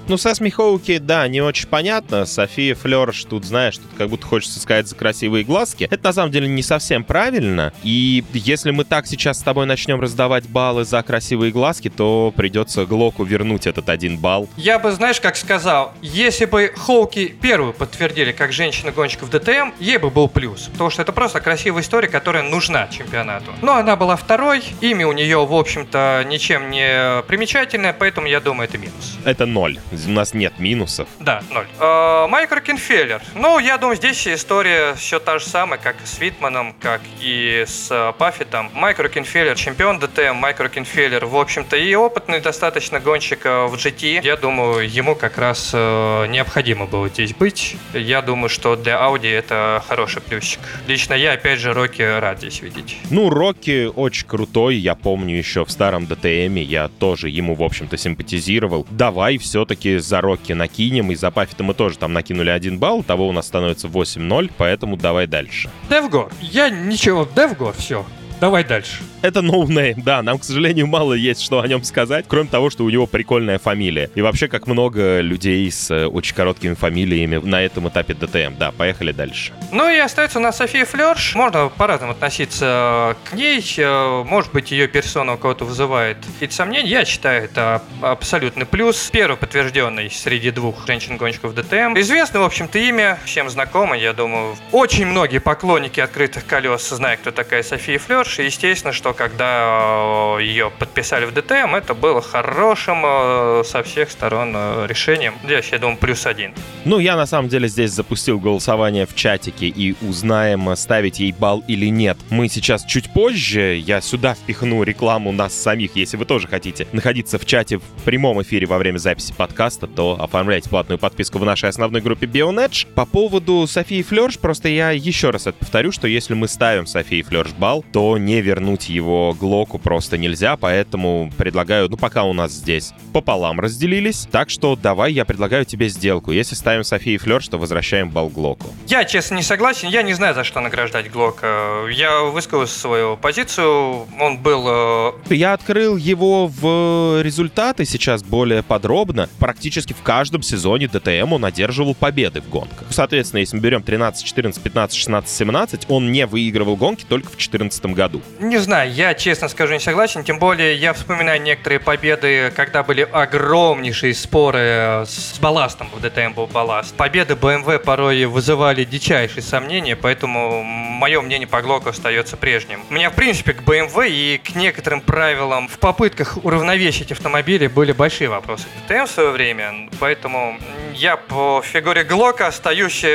Ну, 0.09 0.15
со 0.15 0.33
Смехоуки, 0.33 0.99
да, 0.99 1.27
не 1.27 1.41
очень 1.41 1.67
понятно. 1.67 2.25
София 2.25 2.75
Флерш 2.75 3.25
тут, 3.25 3.43
знаешь, 3.43 3.77
тут 3.77 3.87
как 3.97 4.07
будто 4.07 4.25
хочется 4.25 4.57
сказать 4.57 4.87
за 4.87 4.95
красивые 4.95 5.43
глазки. 5.43 5.85
Это 5.91 6.05
на 6.05 6.13
самом 6.13 6.31
деле 6.31 6.47
не 6.47 6.63
совсем 6.63 7.03
правильно. 7.03 7.73
И 7.83 8.23
если 8.33 8.71
мы 8.71 8.85
так 8.85 9.05
сейчас 9.05 9.39
с 9.39 9.41
тобой 9.41 9.65
начнем 9.65 9.99
раздавать 9.99 10.47
баллы 10.47 10.85
за 10.85 11.03
красивые 11.03 11.51
глазки, 11.51 11.89
то 11.89 12.33
придется 12.35 12.85
Глоку 12.85 13.25
вернуть 13.25 13.67
этот 13.67 13.89
один 13.89 14.17
балл. 14.17 14.47
Я 14.55 14.79
бы, 14.79 14.93
знаешь, 14.93 15.19
как 15.19 15.35
сказал, 15.35 15.93
если 16.01 16.45
бы 16.45 16.71
Хоуки 16.77 17.27
первую 17.27 17.73
подтвердили 17.73 18.31
как 18.31 18.53
женщина-гонщика 18.53 19.25
в 19.25 19.29
ДТМ, 19.29 19.71
ей 19.77 19.97
бы 19.97 20.09
был 20.09 20.29
плюс. 20.29 20.69
Потому 20.71 20.89
что 20.89 21.01
это 21.01 21.11
просто 21.11 21.41
красивая 21.41 21.81
история, 21.81 22.07
которая 22.07 22.43
нужна 22.43 22.87
чемпионату. 22.87 23.51
Но 23.61 23.75
она 23.75 23.97
была 23.97 24.15
второй, 24.15 24.63
имя 24.79 25.05
у 25.05 25.11
нее, 25.11 25.45
в 25.45 25.53
общем-то, 25.53 26.23
ничем 26.27 26.71
не 26.71 27.21
примечательное, 27.23 27.91
поэтому 27.91 28.27
я 28.27 28.39
думаю, 28.39 28.69
это 28.69 28.77
минус. 28.77 29.17
Это 29.25 29.45
ноль 29.45 29.77
У 30.05 30.11
нас 30.11 30.33
нет 30.33 30.59
минусов. 30.59 31.07
Да, 31.19 31.41
ноль. 31.51 31.67
Э, 31.79 32.27
Майк 32.27 32.51
Рокенфеллер. 32.51 33.21
Ну, 33.35 33.59
я 33.59 33.77
думаю, 33.77 33.95
здесь 33.95 34.27
история 34.27 34.93
все 34.95 35.19
та 35.19 35.39
же 35.39 35.45
самая, 35.45 35.79
как 35.79 35.95
с 36.03 36.19
Витманом, 36.19 36.75
как 36.79 37.01
и 37.21 37.63
с 37.67 37.87
э, 37.89 38.13
Паффетом. 38.17 38.69
Майк 38.73 38.99
Рокенфеллер, 38.99 39.55
чемпион 39.55 39.99
ДТМ, 39.99 40.35
Майк 40.35 40.59
Рокенфеллер, 40.59 41.25
в 41.25 41.35
общем-то, 41.35 41.77
и 41.77 41.95
опытный 41.95 42.41
достаточно 42.41 42.99
гонщик 42.99 43.45
э, 43.45 43.65
в 43.67 43.75
GT. 43.75 44.21
Я 44.23 44.37
думаю, 44.37 44.89
ему 44.89 45.15
как 45.15 45.37
раз 45.37 45.73
необходимо 45.73 46.85
было 46.85 47.09
здесь 47.09 47.33
быть. 47.33 47.75
Я 47.93 48.21
думаю, 48.21 48.49
что 48.49 48.75
для 48.75 48.95
Audi 48.95 49.29
это 49.29 49.83
хороший 49.87 50.21
плюсик. 50.21 50.59
Лично 50.87 51.13
я, 51.13 51.33
опять 51.33 51.59
же, 51.59 51.73
Рокки 51.73 52.01
рад 52.01 52.39
здесь 52.39 52.61
видеть. 52.61 52.97
Ну, 53.09 53.29
Рокки 53.29 53.85
очень 53.85 54.27
крутой, 54.27 54.75
я 54.75 54.95
помню 54.95 55.37
еще 55.37 55.65
в 55.65 55.71
старом 55.71 56.05
ДТМе, 56.05 56.61
я 56.61 56.87
тоже 56.87 57.29
ему, 57.29 57.55
в 57.55 57.63
общем-то, 57.63 57.97
симпатизировал. 57.97 58.85
Давай 58.89 59.37
все-таки 59.37 59.86
за 59.95 60.21
Рокки 60.21 60.53
накинем, 60.53 61.11
и 61.11 61.15
за 61.15 61.31
Паффета 61.31 61.63
мы 61.63 61.73
тоже 61.73 61.97
там 61.97 62.13
накинули 62.13 62.49
один 62.49 62.77
балл, 62.77 63.03
итого 63.03 63.27
у 63.27 63.31
нас 63.31 63.47
становится 63.47 63.87
8-0, 63.87 64.51
поэтому 64.57 64.97
давай 64.97 65.27
дальше. 65.27 65.69
Дев 65.89 66.07
Гор. 66.07 66.31
Я 66.41 66.69
ничего, 66.69 67.27
Дев 67.35 67.52
Гор, 67.52 67.73
все. 67.77 68.05
Давай 68.39 68.63
дальше. 68.63 69.01
Это 69.23 69.41
no 69.41 69.59
name, 69.59 70.03
да, 70.03 70.21
нам, 70.21 70.37
к 70.37 70.43
сожалению, 70.43 70.85
мало 70.85 71.13
есть 71.13 71.41
что 71.41 71.59
о 71.59 71.67
нем 71.67 71.83
сказать, 71.83 72.25
кроме 72.27 72.49
того, 72.49 72.69
что 72.69 72.83
у 72.83 72.89
него 72.89 73.07
прикольная 73.07 73.57
фамилия. 73.57 74.11
И 74.13 74.21
вообще, 74.21 74.47
как 74.47 74.67
много 74.67 75.21
людей 75.21 75.69
с 75.71 75.89
э, 75.89 76.05
очень 76.05 76.35
короткими 76.35 76.75
фамилиями 76.75 77.37
на 77.37 77.63
этом 77.63 77.89
этапе 77.89 78.13
ДТМ. 78.13 78.57
Да, 78.59 78.71
поехали 78.71 79.11
дальше. 79.11 79.53
Ну 79.71 79.89
и 79.89 79.97
остается 79.97 80.37
у 80.37 80.41
нас 80.41 80.57
София 80.57 80.85
Флерш. 80.85 81.33
Можно 81.33 81.69
по-разному 81.69 82.11
относиться 82.11 83.17
к 83.25 83.33
ней. 83.33 83.63
Э, 83.77 84.23
Может 84.23 84.51
быть, 84.51 84.69
ее 84.71 84.87
персона 84.87 85.33
у 85.33 85.37
кого-то 85.37 85.65
вызывает 85.65 86.17
какие-то 86.33 86.53
сомнения. 86.53 86.87
Я 86.89 87.05
считаю, 87.05 87.43
это 87.45 87.81
абсолютный 88.01 88.67
плюс. 88.67 89.09
Первый 89.11 89.35
подтвержденный 89.37 90.11
среди 90.11 90.51
двух 90.51 90.85
женщин-гонщиков 90.85 91.55
ДТМ. 91.55 91.97
Известно, 91.99 92.41
в 92.41 92.43
общем-то, 92.43 92.77
имя, 92.77 93.17
всем 93.25 93.49
знакомо, 93.49 93.97
я 93.97 94.13
думаю. 94.13 94.55
Очень 94.71 95.07
многие 95.07 95.39
поклонники 95.39 95.99
открытых 95.99 96.45
колес 96.45 96.87
знают, 96.87 97.21
кто 97.21 97.31
такая 97.31 97.63
София 97.63 97.97
Флерш. 97.97 98.26
И 98.39 98.43
естественно, 98.43 98.93
что 98.93 99.13
когда 99.13 100.37
э, 100.37 100.43
ее 100.43 100.71
подписали 100.77 101.25
в 101.25 101.33
ДТМ, 101.33 101.75
это 101.75 101.93
было 101.93 102.21
хорошим 102.21 103.01
э, 103.05 103.63
со 103.65 103.83
всех 103.83 104.11
сторон 104.11 104.53
э, 104.55 104.85
решением. 104.87 105.35
Здесь, 105.43 105.69
я 105.71 105.79
думаю, 105.79 105.97
плюс 105.97 106.25
один. 106.25 106.53
Ну, 106.85 106.99
я 106.99 107.15
на 107.15 107.25
самом 107.25 107.49
деле 107.49 107.67
здесь 107.67 107.91
запустил 107.91 108.39
голосование 108.39 109.05
в 109.05 109.15
чатике 109.15 109.67
и 109.67 109.95
узнаем, 110.01 110.75
ставить 110.75 111.19
ей 111.19 111.31
балл 111.31 111.63
или 111.67 111.87
нет. 111.87 112.17
Мы 112.29 112.49
сейчас 112.49 112.85
чуть 112.85 113.11
позже, 113.11 113.75
я 113.77 114.01
сюда 114.01 114.33
впихну 114.33 114.83
рекламу 114.83 115.31
нас 115.31 115.53
самих. 115.53 115.95
Если 115.95 116.17
вы 116.17 116.25
тоже 116.25 116.47
хотите 116.47 116.87
находиться 116.91 117.39
в 117.39 117.45
чате 117.45 117.77
в 117.77 118.03
прямом 118.05 118.41
эфире 118.41 118.67
во 118.67 118.77
время 118.77 118.97
записи 118.97 119.33
подкаста, 119.33 119.87
то 119.87 120.17
оформляйте 120.19 120.69
платную 120.69 120.99
подписку 120.99 121.39
в 121.39 121.45
нашей 121.45 121.69
основной 121.69 122.01
группе 122.01 122.25
Bionedge. 122.25 122.87
По 122.93 123.05
поводу 123.05 123.65
Софии 123.67 124.01
Флерш, 124.01 124.37
просто 124.37 124.69
я 124.69 124.91
еще 124.91 125.29
раз 125.29 125.47
это 125.47 125.57
повторю, 125.57 125.91
что 125.91 126.07
если 126.07 126.33
мы 126.33 126.47
ставим 126.47 126.85
Софии 126.85 127.21
Флерш 127.21 127.51
балл, 127.51 127.83
то 127.91 128.16
не 128.17 128.41
вернуть 128.41 128.89
его 128.89 129.33
Глоку 129.39 129.79
просто 129.79 130.17
нельзя, 130.17 130.57
поэтому 130.57 131.31
предлагаю, 131.37 131.89
ну 131.89 131.97
пока 131.97 132.23
у 132.23 132.33
нас 132.33 132.51
здесь 132.51 132.93
пополам 133.13 133.59
разделились, 133.59 134.27
так 134.31 134.49
что 134.49 134.75
давай 134.75 135.13
я 135.13 135.25
предлагаю 135.25 135.65
тебе 135.65 135.89
сделку. 135.89 136.31
Если 136.31 136.55
ставим 136.55 136.83
Софии 136.83 137.17
Флерш, 137.17 137.47
то 137.47 137.57
возвращаем 137.57 138.09
балл 138.09 138.29
Глоку. 138.29 138.67
Я, 138.87 139.03
честно, 139.05 139.35
не 139.35 139.43
согласен. 139.43 139.89
Я 139.89 140.01
не 140.03 140.13
знаю, 140.13 140.35
за 140.35 140.43
что 140.43 140.59
награждать 140.61 141.11
Глока. 141.11 141.87
Я 141.91 142.21
высказал 142.21 142.67
свою 142.67 143.17
позицию. 143.17 144.05
Он 144.19 144.37
был... 144.37 144.65
э, 144.67 145.11
Я 145.29 145.53
открыл 145.53 145.97
его 145.97 146.47
в 146.47 147.21
результаты 147.21 147.85
сейчас 147.85 148.23
более 148.23 148.63
подробно. 148.63 149.29
Практически 149.39 149.93
в 149.93 150.01
каждом 150.01 150.41
сезоне 150.41 150.87
ДТМ 150.87 151.33
он 151.33 151.45
одерживал 151.45 151.95
победы 151.95 152.41
в 152.41 152.49
гонках. 152.49 152.87
Соответственно, 152.89 153.39
если 153.39 153.55
мы 153.57 153.61
берем 153.61 153.83
13, 153.83 154.25
14, 154.25 154.61
15, 154.61 154.97
16, 154.97 155.29
17, 155.29 155.85
он 155.89 156.11
не 156.11 156.25
выигрывал 156.25 156.75
гонки 156.75 157.05
только 157.07 157.27
в 157.27 157.31
2014 157.37 157.85
году. 157.87 158.06
Не 158.39 158.57
знаю, 158.57 158.91
я, 158.91 159.13
честно 159.13 159.47
скажу, 159.47 159.73
не 159.73 159.79
согласен. 159.79 160.23
Тем 160.23 160.39
более, 160.39 160.75
я 160.75 160.93
вспоминаю 160.93 161.41
некоторые 161.41 161.79
победы, 161.79 162.51
когда 162.55 162.83
были 162.83 163.07
огромнейшие 163.11 164.13
споры 164.13 165.05
с 165.07 165.37
балластом. 165.39 165.89
В 165.93 166.01
ДТМ 166.01 166.33
был 166.33 166.47
балласт. 166.47 166.95
Победы 166.95 167.33
BMW 167.33 167.79
порой 167.79 168.25
вызывали 168.25 168.83
дичайшие 168.83 169.41
сомнения, 169.41 169.95
поэтому 169.95 170.63
мое 170.63 171.21
мнение 171.21 171.47
по 171.47 171.61
Глоку 171.61 171.89
остается 171.89 172.37
прежним. 172.37 172.81
У 172.89 172.93
меня, 172.93 173.09
в 173.09 173.15
принципе, 173.15 173.53
к 173.53 173.61
BMW 173.61 174.09
и 174.09 174.37
к 174.37 174.55
некоторым 174.55 175.01
правилам 175.01 175.67
в 175.67 175.79
попытках 175.79 176.37
уравновесить 176.43 177.11
автомобили 177.11 177.67
были 177.67 177.91
большие 177.91 178.29
вопросы 178.29 178.65
к 178.65 178.87
ДТМ 178.87 179.05
в 179.05 179.11
свое 179.11 179.29
время, 179.29 179.89
поэтому 179.99 180.57
я 180.93 181.17
по 181.17 181.61
фигуре 181.63 182.03
Глока 182.03 182.47
остаюсь 182.47 183.03
э, 183.03 183.09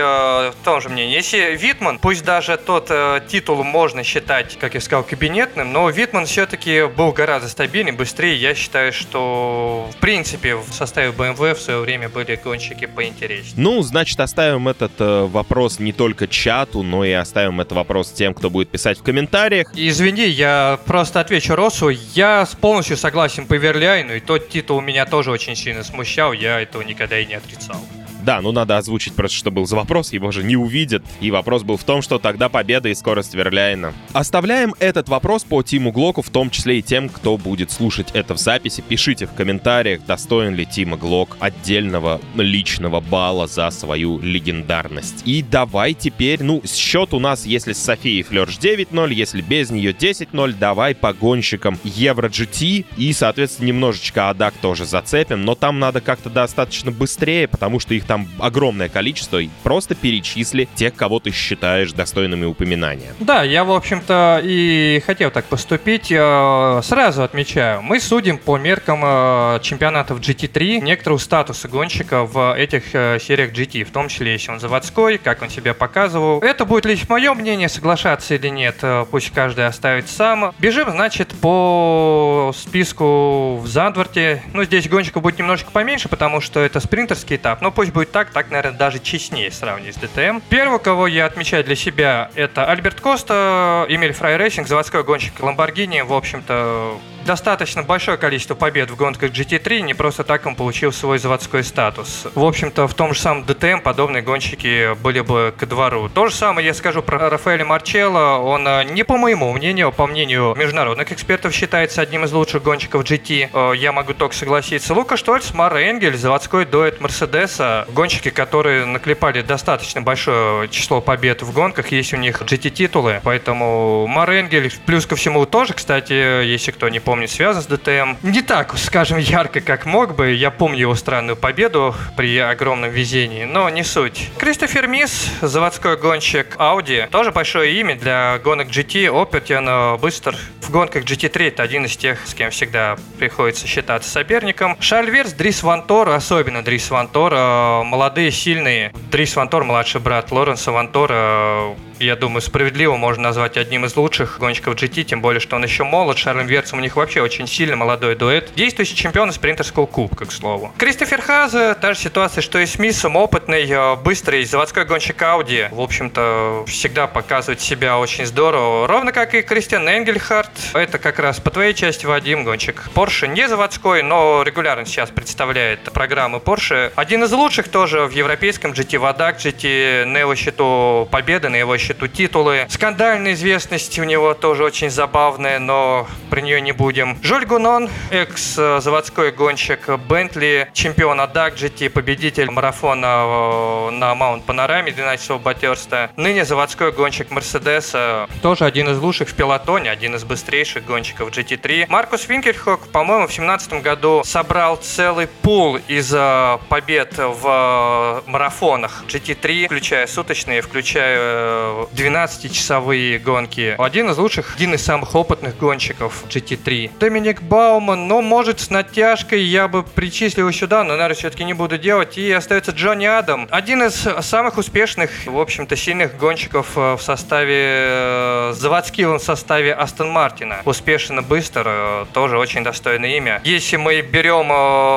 в 0.50 0.64
том 0.64 0.80
же 0.80 0.88
мнении. 0.88 1.14
Если 1.14 1.56
Витман, 1.56 1.98
пусть 1.98 2.24
даже 2.24 2.56
тот 2.56 2.86
э, 2.90 3.20
титул 3.28 3.64
можно 3.64 4.04
считать, 4.04 4.56
как 4.58 4.74
я 4.74 4.80
сказал, 4.82 5.02
кабинетным, 5.04 5.72
но 5.72 5.88
Витман 5.90 6.26
все-таки 6.26 6.86
был 6.86 7.12
гораздо 7.12 7.48
стабильнее, 7.48 7.94
быстрее. 7.94 8.36
Я 8.36 8.54
считаю, 8.54 8.92
что 8.92 9.88
в 9.92 9.96
принципе 9.98 10.56
в 10.56 10.72
составе 10.72 11.10
BMW 11.10 11.54
в 11.54 11.60
свое 11.60 11.80
время 11.80 12.08
были 12.08 12.38
гонщики 12.42 12.86
поинтереснее. 12.86 13.54
Ну, 13.56 13.82
значит, 13.82 14.18
оставим 14.20 14.68
этот 14.68 14.92
э, 14.98 15.26
вопрос 15.26 15.78
не 15.78 15.92
только 15.92 16.26
чату, 16.28 16.82
но 16.82 17.04
и 17.04 17.12
оставим 17.12 17.60
этот 17.60 17.72
вопрос 17.72 18.10
тем, 18.12 18.34
кто 18.34 18.50
будет 18.50 18.68
писать 18.70 18.98
в 18.98 19.02
комментариях. 19.02 19.68
Извини, 19.74 20.26
я 20.26 20.78
просто 20.84 21.20
отвечу 21.20 21.54
Росу. 21.54 21.88
Я 22.14 22.44
с- 22.46 22.54
полностью 22.54 22.96
согласен 22.96 23.46
по 23.46 23.54
Верляйну, 23.54 24.14
и 24.14 24.20
тот 24.20 24.48
титул 24.48 24.80
меня 24.80 25.06
тоже 25.06 25.30
очень 25.30 25.56
сильно 25.56 25.82
смущал, 25.84 26.32
я 26.32 26.60
этого 26.60 26.82
никогда 26.82 27.18
и 27.18 27.26
не 27.26 27.34
отрицал. 27.34 27.76
Да, 28.22 28.40
ну 28.40 28.52
надо 28.52 28.78
озвучить 28.78 29.14
просто, 29.14 29.36
что 29.36 29.50
был 29.50 29.66
за 29.66 29.76
вопрос, 29.76 30.12
его 30.12 30.30
же 30.30 30.44
не 30.44 30.56
увидят. 30.56 31.02
И 31.20 31.30
вопрос 31.30 31.62
был 31.62 31.76
в 31.76 31.84
том, 31.84 32.02
что 32.02 32.18
тогда 32.18 32.48
победа 32.48 32.88
и 32.88 32.94
скорость 32.94 33.34
Верляйна. 33.34 33.92
Оставляем 34.12 34.74
этот 34.78 35.08
вопрос 35.08 35.44
по 35.44 35.62
Тиму 35.62 35.90
Глоку, 35.90 36.22
в 36.22 36.30
том 36.30 36.50
числе 36.50 36.78
и 36.78 36.82
тем, 36.82 37.08
кто 37.08 37.36
будет 37.36 37.70
слушать 37.70 38.10
это 38.12 38.34
в 38.34 38.38
записи. 38.38 38.82
Пишите 38.86 39.26
в 39.26 39.34
комментариях, 39.34 40.04
достоин 40.06 40.54
ли 40.54 40.64
Тима 40.64 40.96
Глок 40.96 41.36
отдельного 41.40 42.20
личного 42.36 43.00
балла 43.00 43.46
за 43.46 43.70
свою 43.70 44.20
легендарность. 44.20 45.22
И 45.24 45.42
давай 45.42 45.94
теперь, 45.94 46.42
ну, 46.42 46.62
счет 46.64 47.14
у 47.14 47.18
нас, 47.18 47.44
если 47.44 47.72
с 47.72 47.82
Софией 47.82 48.22
Флерш 48.22 48.58
9-0, 48.58 49.12
если 49.12 49.40
без 49.40 49.70
нее 49.70 49.92
10-0, 49.92 50.54
давай 50.58 50.94
по 50.94 51.12
гонщикам 51.12 51.78
Евро 51.82 52.28
GT 52.28 52.86
и, 52.96 53.12
соответственно, 53.12 53.66
немножечко 53.66 54.30
Адак 54.30 54.54
тоже 54.54 54.84
зацепим, 54.84 55.44
но 55.44 55.54
там 55.54 55.78
надо 55.80 56.00
как-то 56.00 56.30
достаточно 56.30 56.92
быстрее, 56.92 57.48
потому 57.48 57.80
что 57.80 57.94
их 57.94 58.04
там 58.12 58.28
огромное 58.38 58.90
количество, 58.90 59.40
просто 59.62 59.94
перечисли 59.94 60.68
тех, 60.74 60.94
кого 60.94 61.18
ты 61.18 61.30
считаешь 61.30 61.94
достойными 61.94 62.44
упоминания. 62.44 63.14
Да, 63.20 63.42
я, 63.42 63.64
в 63.64 63.72
общем-то, 63.72 64.42
и 64.44 65.02
хотел 65.06 65.30
так 65.30 65.46
поступить. 65.46 66.12
Э, 66.12 66.82
Сразу 66.82 67.22
отмечаю, 67.22 67.80
мы 67.80 68.00
судим 68.00 68.36
по 68.36 68.58
меркам 68.58 69.00
э, 69.02 69.60
чемпионатов 69.62 70.20
GT3 70.20 70.82
некоторого 70.82 71.16
статуса 71.16 71.68
гонщика 71.68 72.24
в 72.24 72.54
этих 72.54 72.94
э, 72.94 73.18
сериях 73.18 73.52
GT, 73.52 73.84
в 73.84 73.90
том 73.92 74.08
числе, 74.08 74.32
если 74.32 74.50
он 74.50 74.60
заводской, 74.60 75.16
как 75.16 75.40
он 75.40 75.48
себя 75.48 75.72
показывал. 75.72 76.40
Это 76.40 76.66
будет 76.66 76.84
лишь 76.84 77.08
мое 77.08 77.32
мнение, 77.32 77.70
соглашаться 77.70 78.34
или 78.34 78.48
нет, 78.48 78.84
пусть 79.10 79.30
каждый 79.30 79.66
оставит 79.66 80.10
сам. 80.10 80.54
Бежим, 80.58 80.90
значит, 80.90 81.28
по 81.40 82.52
списку 82.54 83.56
в 83.56 83.66
Зандворте. 83.66 84.42
Ну, 84.52 84.64
здесь 84.64 84.86
гонщиков 84.86 85.22
будет 85.22 85.38
немножко 85.38 85.70
поменьше, 85.70 86.10
потому 86.10 86.42
что 86.42 86.60
это 86.60 86.78
спринтерский 86.78 87.36
этап, 87.36 87.62
но 87.62 87.70
пусть 87.70 87.90
будет 87.92 88.01
так, 88.04 88.30
так, 88.30 88.50
наверное, 88.50 88.76
даже 88.76 88.98
честнее 88.98 89.50
сравнивать 89.50 89.94
с 89.94 89.98
ДТМ. 89.98 90.40
Первого, 90.48 90.78
кого 90.78 91.06
я 91.06 91.26
отмечаю 91.26 91.64
для 91.64 91.76
себя, 91.76 92.30
это 92.34 92.66
Альберт 92.66 93.00
Коста, 93.00 93.86
Emil 93.88 94.12
Frey 94.12 94.36
Racing, 94.36 94.68
заводской 94.68 95.04
гонщик 95.04 95.40
Ламборгини. 95.40 96.00
В 96.02 96.12
общем-то, 96.12 96.98
достаточно 97.24 97.82
большое 97.82 98.16
количество 98.18 98.54
побед 98.54 98.90
в 98.90 98.96
гонках 98.96 99.30
GT3, 99.30 99.80
не 99.80 99.94
просто 99.94 100.24
так 100.24 100.46
он 100.46 100.54
получил 100.54 100.92
свой 100.92 101.18
заводской 101.18 101.64
статус. 101.64 102.26
В 102.34 102.44
общем-то, 102.44 102.86
в 102.86 102.94
том 102.94 103.14
же 103.14 103.20
самом 103.20 103.44
ДТМ 103.44 103.80
подобные 103.82 104.22
гонщики 104.22 104.94
были 105.02 105.20
бы 105.20 105.54
ко 105.56 105.66
двору. 105.66 106.08
То 106.08 106.28
же 106.28 106.34
самое 106.34 106.66
я 106.66 106.74
скажу 106.74 107.02
про 107.02 107.30
Рафаэля 107.30 107.64
Марчелло. 107.64 108.38
Он, 108.38 108.66
э, 108.66 108.84
не 108.84 109.04
по 109.04 109.16
моему 109.16 109.52
мнению, 109.52 109.88
а 109.88 109.90
по 109.90 110.06
мнению 110.06 110.54
международных 110.56 111.12
экспертов, 111.12 111.54
считается 111.54 112.02
одним 112.02 112.24
из 112.24 112.32
лучших 112.32 112.62
гонщиков 112.62 113.04
GT. 113.04 113.50
Э, 113.52 113.72
Я 113.76 113.92
могу 113.92 114.14
только 114.14 114.34
согласиться. 114.34 114.94
Лука 114.94 115.16
Штольц, 115.16 115.52
Мара 115.52 115.82
Энгель, 115.82 116.16
заводской 116.16 116.64
дуэт 116.64 117.00
Мерседеса. 117.00 117.86
Гонщики, 117.94 118.30
которые 118.30 118.84
наклепали 118.84 119.42
достаточно 119.42 120.02
большое 120.02 120.68
число 120.68 121.00
побед 121.00 121.42
в 121.42 121.52
гонках, 121.52 121.92
есть 121.92 122.12
у 122.12 122.16
них 122.16 122.42
GT-титулы. 122.42 123.20
Поэтому 123.22 124.06
Мара 124.06 124.40
Энгель, 124.40 124.72
плюс 124.86 125.06
ко 125.06 125.16
всему, 125.16 125.46
тоже, 125.46 125.74
кстати, 125.74 126.12
если 126.44 126.72
кто 126.72 126.88
не 126.88 126.98
помнит, 127.00 127.11
помню, 127.12 127.28
связан 127.28 127.62
с 127.62 127.66
ДТМ. 127.66 128.16
Не 128.22 128.40
так, 128.40 128.78
скажем, 128.78 129.18
ярко, 129.18 129.60
как 129.60 129.84
мог 129.84 130.14
бы. 130.14 130.30
Я 130.30 130.50
помню 130.50 130.78
его 130.78 130.94
странную 130.94 131.36
победу 131.36 131.94
при 132.16 132.38
огромном 132.38 132.88
везении, 132.88 133.44
но 133.44 133.68
не 133.68 133.84
суть. 133.84 134.30
Кристофер 134.38 134.86
Мисс, 134.86 135.30
заводской 135.42 135.98
гонщик 135.98 136.56
Audi, 136.56 137.06
тоже 137.10 137.30
большое 137.30 137.78
имя 137.78 137.96
для 137.98 138.38
гонок 138.42 138.68
GT, 138.68 139.10
опытен, 139.10 140.00
быстр. 140.00 140.34
В 140.62 140.70
гонках 140.70 141.04
GT3 141.04 141.48
это 141.48 141.62
один 141.62 141.84
из 141.84 141.98
тех, 141.98 142.18
с 142.26 142.32
кем 142.32 142.50
всегда 142.50 142.96
приходится 143.18 143.66
считаться 143.66 144.08
соперником. 144.08 144.78
Шарль 144.80 145.10
Верс, 145.10 145.34
Дрис 145.34 145.62
Вантор, 145.62 146.08
особенно 146.08 146.64
Дрис 146.64 146.90
Вантор, 146.90 147.34
э, 147.34 147.82
молодые, 147.82 148.30
сильные. 148.30 148.90
Дрис 149.10 149.36
Вантор, 149.36 149.64
младший 149.64 150.00
брат 150.00 150.32
Лоренса 150.32 150.72
Вантора, 150.72 151.76
я 152.02 152.16
думаю, 152.16 152.42
справедливо 152.42 152.96
можно 152.96 153.24
назвать 153.24 153.56
одним 153.56 153.84
из 153.84 153.96
лучших 153.96 154.38
гонщиков 154.38 154.74
GT, 154.74 155.04
тем 155.04 155.20
более, 155.20 155.40
что 155.40 155.56
он 155.56 155.64
еще 155.64 155.84
молод. 155.84 156.18
Шарлем 156.18 156.46
Верцем 156.46 156.78
у 156.78 156.80
них 156.82 156.96
вообще 156.96 157.20
очень 157.20 157.46
сильный 157.46 157.76
молодой 157.76 158.14
дуэт. 158.16 158.52
Действующий 158.56 158.96
чемпион 158.96 159.30
из 159.30 159.36
спринтерского 159.36 159.86
кубка, 159.86 160.26
к 160.26 160.32
слову. 160.32 160.72
Кристофер 160.78 161.22
Хазе, 161.22 161.74
та 161.74 161.94
же 161.94 162.00
ситуация, 162.00 162.42
что 162.42 162.58
и 162.58 162.66
с 162.66 162.78
Миссом, 162.78 163.16
опытный, 163.16 163.68
э, 163.68 163.96
быстрый 163.96 164.44
заводской 164.44 164.84
гонщик 164.84 165.22
Audi. 165.22 165.68
В 165.72 165.80
общем-то, 165.80 166.64
всегда 166.66 167.06
показывает 167.06 167.60
себя 167.60 167.98
очень 167.98 168.26
здорово. 168.26 168.86
Ровно 168.88 169.12
как 169.12 169.34
и 169.34 169.42
Кристиан 169.42 169.88
Энгельхарт. 169.88 170.50
Это 170.74 170.98
как 170.98 171.18
раз 171.18 171.40
по 171.40 171.50
твоей 171.50 171.74
части, 171.74 172.06
Вадим, 172.06 172.44
гонщик 172.44 172.82
Porsche. 172.94 173.28
Не 173.28 173.48
заводской, 173.48 174.02
но 174.02 174.42
регулярно 174.42 174.84
сейчас 174.86 175.10
представляет 175.10 175.80
программы 175.92 176.38
Porsche. 176.38 176.92
Один 176.96 177.24
из 177.24 177.32
лучших 177.32 177.68
тоже 177.68 178.06
в 178.06 178.10
европейском 178.10 178.72
GT, 178.72 178.98
в 178.98 179.04
ADAC 179.04 179.38
GT, 179.38 180.04
на 180.06 180.18
его 180.18 180.34
счету 180.34 181.08
победы, 181.10 181.48
на 181.48 181.56
его 181.56 181.76
счету 181.78 181.91
титулы. 181.94 182.66
Скандальная 182.68 183.32
известность 183.32 183.98
у 183.98 184.04
него 184.04 184.34
тоже 184.34 184.64
очень 184.64 184.90
забавная, 184.90 185.58
но 185.58 186.06
про 186.30 186.40
нее 186.40 186.60
не 186.60 186.72
будем. 186.72 187.18
Жюль 187.22 187.44
Гунон, 187.46 187.88
экс-заводской 188.10 189.32
гонщик 189.32 189.88
Бентли, 190.08 190.68
чемпион 190.72 191.20
ADAC 191.20 191.54
GT, 191.54 191.90
победитель 191.90 192.50
марафона 192.50 193.88
э, 193.88 193.90
на 193.90 194.14
Маунт 194.14 194.44
Панораме 194.44 194.92
12 194.92 195.40
Батерста. 195.40 196.10
Ныне 196.16 196.44
заводской 196.44 196.92
гонщик 196.92 197.30
Мерседеса, 197.30 198.28
тоже 198.42 198.64
один 198.64 198.88
из 198.88 198.98
лучших 198.98 199.28
в 199.28 199.34
пилотоне, 199.34 199.90
один 199.90 200.14
из 200.14 200.24
быстрейших 200.24 200.84
гонщиков 200.84 201.30
GT3. 201.30 201.86
Маркус 201.88 202.28
Винкельхок, 202.28 202.88
по-моему, 202.88 203.26
в 203.26 203.34
2017 203.34 203.82
году 203.82 204.22
собрал 204.24 204.76
целый 204.76 205.26
пул 205.26 205.78
из 205.88 206.12
э, 206.14 206.58
побед 206.68 207.18
в 207.18 208.22
э, 208.26 208.30
марафонах 208.30 209.04
GT3, 209.06 209.66
включая 209.66 210.06
суточные, 210.06 210.62
включая 210.62 211.81
12-часовые 211.94 213.18
гонки. 213.18 213.74
Один 213.78 214.10
из 214.10 214.18
лучших, 214.18 214.54
один 214.56 214.74
из 214.74 214.84
самых 214.84 215.14
опытных 215.14 215.56
гонщиков 215.58 216.24
GT3. 216.28 216.90
Доминик 216.98 217.42
Бауман, 217.42 218.08
ну, 218.08 218.22
может, 218.22 218.60
с 218.60 218.70
натяжкой 218.70 219.42
я 219.42 219.68
бы 219.68 219.82
причислил 219.82 220.50
сюда, 220.52 220.84
но, 220.84 220.90
наверное, 220.94 221.16
все-таки 221.16 221.44
не 221.44 221.54
буду 221.54 221.78
делать. 221.78 222.18
И 222.18 222.30
остается 222.30 222.72
Джонни 222.72 223.06
Адам. 223.06 223.48
Один 223.50 223.82
из 223.82 224.06
самых 224.20 224.58
успешных, 224.58 225.10
в 225.26 225.38
общем-то, 225.38 225.76
сильных 225.76 226.16
гонщиков 226.16 226.68
э, 226.76 226.94
в 226.94 227.02
составе, 227.02 227.56
э, 227.58 228.54
заводском 228.56 229.18
составе 229.18 229.74
Астон 229.74 230.10
Мартина. 230.10 230.62
Успешен 230.64 231.20
и 231.20 231.22
быстр, 231.22 231.64
э, 231.66 232.06
тоже 232.12 232.38
очень 232.38 232.64
достойное 232.64 233.16
имя. 233.16 233.40
Если 233.44 233.76
мы 233.76 234.00
берем 234.00 234.50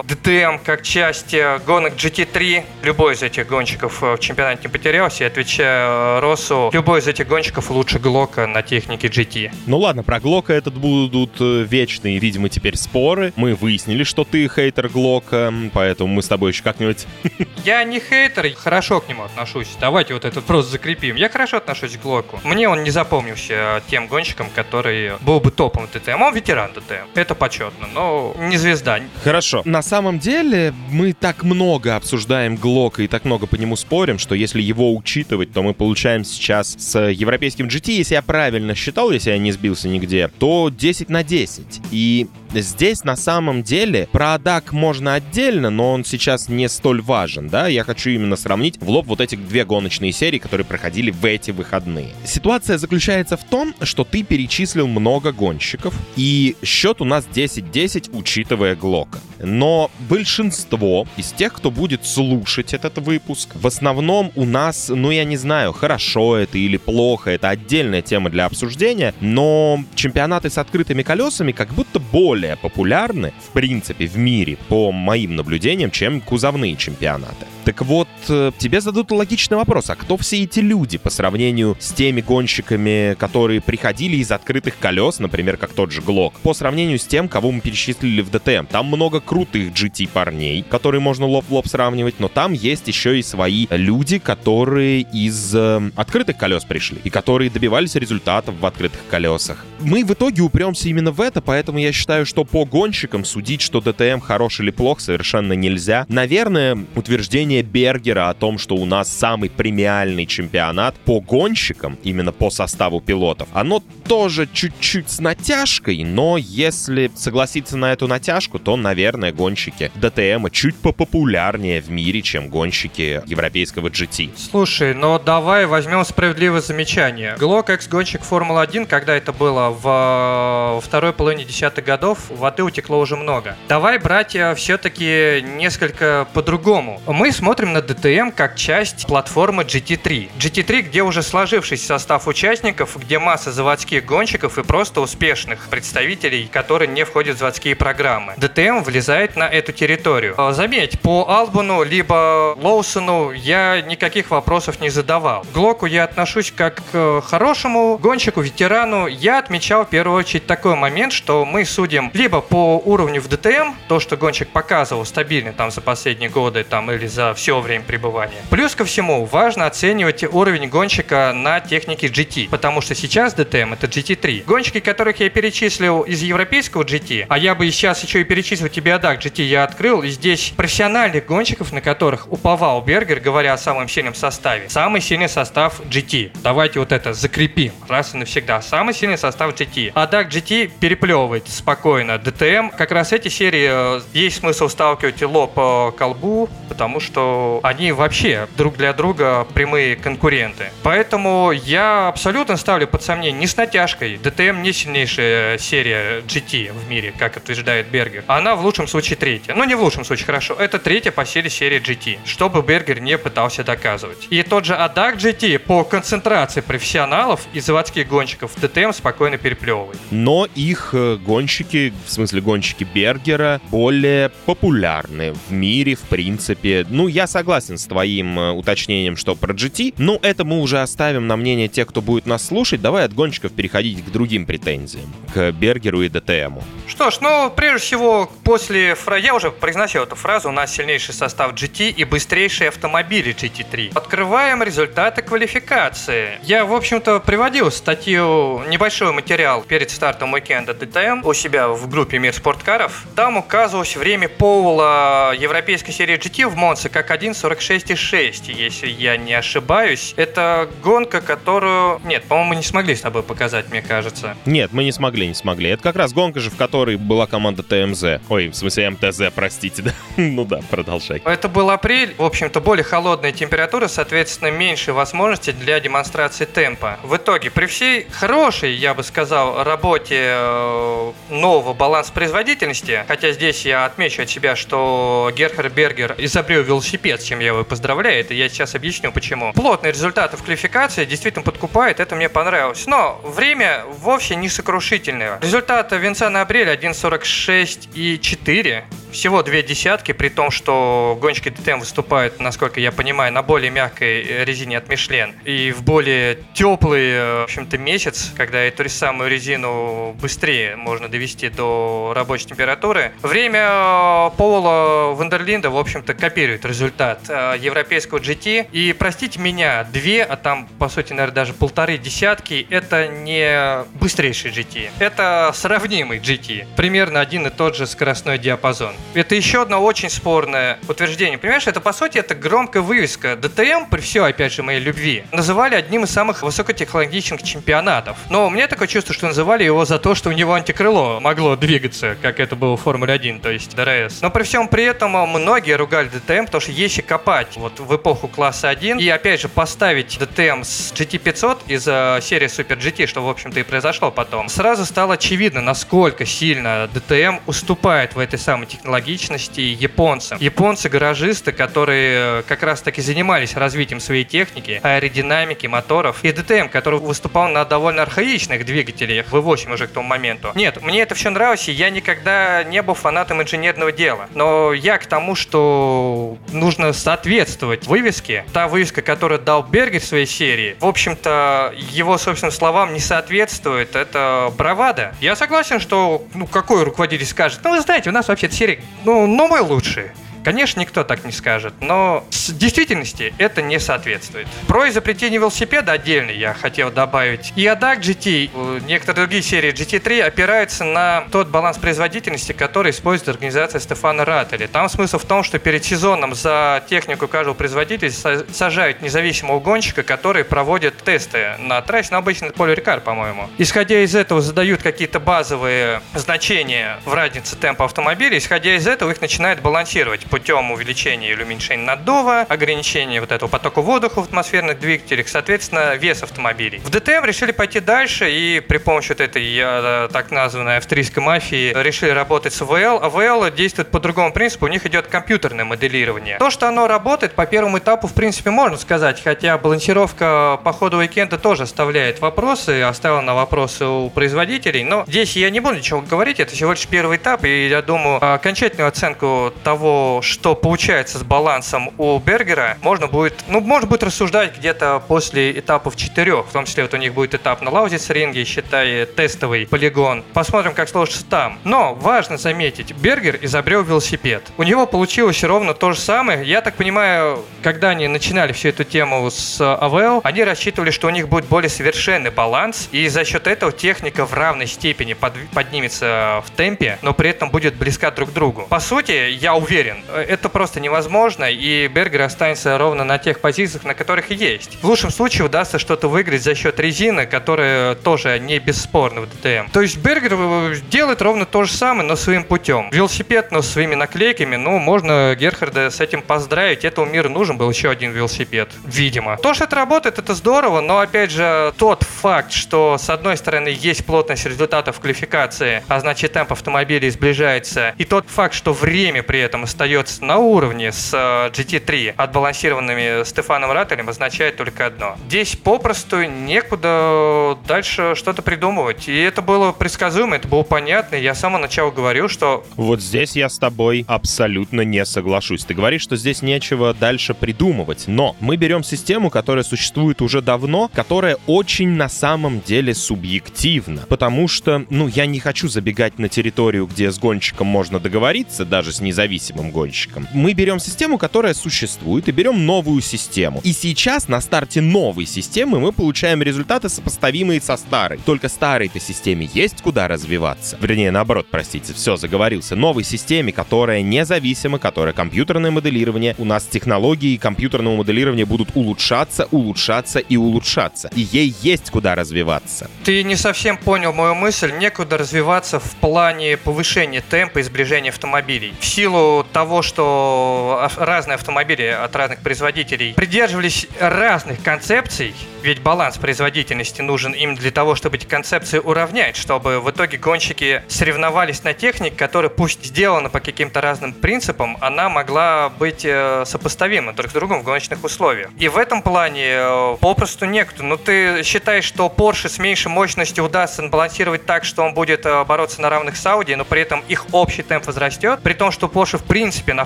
DTM 0.05 0.59
как 0.63 0.81
часть 0.81 1.35
гонок 1.65 1.93
GT3, 1.93 2.63
любой 2.83 3.13
из 3.13 3.23
этих 3.23 3.47
гонщиков 3.47 4.01
в 4.01 4.17
чемпионате 4.19 4.61
не 4.63 4.69
потерялся, 4.69 5.23
и 5.23 5.27
отвечая 5.27 6.19
Россу, 6.21 6.69
любой 6.75 6.99
из 6.99 7.07
этих 7.07 7.27
гонщиков 7.29 7.71
лучше 7.71 7.99
Глока 7.99 8.47
на 8.47 8.61
технике 8.61 9.07
GT. 9.07 9.49
Ну 9.65 9.77
ладно, 9.77 10.03
про 10.03 10.19
Глока 10.19 10.53
это 10.53 10.71
будут 10.71 11.37
вечные, 11.39 12.19
видимо, 12.19 12.49
теперь 12.49 12.75
споры. 12.75 13.31
Мы 13.37 13.55
выяснили, 13.55 14.03
что 14.03 14.25
ты 14.25 14.49
хейтер 14.49 14.89
Глока, 14.89 15.53
поэтому 15.71 16.13
мы 16.13 16.21
с 16.21 16.27
тобой 16.27 16.51
еще 16.51 16.63
как-нибудь... 16.63 17.07
Я 17.65 17.83
не 17.83 17.99
хейтер, 17.99 18.53
хорошо 18.53 19.01
к 19.01 19.09
нему 19.09 19.23
отношусь. 19.23 19.69
Давайте 19.81 20.13
вот 20.13 20.23
это 20.23 20.39
просто 20.39 20.73
закрепим. 20.73 21.15
Я 21.15 21.29
хорошо 21.29 21.57
отношусь 21.57 21.97
к 21.97 22.01
Глоку. 22.01 22.39
Мне 22.43 22.69
он 22.69 22.83
не 22.83 22.91
запомнился 22.91 23.81
тем 23.89 24.05
гонщиком, 24.05 24.51
который 24.53 25.13
был 25.21 25.39
бы 25.39 25.49
топом 25.49 25.89
ДТМ. 25.91 26.21
Он 26.21 26.35
ветеран 26.35 26.71
ДТМ. 26.73 27.07
Это 27.15 27.33
почетно, 27.33 27.87
но 27.91 28.35
не 28.37 28.57
звезда. 28.57 28.99
Хорошо. 29.23 29.63
На 29.65 29.81
самом 29.81 30.19
деле, 30.19 30.75
мы 30.91 31.13
так 31.13 31.41
много 31.41 31.95
обсуждаем 31.95 32.55
Глока 32.55 33.01
и 33.01 33.07
так 33.07 33.25
много 33.25 33.47
по 33.47 33.55
нему 33.55 33.75
спорим, 33.75 34.19
что 34.19 34.35
если 34.35 34.61
его 34.61 34.95
учитывать, 34.95 35.51
то 35.51 35.63
мы 35.63 35.73
получаем 35.73 36.23
сейчас 36.23 36.75
с 36.77 36.99
европейским 36.99 37.65
GT, 37.65 37.93
если 37.93 38.13
я 38.13 38.21
правильно 38.21 38.75
считал, 38.75 39.09
если 39.09 39.31
я 39.31 39.39
не 39.39 39.51
сбился 39.51 39.87
нигде, 39.87 40.27
то 40.27 40.69
10 40.69 41.09
на 41.09 41.23
10. 41.23 41.81
И 41.89 42.27
здесь 42.53 43.03
на 43.03 43.15
самом 43.15 43.63
деле 43.63 44.07
про 44.11 44.35
DAC 44.35 44.65
можно 44.71 45.15
отдельно, 45.15 45.71
но 45.71 45.93
он 45.93 46.05
сейчас 46.05 46.47
не 46.47 46.69
столь 46.69 47.01
важен, 47.01 47.49
да? 47.55 47.67
Я 47.69 47.85
хочу 47.85 48.09
именно 48.09 48.35
сравнить 48.35 48.81
в 48.81 48.89
лоб 48.89 49.05
вот 49.07 49.21
эти 49.21 49.35
две 49.35 49.63
гоночные 49.63 50.11
серии, 50.11 50.39
которые 50.39 50.65
проходили 50.65 51.09
в 51.09 51.23
эти 51.23 51.51
выходные. 51.51 52.09
Ситуация 52.25 52.77
заключается 52.77 53.37
в 53.37 53.45
том, 53.45 53.73
что 53.81 54.03
ты 54.03 54.23
перечислил 54.23 54.87
много 54.87 55.31
гонщиков, 55.31 55.93
и 56.17 56.57
счет 56.63 56.99
у 56.99 57.05
нас 57.05 57.25
10-10, 57.33 58.09
учитывая 58.11 58.75
Глока. 58.75 59.19
Но 59.39 59.89
большинство 60.09 61.07
из 61.15 61.31
тех, 61.31 61.53
кто 61.53 61.71
будет 61.71 62.05
слушать 62.05 62.73
этот 62.73 62.97
выпуск, 62.97 63.49
в 63.55 63.65
основном 63.67 64.33
у 64.35 64.43
нас, 64.43 64.89
ну 64.89 65.11
я 65.11 65.23
не 65.23 65.37
знаю, 65.37 65.71
хорошо 65.71 66.35
это 66.35 66.57
или 66.57 66.75
плохо, 66.75 67.31
это 67.31 67.47
отдельная 67.49 68.01
тема 68.01 68.29
для 68.29 68.47
обсуждения, 68.47 69.13
но 69.21 69.81
чемпионаты 69.95 70.49
с 70.49 70.57
открытыми 70.57 71.03
колесами 71.03 71.53
как 71.53 71.73
будто 71.73 71.99
более 71.99 72.57
популярны, 72.57 73.31
в 73.47 73.53
принципе, 73.53 74.07
в 74.07 74.17
мире, 74.17 74.57
по 74.67 74.91
моим 74.91 75.37
наблюдениям, 75.37 75.91
чем 75.91 76.19
кузовные 76.19 76.75
чемпионаты. 76.75 77.44
Так 77.65 77.81
вот, 77.81 78.07
э, 78.29 78.51
тебе 78.59 78.79
зададут 78.79 79.11
логичный 79.11 79.57
вопрос, 79.57 79.89
а 79.89 79.95
кто 79.95 80.17
все 80.17 80.43
эти 80.43 80.59
люди 80.59 80.99
по 80.99 81.09
сравнению 81.09 81.75
с 81.79 81.93
теми 81.93 82.21
гонщиками, 82.21 83.15
которые 83.17 83.59
приходили 83.59 84.17
из 84.17 84.31
открытых 84.31 84.77
колес, 84.77 85.17
например, 85.17 85.57
как 85.57 85.73
тот 85.73 85.91
же 85.91 86.01
Глок, 86.01 86.35
по 86.41 86.53
сравнению 86.53 86.99
с 86.99 87.05
тем, 87.05 87.27
кого 87.27 87.51
мы 87.51 87.61
перечислили 87.61 88.21
в 88.21 88.29
ДТМ? 88.29 88.67
Там 88.67 88.85
много 88.85 89.19
крутых 89.19 89.71
GT 89.73 90.09
парней, 90.09 90.63
которые 90.69 91.01
можно 91.01 91.25
лоб 91.25 91.45
в 91.49 91.53
лоб 91.53 91.67
сравнивать, 91.67 92.19
но 92.19 92.27
там 92.27 92.53
есть 92.53 92.87
еще 92.87 93.17
и 93.17 93.23
свои 93.23 93.65
люди, 93.71 94.19
которые 94.19 95.01
из 95.01 95.55
э, 95.55 95.89
открытых 95.95 96.37
колес 96.37 96.63
пришли 96.65 96.99
и 97.03 97.09
которые 97.09 97.49
добивались 97.49 97.95
результатов 97.95 98.59
в 98.59 98.65
открытых 98.65 99.01
колесах. 99.09 99.65
Мы 99.79 100.05
в 100.05 100.13
итоге 100.13 100.43
упремся 100.43 100.87
именно 100.87 101.11
в 101.11 101.19
это, 101.19 101.41
поэтому 101.41 101.79
я 101.79 101.91
считаю, 101.91 102.27
что 102.27 102.43
по 102.43 102.65
гонщикам 102.65 103.25
судить, 103.25 103.61
что 103.61 103.81
ДТМ 103.81 104.19
хорош 104.19 104.59
или 104.59 104.69
плох, 104.69 104.99
совершенно 104.99 105.53
нельзя. 105.53 106.05
Наверное, 106.09 106.77
утверждение 106.95 107.34
Бергера 107.43 108.29
о 108.29 108.33
том, 108.33 108.57
что 108.57 108.75
у 108.75 108.85
нас 108.85 109.11
самый 109.11 109.49
премиальный 109.49 110.25
чемпионат 110.25 110.95
по 110.95 111.19
гонщикам, 111.19 111.97
именно 112.01 112.31
по 112.31 112.49
составу 112.49 113.01
пилотов, 113.01 113.49
оно 113.51 113.83
тоже 114.07 114.47
чуть-чуть 114.51 115.09
с 115.09 115.19
натяжкой, 115.19 116.03
но 116.05 116.37
если 116.37 117.11
согласиться 117.13 117.75
на 117.75 117.91
эту 117.91 118.07
натяжку, 118.07 118.57
то, 118.57 118.77
наверное, 118.77 119.33
гонщики 119.33 119.91
ДТМ 119.95 120.47
чуть 120.49 120.77
попопулярнее 120.77 121.81
в 121.81 121.89
мире, 121.89 122.21
чем 122.21 122.47
гонщики 122.47 123.21
европейского 123.25 123.89
GT. 123.89 124.31
Слушай, 124.37 124.93
но 124.93 125.19
давай 125.19 125.65
возьмем 125.65 126.05
справедливое 126.05 126.61
замечание. 126.61 127.35
Глок 127.37 127.69
экс-гонщик 127.69 128.21
Формулы-1, 128.21 128.85
когда 128.85 129.13
это 129.13 129.33
было 129.33 129.69
в 129.71 130.81
второй 130.85 131.11
половине 131.11 131.43
десятых 131.43 131.83
годов, 131.83 132.19
воды 132.29 132.63
утекло 132.63 132.99
уже 132.99 133.17
много. 133.17 133.57
Давай, 133.67 133.97
братья, 133.97 134.55
все-таки 134.55 135.43
несколько 135.57 136.27
по-другому. 136.33 137.01
Мы 137.17 137.31
смотрим 137.31 137.71
на 137.71 137.77
DTM 137.77 138.33
как 138.33 138.57
часть 138.57 139.07
платформы 139.07 139.63
GT3. 139.63 140.31
GT3, 140.37 140.81
где 140.81 141.01
уже 141.01 141.23
сложившийся 141.23 141.85
состав 141.85 142.27
участников, 142.27 142.97
где 142.97 143.19
масса 143.19 143.53
заводских 143.53 144.03
гонщиков 144.03 144.57
и 144.57 144.63
просто 144.63 144.99
успешных 144.99 145.69
представителей, 145.69 146.49
которые 146.51 146.89
не 146.89 147.05
входят 147.05 147.37
в 147.37 147.39
заводские 147.39 147.77
программы. 147.77 148.33
DTM 148.35 148.83
влезает 148.83 149.37
на 149.37 149.47
эту 149.47 149.71
территорию. 149.71 150.35
А, 150.37 150.51
заметь, 150.51 150.99
по 150.99 151.25
Албану 151.29 151.83
либо 151.83 152.53
Лоусону 152.61 153.31
я 153.31 153.81
никаких 153.81 154.29
вопросов 154.29 154.81
не 154.81 154.89
задавал. 154.89 155.45
Глоку 155.53 155.85
я 155.85 156.03
отношусь 156.03 156.51
как 156.51 156.81
к 156.91 157.21
хорошему 157.21 157.97
гонщику, 157.97 158.41
ветерану. 158.41 159.07
Я 159.07 159.39
отмечал 159.39 159.85
в 159.85 159.89
первую 159.89 160.17
очередь 160.17 160.47
такой 160.47 160.75
момент, 160.75 161.13
что 161.13 161.45
мы 161.45 161.63
судим 161.63 162.11
либо 162.13 162.41
по 162.41 162.75
уровню 162.75 163.21
в 163.21 163.29
DTM, 163.29 163.73
то, 163.87 164.01
что 164.01 164.17
гонщик 164.17 164.49
показывал 164.49 165.05
стабильно 165.05 165.53
там 165.53 165.71
за 165.71 165.79
последние 165.79 166.29
годы 166.29 166.65
там 166.65 166.91
или 166.91 167.04
за 167.07 167.33
все 167.33 167.59
время 167.59 167.83
пребывания. 167.83 168.41
Плюс 168.49 168.75
ко 168.75 168.85
всему, 168.85 169.25
важно 169.25 169.65
оценивать 169.65 170.23
уровень 170.23 170.67
гонщика 170.69 171.31
на 171.33 171.59
технике 171.59 172.07
GT, 172.07 172.49
потому 172.49 172.81
что 172.81 172.95
сейчас 172.95 173.35
DTM 173.35 173.73
это 173.73 173.87
GT3. 173.87 174.45
Гонщики, 174.45 174.79
которых 174.79 175.19
я 175.19 175.29
перечислил 175.29 176.01
из 176.01 176.21
европейского 176.21 176.83
GT, 176.83 177.25
а 177.29 177.37
я 177.37 177.55
бы 177.55 177.69
сейчас 177.71 178.03
еще 178.03 178.21
и 178.21 178.23
перечислил 178.23 178.69
тебе 178.69 178.91
ADAC 178.91 179.19
GT, 179.21 179.43
я 179.43 179.63
открыл, 179.63 180.03
и 180.03 180.09
здесь 180.09 180.53
профессиональных 180.55 181.25
гонщиков, 181.25 181.71
на 181.71 181.81
которых 181.81 182.31
уповал 182.31 182.81
Бергер, 182.81 183.19
говоря 183.19 183.53
о 183.53 183.57
самом 183.57 183.87
сильном 183.87 184.15
составе. 184.15 184.69
Самый 184.69 185.01
сильный 185.01 185.29
состав 185.29 185.81
GT. 185.81 186.31
Давайте 186.43 186.79
вот 186.79 186.91
это 186.91 187.13
закрепим 187.13 187.73
раз 187.87 188.13
и 188.13 188.17
навсегда. 188.17 188.61
Самый 188.61 188.93
сильный 188.93 189.17
состав 189.17 189.53
GT. 189.53 189.93
ADAC 189.93 190.29
GT 190.29 190.71
переплевывает 190.79 191.47
спокойно 191.47 192.13
DTM. 192.13 192.75
Как 192.75 192.91
раз 192.91 193.13
эти 193.13 193.27
серии 193.27 193.97
э, 193.97 194.01
есть 194.13 194.37
смысл 194.37 194.69
сталкивать 194.69 195.21
лоб 195.21 195.53
э, 195.57 195.91
колбу, 195.97 196.49
потому 196.69 196.94
что 196.99 197.59
они 197.63 197.91
вообще 197.91 198.47
друг 198.57 198.77
для 198.77 198.93
друга 198.93 199.47
прямые 199.53 199.95
конкуренты. 199.95 200.71
Поэтому 200.83 201.51
я 201.51 202.07
абсолютно 202.07 202.57
ставлю 202.57 202.87
под 202.87 203.03
сомнение 203.03 203.39
не 203.39 203.47
с 203.47 203.57
натяжкой. 203.57 204.15
DTM 204.15 204.61
не 204.61 204.73
сильнейшая 204.73 205.57
серия 205.57 206.21
GT 206.21 206.71
в 206.71 206.89
мире, 206.89 207.13
как 207.17 207.37
утверждает 207.37 207.87
Бергер. 207.87 208.23
Она 208.27 208.55
в 208.55 208.63
лучшем 208.63 208.87
случае 208.87 209.17
третья. 209.17 209.53
Ну, 209.53 209.63
не 209.63 209.75
в 209.75 209.81
лучшем 209.81 210.05
случае, 210.05 210.25
хорошо. 210.25 210.55
Это 210.55 210.79
третья 210.79 211.11
по 211.11 211.25
силе 211.25 211.49
серии 211.49 211.81
GT, 211.81 212.19
что 212.25 212.49
бы 212.49 212.61
Бергер 212.61 212.99
не 212.99 213.17
пытался 213.17 213.63
доказывать. 213.63 214.27
И 214.29 214.41
тот 214.43 214.65
же 214.65 214.73
ADAC 214.73 215.17
GT 215.17 215.59
по 215.59 215.83
концентрации 215.83 216.61
профессионалов 216.61 217.41
и 217.53 217.59
заводских 217.59 218.07
гонщиков 218.07 218.51
DTM 218.57 218.93
спокойно 218.93 219.37
переплевывает. 219.37 219.99
Но 220.11 220.47
их 220.55 220.89
э, 220.93 221.17
гонщики, 221.17 221.93
в 222.05 222.11
смысле 222.11 222.41
гонщики 222.41 222.83
Бергера, 222.83 223.61
более 223.69 224.29
популярны 224.45 225.33
в 225.33 225.51
мире, 225.51 225.95
в 225.95 226.01
принципе. 226.01 226.84
Ну, 226.89 227.07
я 227.07 227.27
согласен 227.27 227.77
с 227.77 227.85
твоим 227.85 228.39
э, 228.39 228.51
уточнением, 228.51 229.17
что 229.17 229.35
про 229.35 229.53
GT, 229.53 229.95
но 229.97 230.19
это 230.21 230.45
мы 230.45 230.59
уже 230.59 230.81
оставим 230.81 231.27
на 231.27 231.35
мнение 231.35 231.67
тех, 231.67 231.87
кто 231.87 232.01
будет 232.01 232.25
нас 232.25 232.45
слушать. 232.45 232.81
Давай 232.81 233.05
от 233.05 233.13
гонщиков 233.13 233.51
переходить 233.53 234.03
к 234.05 234.09
другим 234.09 234.45
претензиям, 234.45 235.11
к 235.33 235.51
Бергеру 235.51 236.01
и 236.01 236.09
ДТМу. 236.09 236.63
Что 236.87 237.09
ж, 237.09 237.17
ну, 237.21 237.51
прежде 237.55 237.79
всего, 237.79 238.31
после 238.43 238.95
я 239.21 239.33
уже 239.33 239.51
произносил 239.51 240.03
эту 240.03 240.15
фразу, 240.15 240.49
у 240.49 240.51
нас 240.51 240.73
сильнейший 240.73 241.13
состав 241.13 241.53
GT 241.53 241.89
и 241.89 242.03
быстрейшие 242.03 242.69
автомобили 242.69 243.35
GT3. 243.35 243.91
Открываем 243.95 244.61
результаты 244.61 245.21
квалификации. 245.21 246.39
Я, 246.43 246.65
в 246.65 246.73
общем-то, 246.73 247.19
приводил 247.19 247.71
статью, 247.71 248.63
небольшой 248.67 249.11
материал 249.11 249.63
перед 249.63 249.89
стартом 249.89 250.33
уикенда 250.33 250.73
DTM 250.73 251.21
у 251.23 251.33
себя 251.33 251.69
в 251.69 251.89
группе 251.89 252.19
Мир 252.19 252.33
спорткаров. 252.33 253.05
Там 253.15 253.37
указывалось 253.37 253.95
время 253.95 254.29
Поула 254.29 255.33
европейской 255.37 255.91
серии 255.91 256.17
GT 256.17 256.47
в 256.47 256.55
Монце 256.75 256.89
как 256.89 257.09
1.46.6, 257.09 258.51
если 258.51 258.87
я 258.87 259.15
не 259.15 259.33
ошибаюсь. 259.33 260.13
Это 260.17 260.67
гонка, 260.83 261.21
которую... 261.21 262.01
Нет, 262.03 262.25
по-моему, 262.25 262.49
мы 262.49 262.55
не 262.57 262.63
смогли 262.63 262.95
с 262.95 262.99
тобой 262.99 263.23
показать, 263.23 263.69
мне 263.69 263.81
кажется. 263.81 264.35
Нет, 264.45 264.73
мы 264.73 264.83
не 264.83 264.91
смогли, 264.91 265.25
не 265.25 265.33
смогли. 265.33 265.69
Это 265.69 265.81
как 265.83 265.95
раз 265.95 266.11
гонка 266.11 266.41
же, 266.41 266.49
в 266.49 266.57
которой 266.57 266.97
была 266.97 267.27
команда 267.27 267.63
ТМЗ. 267.63 268.19
Ой, 268.27 268.49
в 268.49 268.55
смысле 268.55 268.89
МТЗ, 268.89 269.21
простите, 269.33 269.81
да? 269.83 269.93
ну 270.17 270.43
да, 270.43 270.59
продолжай. 270.69 271.21
Это 271.23 271.47
был 271.47 271.69
апрель, 271.69 272.13
в 272.17 272.25
общем-то, 272.25 272.59
более 272.59 272.83
холодная 272.83 273.31
температура, 273.31 273.87
соответственно, 273.87 274.51
меньше 274.51 274.91
возможностей 274.91 275.53
для 275.53 275.79
демонстрации 275.79 276.43
темпа. 276.43 276.99
В 277.03 277.15
итоге, 277.15 277.51
при 277.51 277.67
всей 277.67 278.05
хорошей, 278.11 278.73
я 278.73 278.93
бы 278.93 279.03
сказал, 279.03 279.63
работе 279.63 280.17
э, 280.19 281.11
нового 281.29 281.73
баланса 281.73 282.11
производительности, 282.11 283.05
хотя 283.07 283.31
здесь 283.31 283.65
я 283.65 283.85
отмечу 283.85 284.23
от 284.23 284.29
себя, 284.29 284.57
что 284.57 285.31
Герхард 285.37 285.71
Бергер 285.71 286.15
изобрел 286.17 286.64
велосипед, 286.65 287.21
с 287.21 287.25
чем 287.25 287.39
я 287.39 287.47
его 287.47 287.63
поздравляю, 287.63 288.19
это 288.19 288.33
я 288.33 288.49
сейчас 288.49 288.75
объясню 288.75 289.11
почему. 289.11 289.53
Плотные 289.53 289.93
результаты 289.93 290.37
в 290.37 290.43
квалификации 290.43 291.05
действительно 291.05 291.43
подкупает, 291.43 291.99
это 291.99 292.15
мне 292.15 292.29
понравилось. 292.29 292.85
Но 292.87 293.21
время 293.23 293.83
вовсе 293.99 294.35
не 294.35 294.49
сокрушительное. 294.49 295.39
Результат 295.41 295.91
венца 295.91 296.29
на 296.29 296.41
апрель 296.41 296.69
1.46 296.69 297.89
и 297.93 298.19
4 298.19 298.85
всего 299.15 299.41
две 299.43 299.63
десятки, 299.63 300.11
при 300.11 300.29
том, 300.29 300.51
что 300.51 301.17
гонщики 301.21 301.49
ДТМ 301.49 301.79
выступают, 301.79 302.39
насколько 302.39 302.79
я 302.79 302.91
понимаю, 302.91 303.31
на 303.31 303.41
более 303.41 303.71
мягкой 303.71 304.43
резине 304.43 304.77
от 304.77 304.89
Мишлен. 304.89 305.33
И 305.45 305.71
в 305.71 305.83
более 305.83 306.39
теплый, 306.53 307.11
э, 307.11 307.39
в 307.41 307.43
общем-то, 307.45 307.77
месяц, 307.77 308.31
когда 308.35 308.59
эту 308.59 308.87
самую 308.89 309.29
резину 309.29 310.13
быстрее 310.21 310.75
можно 310.75 311.07
довести 311.07 311.49
до 311.49 312.11
рабочей 312.13 312.47
температуры, 312.47 313.13
время 313.21 313.67
э, 313.69 314.31
Пола 314.37 315.13
Вандерлинда, 315.15 315.69
в 315.69 315.77
общем-то, 315.77 316.13
копирует 316.13 316.54
результат 316.63 317.19
э, 317.27 317.55
европейского 317.59 318.19
GT. 318.19 318.67
И, 318.71 318.93
простите 318.97 319.39
меня, 319.39 319.83
две, 319.83 320.23
а 320.23 320.37
там, 320.37 320.67
по 320.79 320.87
сути, 320.87 321.13
наверное, 321.13 321.35
даже 321.35 321.53
полторы 321.53 321.97
десятки, 321.97 322.65
это 322.69 323.07
не 323.07 323.83
быстрейший 323.99 324.51
GT. 324.51 324.91
Это 324.99 325.51
сравнимый 325.53 326.19
GT. 326.19 326.67
Примерно 326.75 327.19
один 327.19 327.47
и 327.47 327.49
тот 327.49 327.75
же 327.75 327.87
скоростной 327.87 328.37
диапазон. 328.37 328.93
Это 329.13 329.35
еще 329.35 329.63
одно 329.63 329.83
очень 329.83 330.09
спорное 330.09 330.79
утверждение. 330.87 331.37
Понимаешь, 331.37 331.67
это 331.67 331.81
по 331.81 331.91
сути 331.93 332.17
это 332.17 332.35
громкая 332.35 332.81
вывеска. 332.81 333.35
ДТМ, 333.35 333.89
при 333.89 334.01
всей, 334.01 334.21
опять 334.21 334.53
же, 334.53 334.63
моей 334.63 334.79
любви, 334.79 335.23
называли 335.31 335.75
одним 335.75 336.03
из 336.03 336.11
самых 336.11 336.43
высокотехнологичных 336.43 337.43
чемпионатов. 337.43 338.17
Но 338.29 338.47
у 338.47 338.49
меня 338.49 338.67
такое 338.67 338.87
чувство, 338.87 339.13
что 339.13 339.27
называли 339.27 339.63
его 339.63 339.83
за 339.85 339.99
то, 339.99 340.15
что 340.15 340.29
у 340.29 340.31
него 340.31 340.53
антикрыло 340.53 341.19
могло 341.19 341.55
двигаться, 341.55 342.15
как 342.21 342.39
это 342.39 342.55
было 342.55 342.77
в 342.77 342.81
Формуле 342.81 343.13
1, 343.13 343.39
то 343.39 343.49
есть 343.49 343.75
ДРС. 343.75 344.21
Но 344.21 344.29
при 344.29 344.43
всем 344.43 344.67
при 344.67 344.83
этом 344.83 345.11
многие 345.11 345.75
ругали 345.75 346.09
ДТМ, 346.09 346.44
потому 346.45 346.61
что 346.61 346.71
если 346.71 347.01
копать 347.01 347.57
вот 347.57 347.79
в 347.79 347.95
эпоху 347.95 348.27
класса 348.27 348.69
1 348.69 348.99
и 348.99 349.07
опять 349.09 349.41
же 349.41 349.49
поставить 349.49 350.17
ДТМ 350.19 350.63
с 350.63 350.93
GT500 350.93 351.59
из 351.67 351.85
а, 351.87 352.19
серии 352.21 352.47
Super 352.47 352.79
GT, 352.79 353.07
что 353.07 353.21
в 353.21 353.29
общем-то 353.29 353.59
и 353.59 353.63
произошло 353.63 354.11
потом, 354.11 354.49
сразу 354.49 354.85
стало 354.85 355.15
очевидно, 355.15 355.61
насколько 355.61 356.25
сильно 356.25 356.89
ДТМ 356.93 357.39
уступает 357.45 358.15
в 358.15 358.19
этой 358.19 358.39
самой 358.39 358.67
технологичности 358.67 359.61
японцам. 359.61 360.37
Японцы-гаражисты, 360.39 361.51
которые 361.51 362.39
э, 362.39 362.43
как 362.47 362.63
раз 362.63 362.81
таки 362.81 363.01
занимались 363.01 363.55
развитием 363.55 363.99
своей 363.99 364.23
техники, 364.23 364.79
аэродинамики, 364.83 365.67
моторов, 365.67 366.23
и 366.23 366.31
ДТМ, 366.31 366.69
который 366.69 366.99
выступал 366.99 367.49
на 367.49 367.65
довольно 367.65 368.01
архаичных 368.01 368.65
двигателях 368.65 369.27
V8 369.27 369.73
уже 369.73 369.87
к 369.87 369.91
тому 369.91 370.07
моменту. 370.07 370.51
Нет, 370.55 370.81
мне 370.81 371.01
это 371.01 371.15
все 371.15 371.29
нравилось, 371.29 371.67
и 371.69 371.71
я 371.71 371.89
никогда 371.89 372.63
не 372.63 372.81
был 372.81 372.93
фанатом 372.93 373.41
инженерного 373.41 373.91
дела. 373.91 374.29
Но 374.33 374.73
я 374.73 374.97
к 374.97 375.05
тому, 375.05 375.35
что 375.35 376.34
нужно 376.51 376.93
соответствовать 376.93 377.87
вывеске. 377.87 378.45
Та 378.53 378.67
вывеска, 378.67 379.01
которую 379.01 379.39
дал 379.39 379.63
Бергер 379.63 380.01
в 380.01 380.05
своей 380.05 380.25
серии, 380.25 380.75
в 380.79 380.85
общем-то, 380.85 381.73
его 381.91 382.17
собственным 382.17 382.51
словам 382.51 382.93
не 382.93 382.99
соответствует. 382.99 383.95
Это 383.95 384.51
бравада. 384.57 385.13
Я 385.21 385.35
согласен, 385.35 385.79
что, 385.79 386.23
ну, 386.33 386.47
какой 386.47 386.83
руководитель 386.83 387.25
скажет, 387.25 387.59
ну, 387.63 387.71
вы 387.71 387.81
знаете, 387.81 388.09
у 388.09 388.13
нас 388.13 388.27
вообще 388.27 388.49
серия, 388.49 388.79
ну, 389.03 389.25
ну, 389.25 389.47
мы 389.47 389.61
лучшие. 389.61 390.13
Конечно, 390.45 390.79
никто 390.79 391.03
так 391.03 391.25
не 391.25 391.31
скажет, 391.31 391.73
но 391.81 392.23
с 392.29 392.51
действительности 392.51 393.33
это 393.39 393.63
не 393.63 393.79
соответствует. 393.79 394.45
Про 394.67 394.89
изобретение 394.89 395.39
велосипеда 395.39 395.93
отдельно 395.93 396.29
я 396.29 396.53
хотел 396.53 396.91
добавить. 396.91 397.51
И 397.55 397.65
ADAC 397.65 397.99
GT, 397.99 398.85
некоторые 398.85 399.25
другие 399.25 399.41
серии 399.41 399.73
GT3 399.73 400.21
опираются 400.21 400.83
на 400.83 401.25
тот 401.31 401.47
баланс 401.47 401.79
производительности, 401.79 402.51
который 402.51 402.91
использует 402.91 403.29
организация 403.29 403.81
Стефана 403.81 404.23
Раттеля. 404.23 404.67
Там 404.67 404.87
смысл 404.87 405.17
в 405.17 405.25
том, 405.25 405.41
что 405.43 405.57
перед 405.57 405.83
сезоном 405.83 406.35
за 406.35 406.83
технику 406.87 407.27
каждого 407.27 407.55
производителя 407.55 408.11
сажают 408.11 409.01
независимого 409.01 409.59
гонщика, 409.59 410.03
который 410.03 410.43
проводит 410.43 410.95
тесты 410.97 411.55
на 411.57 411.81
трассе, 411.81 412.09
но 412.11 412.19
обычно 412.19 412.45
это 412.45 412.53
Поле 412.53 412.75
Рикар, 412.75 413.01
по-моему. 413.01 413.49
Исходя 413.57 413.99
из 414.03 414.13
этого 414.13 414.41
задают 414.41 414.83
какие-то 414.83 415.19
базовые 415.19 416.03
значения 416.13 416.99
в 417.03 417.15
разнице 417.15 417.55
темпа 417.55 417.85
автомобиля, 417.85 418.37
исходя 418.37 418.75
из 418.75 418.85
этого 418.85 419.09
их 419.09 419.21
начинают 419.21 419.61
балансировать 419.61 420.23
путем 420.35 420.69
увеличения 420.71 421.31
или 421.31 421.43
уменьшения 421.43 421.85
наддува, 421.85 422.41
ограничения 422.49 423.21
вот 423.21 423.31
этого 423.31 423.49
потока 423.49 423.81
воздуха 423.81 424.21
в 424.21 424.25
атмосферных 424.25 424.77
двигателях, 424.79 425.29
соответственно, 425.29 425.95
вес 425.95 426.23
автомобилей. 426.23 426.81
В 426.83 426.89
ДТМ 426.89 427.23
решили 427.23 427.53
пойти 427.53 427.79
дальше 427.79 428.29
и 428.29 428.59
при 428.59 428.77
помощи 428.77 429.09
вот 429.09 429.21
этой 429.21 429.43
э, 429.57 430.09
так 430.11 430.31
названной 430.31 430.75
австрийской 430.75 431.23
мафии 431.23 431.71
решили 431.81 432.09
работать 432.09 432.53
с 432.53 432.59
ВЛ. 432.59 432.99
А 433.01 433.07
ВЛ 433.07 433.49
действует 433.49 433.91
по 433.91 434.01
другому 434.01 434.33
принципу, 434.33 434.65
у 434.65 434.67
них 434.67 434.85
идет 434.85 435.07
компьютерное 435.07 435.63
моделирование. 435.63 436.37
То, 436.37 436.49
что 436.49 436.67
оно 436.67 436.87
работает 436.87 437.31
по 437.31 437.45
первому 437.45 437.77
этапу, 437.77 438.07
в 438.07 438.13
принципе, 438.13 438.49
можно 438.49 438.77
сказать, 438.77 439.23
хотя 439.23 439.57
балансировка 439.57 440.59
по 440.65 440.73
ходу 440.73 440.97
уикенда 440.97 441.37
тоже 441.37 441.63
оставляет 441.63 442.19
вопросы, 442.19 442.81
оставила 442.81 443.21
на 443.21 443.35
вопросы 443.35 443.85
у 443.85 444.09
производителей, 444.09 444.83
но 444.83 445.05
здесь 445.07 445.37
я 445.37 445.49
не 445.49 445.61
буду 445.61 445.77
ничего 445.77 446.01
говорить, 446.01 446.41
это 446.41 446.53
всего 446.53 446.71
лишь 446.71 446.85
первый 446.87 447.15
этап, 447.15 447.45
и 447.45 447.69
я 447.69 447.81
думаю, 447.81 448.19
окончательную 448.33 448.89
оценку 448.89 449.53
того, 449.63 450.19
что 450.25 450.55
получается 450.55 451.19
с 451.19 451.23
балансом 451.23 451.91
у 451.97 452.17
Бергера, 452.19 452.77
можно 452.81 453.07
будет, 453.07 453.35
ну, 453.47 453.61
можно 453.61 453.87
будет 453.87 454.03
рассуждать 454.03 454.57
где-то 454.57 455.01
после 455.07 455.51
этапов 455.57 455.95
четырех, 455.95 456.47
в 456.47 456.51
том 456.51 456.65
числе 456.65 456.83
вот 456.83 456.93
у 456.93 456.97
них 456.97 457.13
будет 457.13 457.33
этап 457.35 457.61
на 457.61 457.71
Лаузиц 457.71 458.09
ринге, 458.09 458.43
считай, 458.43 459.05
тестовый 459.05 459.67
полигон. 459.67 460.23
Посмотрим, 460.33 460.73
как 460.73 460.89
сложится 460.89 461.25
там. 461.25 461.59
Но 461.63 461.93
важно 461.93 462.37
заметить, 462.37 462.93
Бергер 462.93 463.39
изобрел 463.41 463.83
велосипед. 463.83 464.43
У 464.57 464.63
него 464.63 464.87
получилось 464.87 465.43
ровно 465.43 465.73
то 465.73 465.91
же 465.91 465.99
самое. 465.99 466.43
Я 466.43 466.61
так 466.61 466.75
понимаю, 466.75 467.43
когда 467.61 467.89
они 467.89 468.07
начинали 468.07 468.51
всю 468.53 468.69
эту 468.69 468.83
тему 468.83 469.29
с 469.29 469.59
АВЛ, 469.61 470.21
они 470.23 470.43
рассчитывали, 470.43 470.91
что 470.91 471.07
у 471.07 471.09
них 471.11 471.29
будет 471.29 471.45
более 471.45 471.69
совершенный 471.69 472.31
баланс, 472.31 472.89
и 472.91 473.07
за 473.07 473.23
счет 473.23 473.47
этого 473.47 473.71
техника 473.71 474.25
в 474.25 474.33
равной 474.33 474.67
степени 474.67 475.13
под, 475.13 475.33
поднимется 475.53 476.43
в 476.45 476.51
темпе, 476.51 476.97
но 477.01 477.13
при 477.13 477.29
этом 477.29 477.49
будет 477.49 477.75
близка 477.75 478.11
друг 478.11 478.29
к 478.31 478.33
другу. 478.33 478.67
По 478.69 478.79
сути, 478.79 479.29
я 479.31 479.55
уверен, 479.55 480.03
это 480.17 480.49
просто 480.49 480.79
невозможно, 480.79 481.45
и 481.49 481.87
Бергер 481.87 482.23
останется 482.23 482.77
ровно 482.77 483.03
на 483.03 483.17
тех 483.17 483.39
позициях, 483.39 483.83
на 483.83 483.93
которых 483.93 484.31
и 484.31 484.35
есть. 484.35 484.77
В 484.81 484.85
лучшем 484.85 485.09
случае 485.09 485.45
удастся 485.45 485.79
что-то 485.79 486.07
выиграть 486.07 486.43
за 486.43 486.55
счет 486.55 486.79
резины, 486.79 487.25
которая 487.25 487.95
тоже 487.95 488.39
не 488.39 488.59
бесспорна 488.59 489.21
в 489.21 489.29
ДТМ. 489.29 489.71
То 489.71 489.81
есть 489.81 489.97
Бергер 489.97 490.33
э, 490.37 490.75
делает 490.89 491.21
ровно 491.21 491.45
то 491.45 491.63
же 491.63 491.71
самое, 491.71 492.07
но 492.07 492.15
своим 492.15 492.43
путем. 492.43 492.89
Велосипед, 492.91 493.51
но 493.51 493.61
своими 493.61 493.95
наклейками, 493.95 494.55
ну, 494.55 494.77
можно 494.79 495.35
Герхарда 495.35 495.89
с 495.89 495.99
этим 495.99 496.21
поздравить. 496.21 496.85
Этому 496.85 497.07
миру 497.07 497.29
нужен 497.29 497.57
был 497.57 497.69
еще 497.69 497.89
один 497.89 498.11
велосипед. 498.11 498.69
Видимо. 498.85 499.37
То, 499.37 499.53
что 499.53 499.63
это 499.65 499.75
работает, 499.75 500.19
это 500.19 500.33
здорово, 500.35 500.81
но, 500.81 500.99
опять 500.99 501.31
же, 501.31 501.73
тот 501.77 502.03
факт, 502.03 502.51
что, 502.51 502.97
с 502.97 503.09
одной 503.09 503.37
стороны, 503.37 503.69
есть 503.69 504.05
плотность 504.05 504.45
результатов 504.45 504.99
квалификации, 504.99 505.83
а 505.87 505.99
значит, 505.99 506.33
темп 506.33 506.51
автомобилей 506.51 507.09
сближается, 507.09 507.93
и 507.97 508.05
тот 508.05 508.27
факт, 508.27 508.53
что 508.53 508.73
время 508.73 509.23
при 509.23 509.39
этом 509.39 509.63
остается 509.63 509.85
на 510.21 510.37
уровне 510.37 510.91
с 510.91 511.13
э, 511.13 511.51
GT3, 511.51 512.13
отбалансированными 512.17 513.23
Стефаном 513.23 513.71
Раттелем, 513.71 514.09
означает 514.09 514.57
только 514.57 514.87
одно. 514.87 515.17
Здесь 515.27 515.55
попросту 515.55 516.23
некуда 516.23 517.57
дальше 517.67 518.13
что-то 518.15 518.41
придумывать. 518.41 519.07
И 519.07 519.17
это 519.17 519.41
было 519.41 519.71
предсказуемо, 519.71 520.35
это 520.35 520.47
было 520.47 520.63
понятно. 520.63 521.15
Я 521.15 521.33
с 521.35 521.39
самого 521.39 521.61
начала 521.61 521.91
говорил, 521.91 522.29
что... 522.29 522.65
Вот 522.75 523.01
здесь 523.01 523.35
я 523.35 523.49
с 523.49 523.57
тобой 523.57 524.05
абсолютно 524.07 524.81
не 524.81 525.05
соглашусь. 525.05 525.65
Ты 525.65 525.73
говоришь, 525.73 526.01
что 526.01 526.15
здесь 526.15 526.41
нечего 526.41 526.93
дальше 526.93 527.33
придумывать. 527.33 528.05
Но 528.07 528.35
мы 528.39 528.55
берем 528.55 528.83
систему, 528.83 529.29
которая 529.29 529.63
существует 529.63 530.21
уже 530.21 530.41
давно, 530.41 530.89
которая 530.93 531.37
очень 531.47 531.89
на 531.89 532.09
самом 532.09 532.61
деле 532.61 532.93
субъективна. 532.93 534.05
Потому 534.09 534.47
что, 534.47 534.85
ну, 534.89 535.07
я 535.07 535.25
не 535.25 535.39
хочу 535.39 535.67
забегать 535.67 536.19
на 536.19 536.29
территорию, 536.29 536.87
где 536.87 537.11
с 537.11 537.19
гонщиком 537.19 537.67
можно 537.67 537.99
договориться, 537.99 538.65
даже 538.65 538.91
с 538.91 539.01
независимым 539.01 539.71
гонщиком. 539.71 539.84
Мы 540.33 540.53
берем 540.53 540.79
систему, 540.79 541.17
которая 541.17 541.53
существует, 541.53 542.27
и 542.27 542.31
берем 542.31 542.65
новую 542.65 543.01
систему. 543.01 543.61
И 543.63 543.73
сейчас 543.73 544.27
на 544.27 544.41
старте 544.41 544.81
новой 544.81 545.25
системы 545.25 545.79
мы 545.79 545.91
получаем 545.91 546.41
результаты, 546.41 546.89
сопоставимые 546.89 547.61
со 547.61 547.77
старой. 547.77 548.19
Только 548.25 548.49
старой-то 548.49 548.99
системе 548.99 549.49
есть 549.53 549.81
куда 549.81 550.07
развиваться. 550.07 550.77
Вернее, 550.81 551.11
наоборот, 551.11 551.47
простите, 551.49 551.93
все, 551.93 552.15
заговорился. 552.17 552.75
Новой 552.75 553.03
системе, 553.03 553.51
которая 553.51 554.01
независима, 554.01 554.79
которая 554.79 555.13
компьютерное 555.13 555.71
моделирование, 555.71 556.35
у 556.37 556.45
нас 556.45 556.65
технологии 556.65 557.37
компьютерного 557.37 557.95
моделирования 557.97 558.45
будут 558.45 558.69
улучшаться, 558.75 559.47
улучшаться 559.51 560.19
и 560.19 560.37
улучшаться. 560.37 561.09
И 561.15 561.21
ей 561.21 561.53
есть 561.61 561.89
куда 561.89 562.15
развиваться. 562.15 562.89
Ты 563.03 563.23
не 563.23 563.35
совсем 563.35 563.77
понял 563.77 564.13
мою 564.13 564.35
мысль. 564.35 564.71
Некуда 564.77 565.17
развиваться 565.17 565.79
в 565.79 565.95
плане 565.95 566.57
повышения 566.57 567.23
темпа 567.27 567.59
и 567.59 567.63
сближения 567.63 568.09
автомобилей. 568.09 568.73
В 568.79 568.85
силу 568.85 569.45
того, 569.53 569.74
что 569.81 570.89
разные 570.97 571.35
автомобили 571.35 571.85
от 571.85 572.15
разных 572.15 572.39
производителей 572.39 573.13
придерживались 573.13 573.87
разных 573.99 574.61
концепций, 574.63 575.35
ведь 575.63 575.81
баланс 575.81 576.17
производительности 576.17 577.01
нужен 577.01 577.31
им 577.33 577.55
для 577.55 577.71
того, 577.71 577.95
чтобы 577.95 578.17
эти 578.17 578.25
концепции 578.25 578.79
уравнять, 578.79 579.35
чтобы 579.35 579.79
в 579.79 579.89
итоге 579.89 580.17
гонщики 580.17 580.83
соревновались 580.87 581.63
на 581.63 581.73
технике, 581.73 582.15
которая 582.15 582.49
пусть 582.49 582.85
сделана 582.85 583.29
по 583.29 583.39
каким-то 583.39 583.81
разным 583.81 584.13
принципам, 584.13 584.77
она 584.81 585.09
могла 585.09 585.69
быть 585.69 586.05
э, 586.05 586.43
сопоставима 586.45 587.13
друг 587.13 587.31
с 587.31 587.33
другом 587.33 587.61
в 587.61 587.63
гоночных 587.63 588.03
условиях. 588.03 588.49
И 588.59 588.67
в 588.67 588.77
этом 588.77 589.01
плане 589.01 589.47
э, 589.47 589.97
попросту 589.99 590.45
некуда. 590.45 590.83
Ну 590.83 590.97
ты 590.97 591.43
считаешь, 591.43 591.85
что 591.85 592.13
Porsche 592.15 592.49
с 592.49 592.59
меньшей 592.59 592.89
мощностью 592.89 593.43
удастся 593.43 593.83
балансировать 593.83 594.45
так, 594.45 594.65
что 594.65 594.83
он 594.83 594.93
будет 594.93 595.25
э, 595.25 595.43
бороться 595.43 595.81
на 595.81 595.89
равных 595.89 596.15
с 596.15 596.25
Audi, 596.25 596.55
но 596.55 596.65
при 596.65 596.81
этом 596.81 597.03
их 597.07 597.25
общий 597.31 597.63
темп 597.63 597.87
возрастет, 597.87 598.39
при 598.43 598.53
том, 598.53 598.71
что 598.71 598.87
Porsche 598.87 599.17
в 599.17 599.23
принципе 599.23 599.64
на 599.73 599.85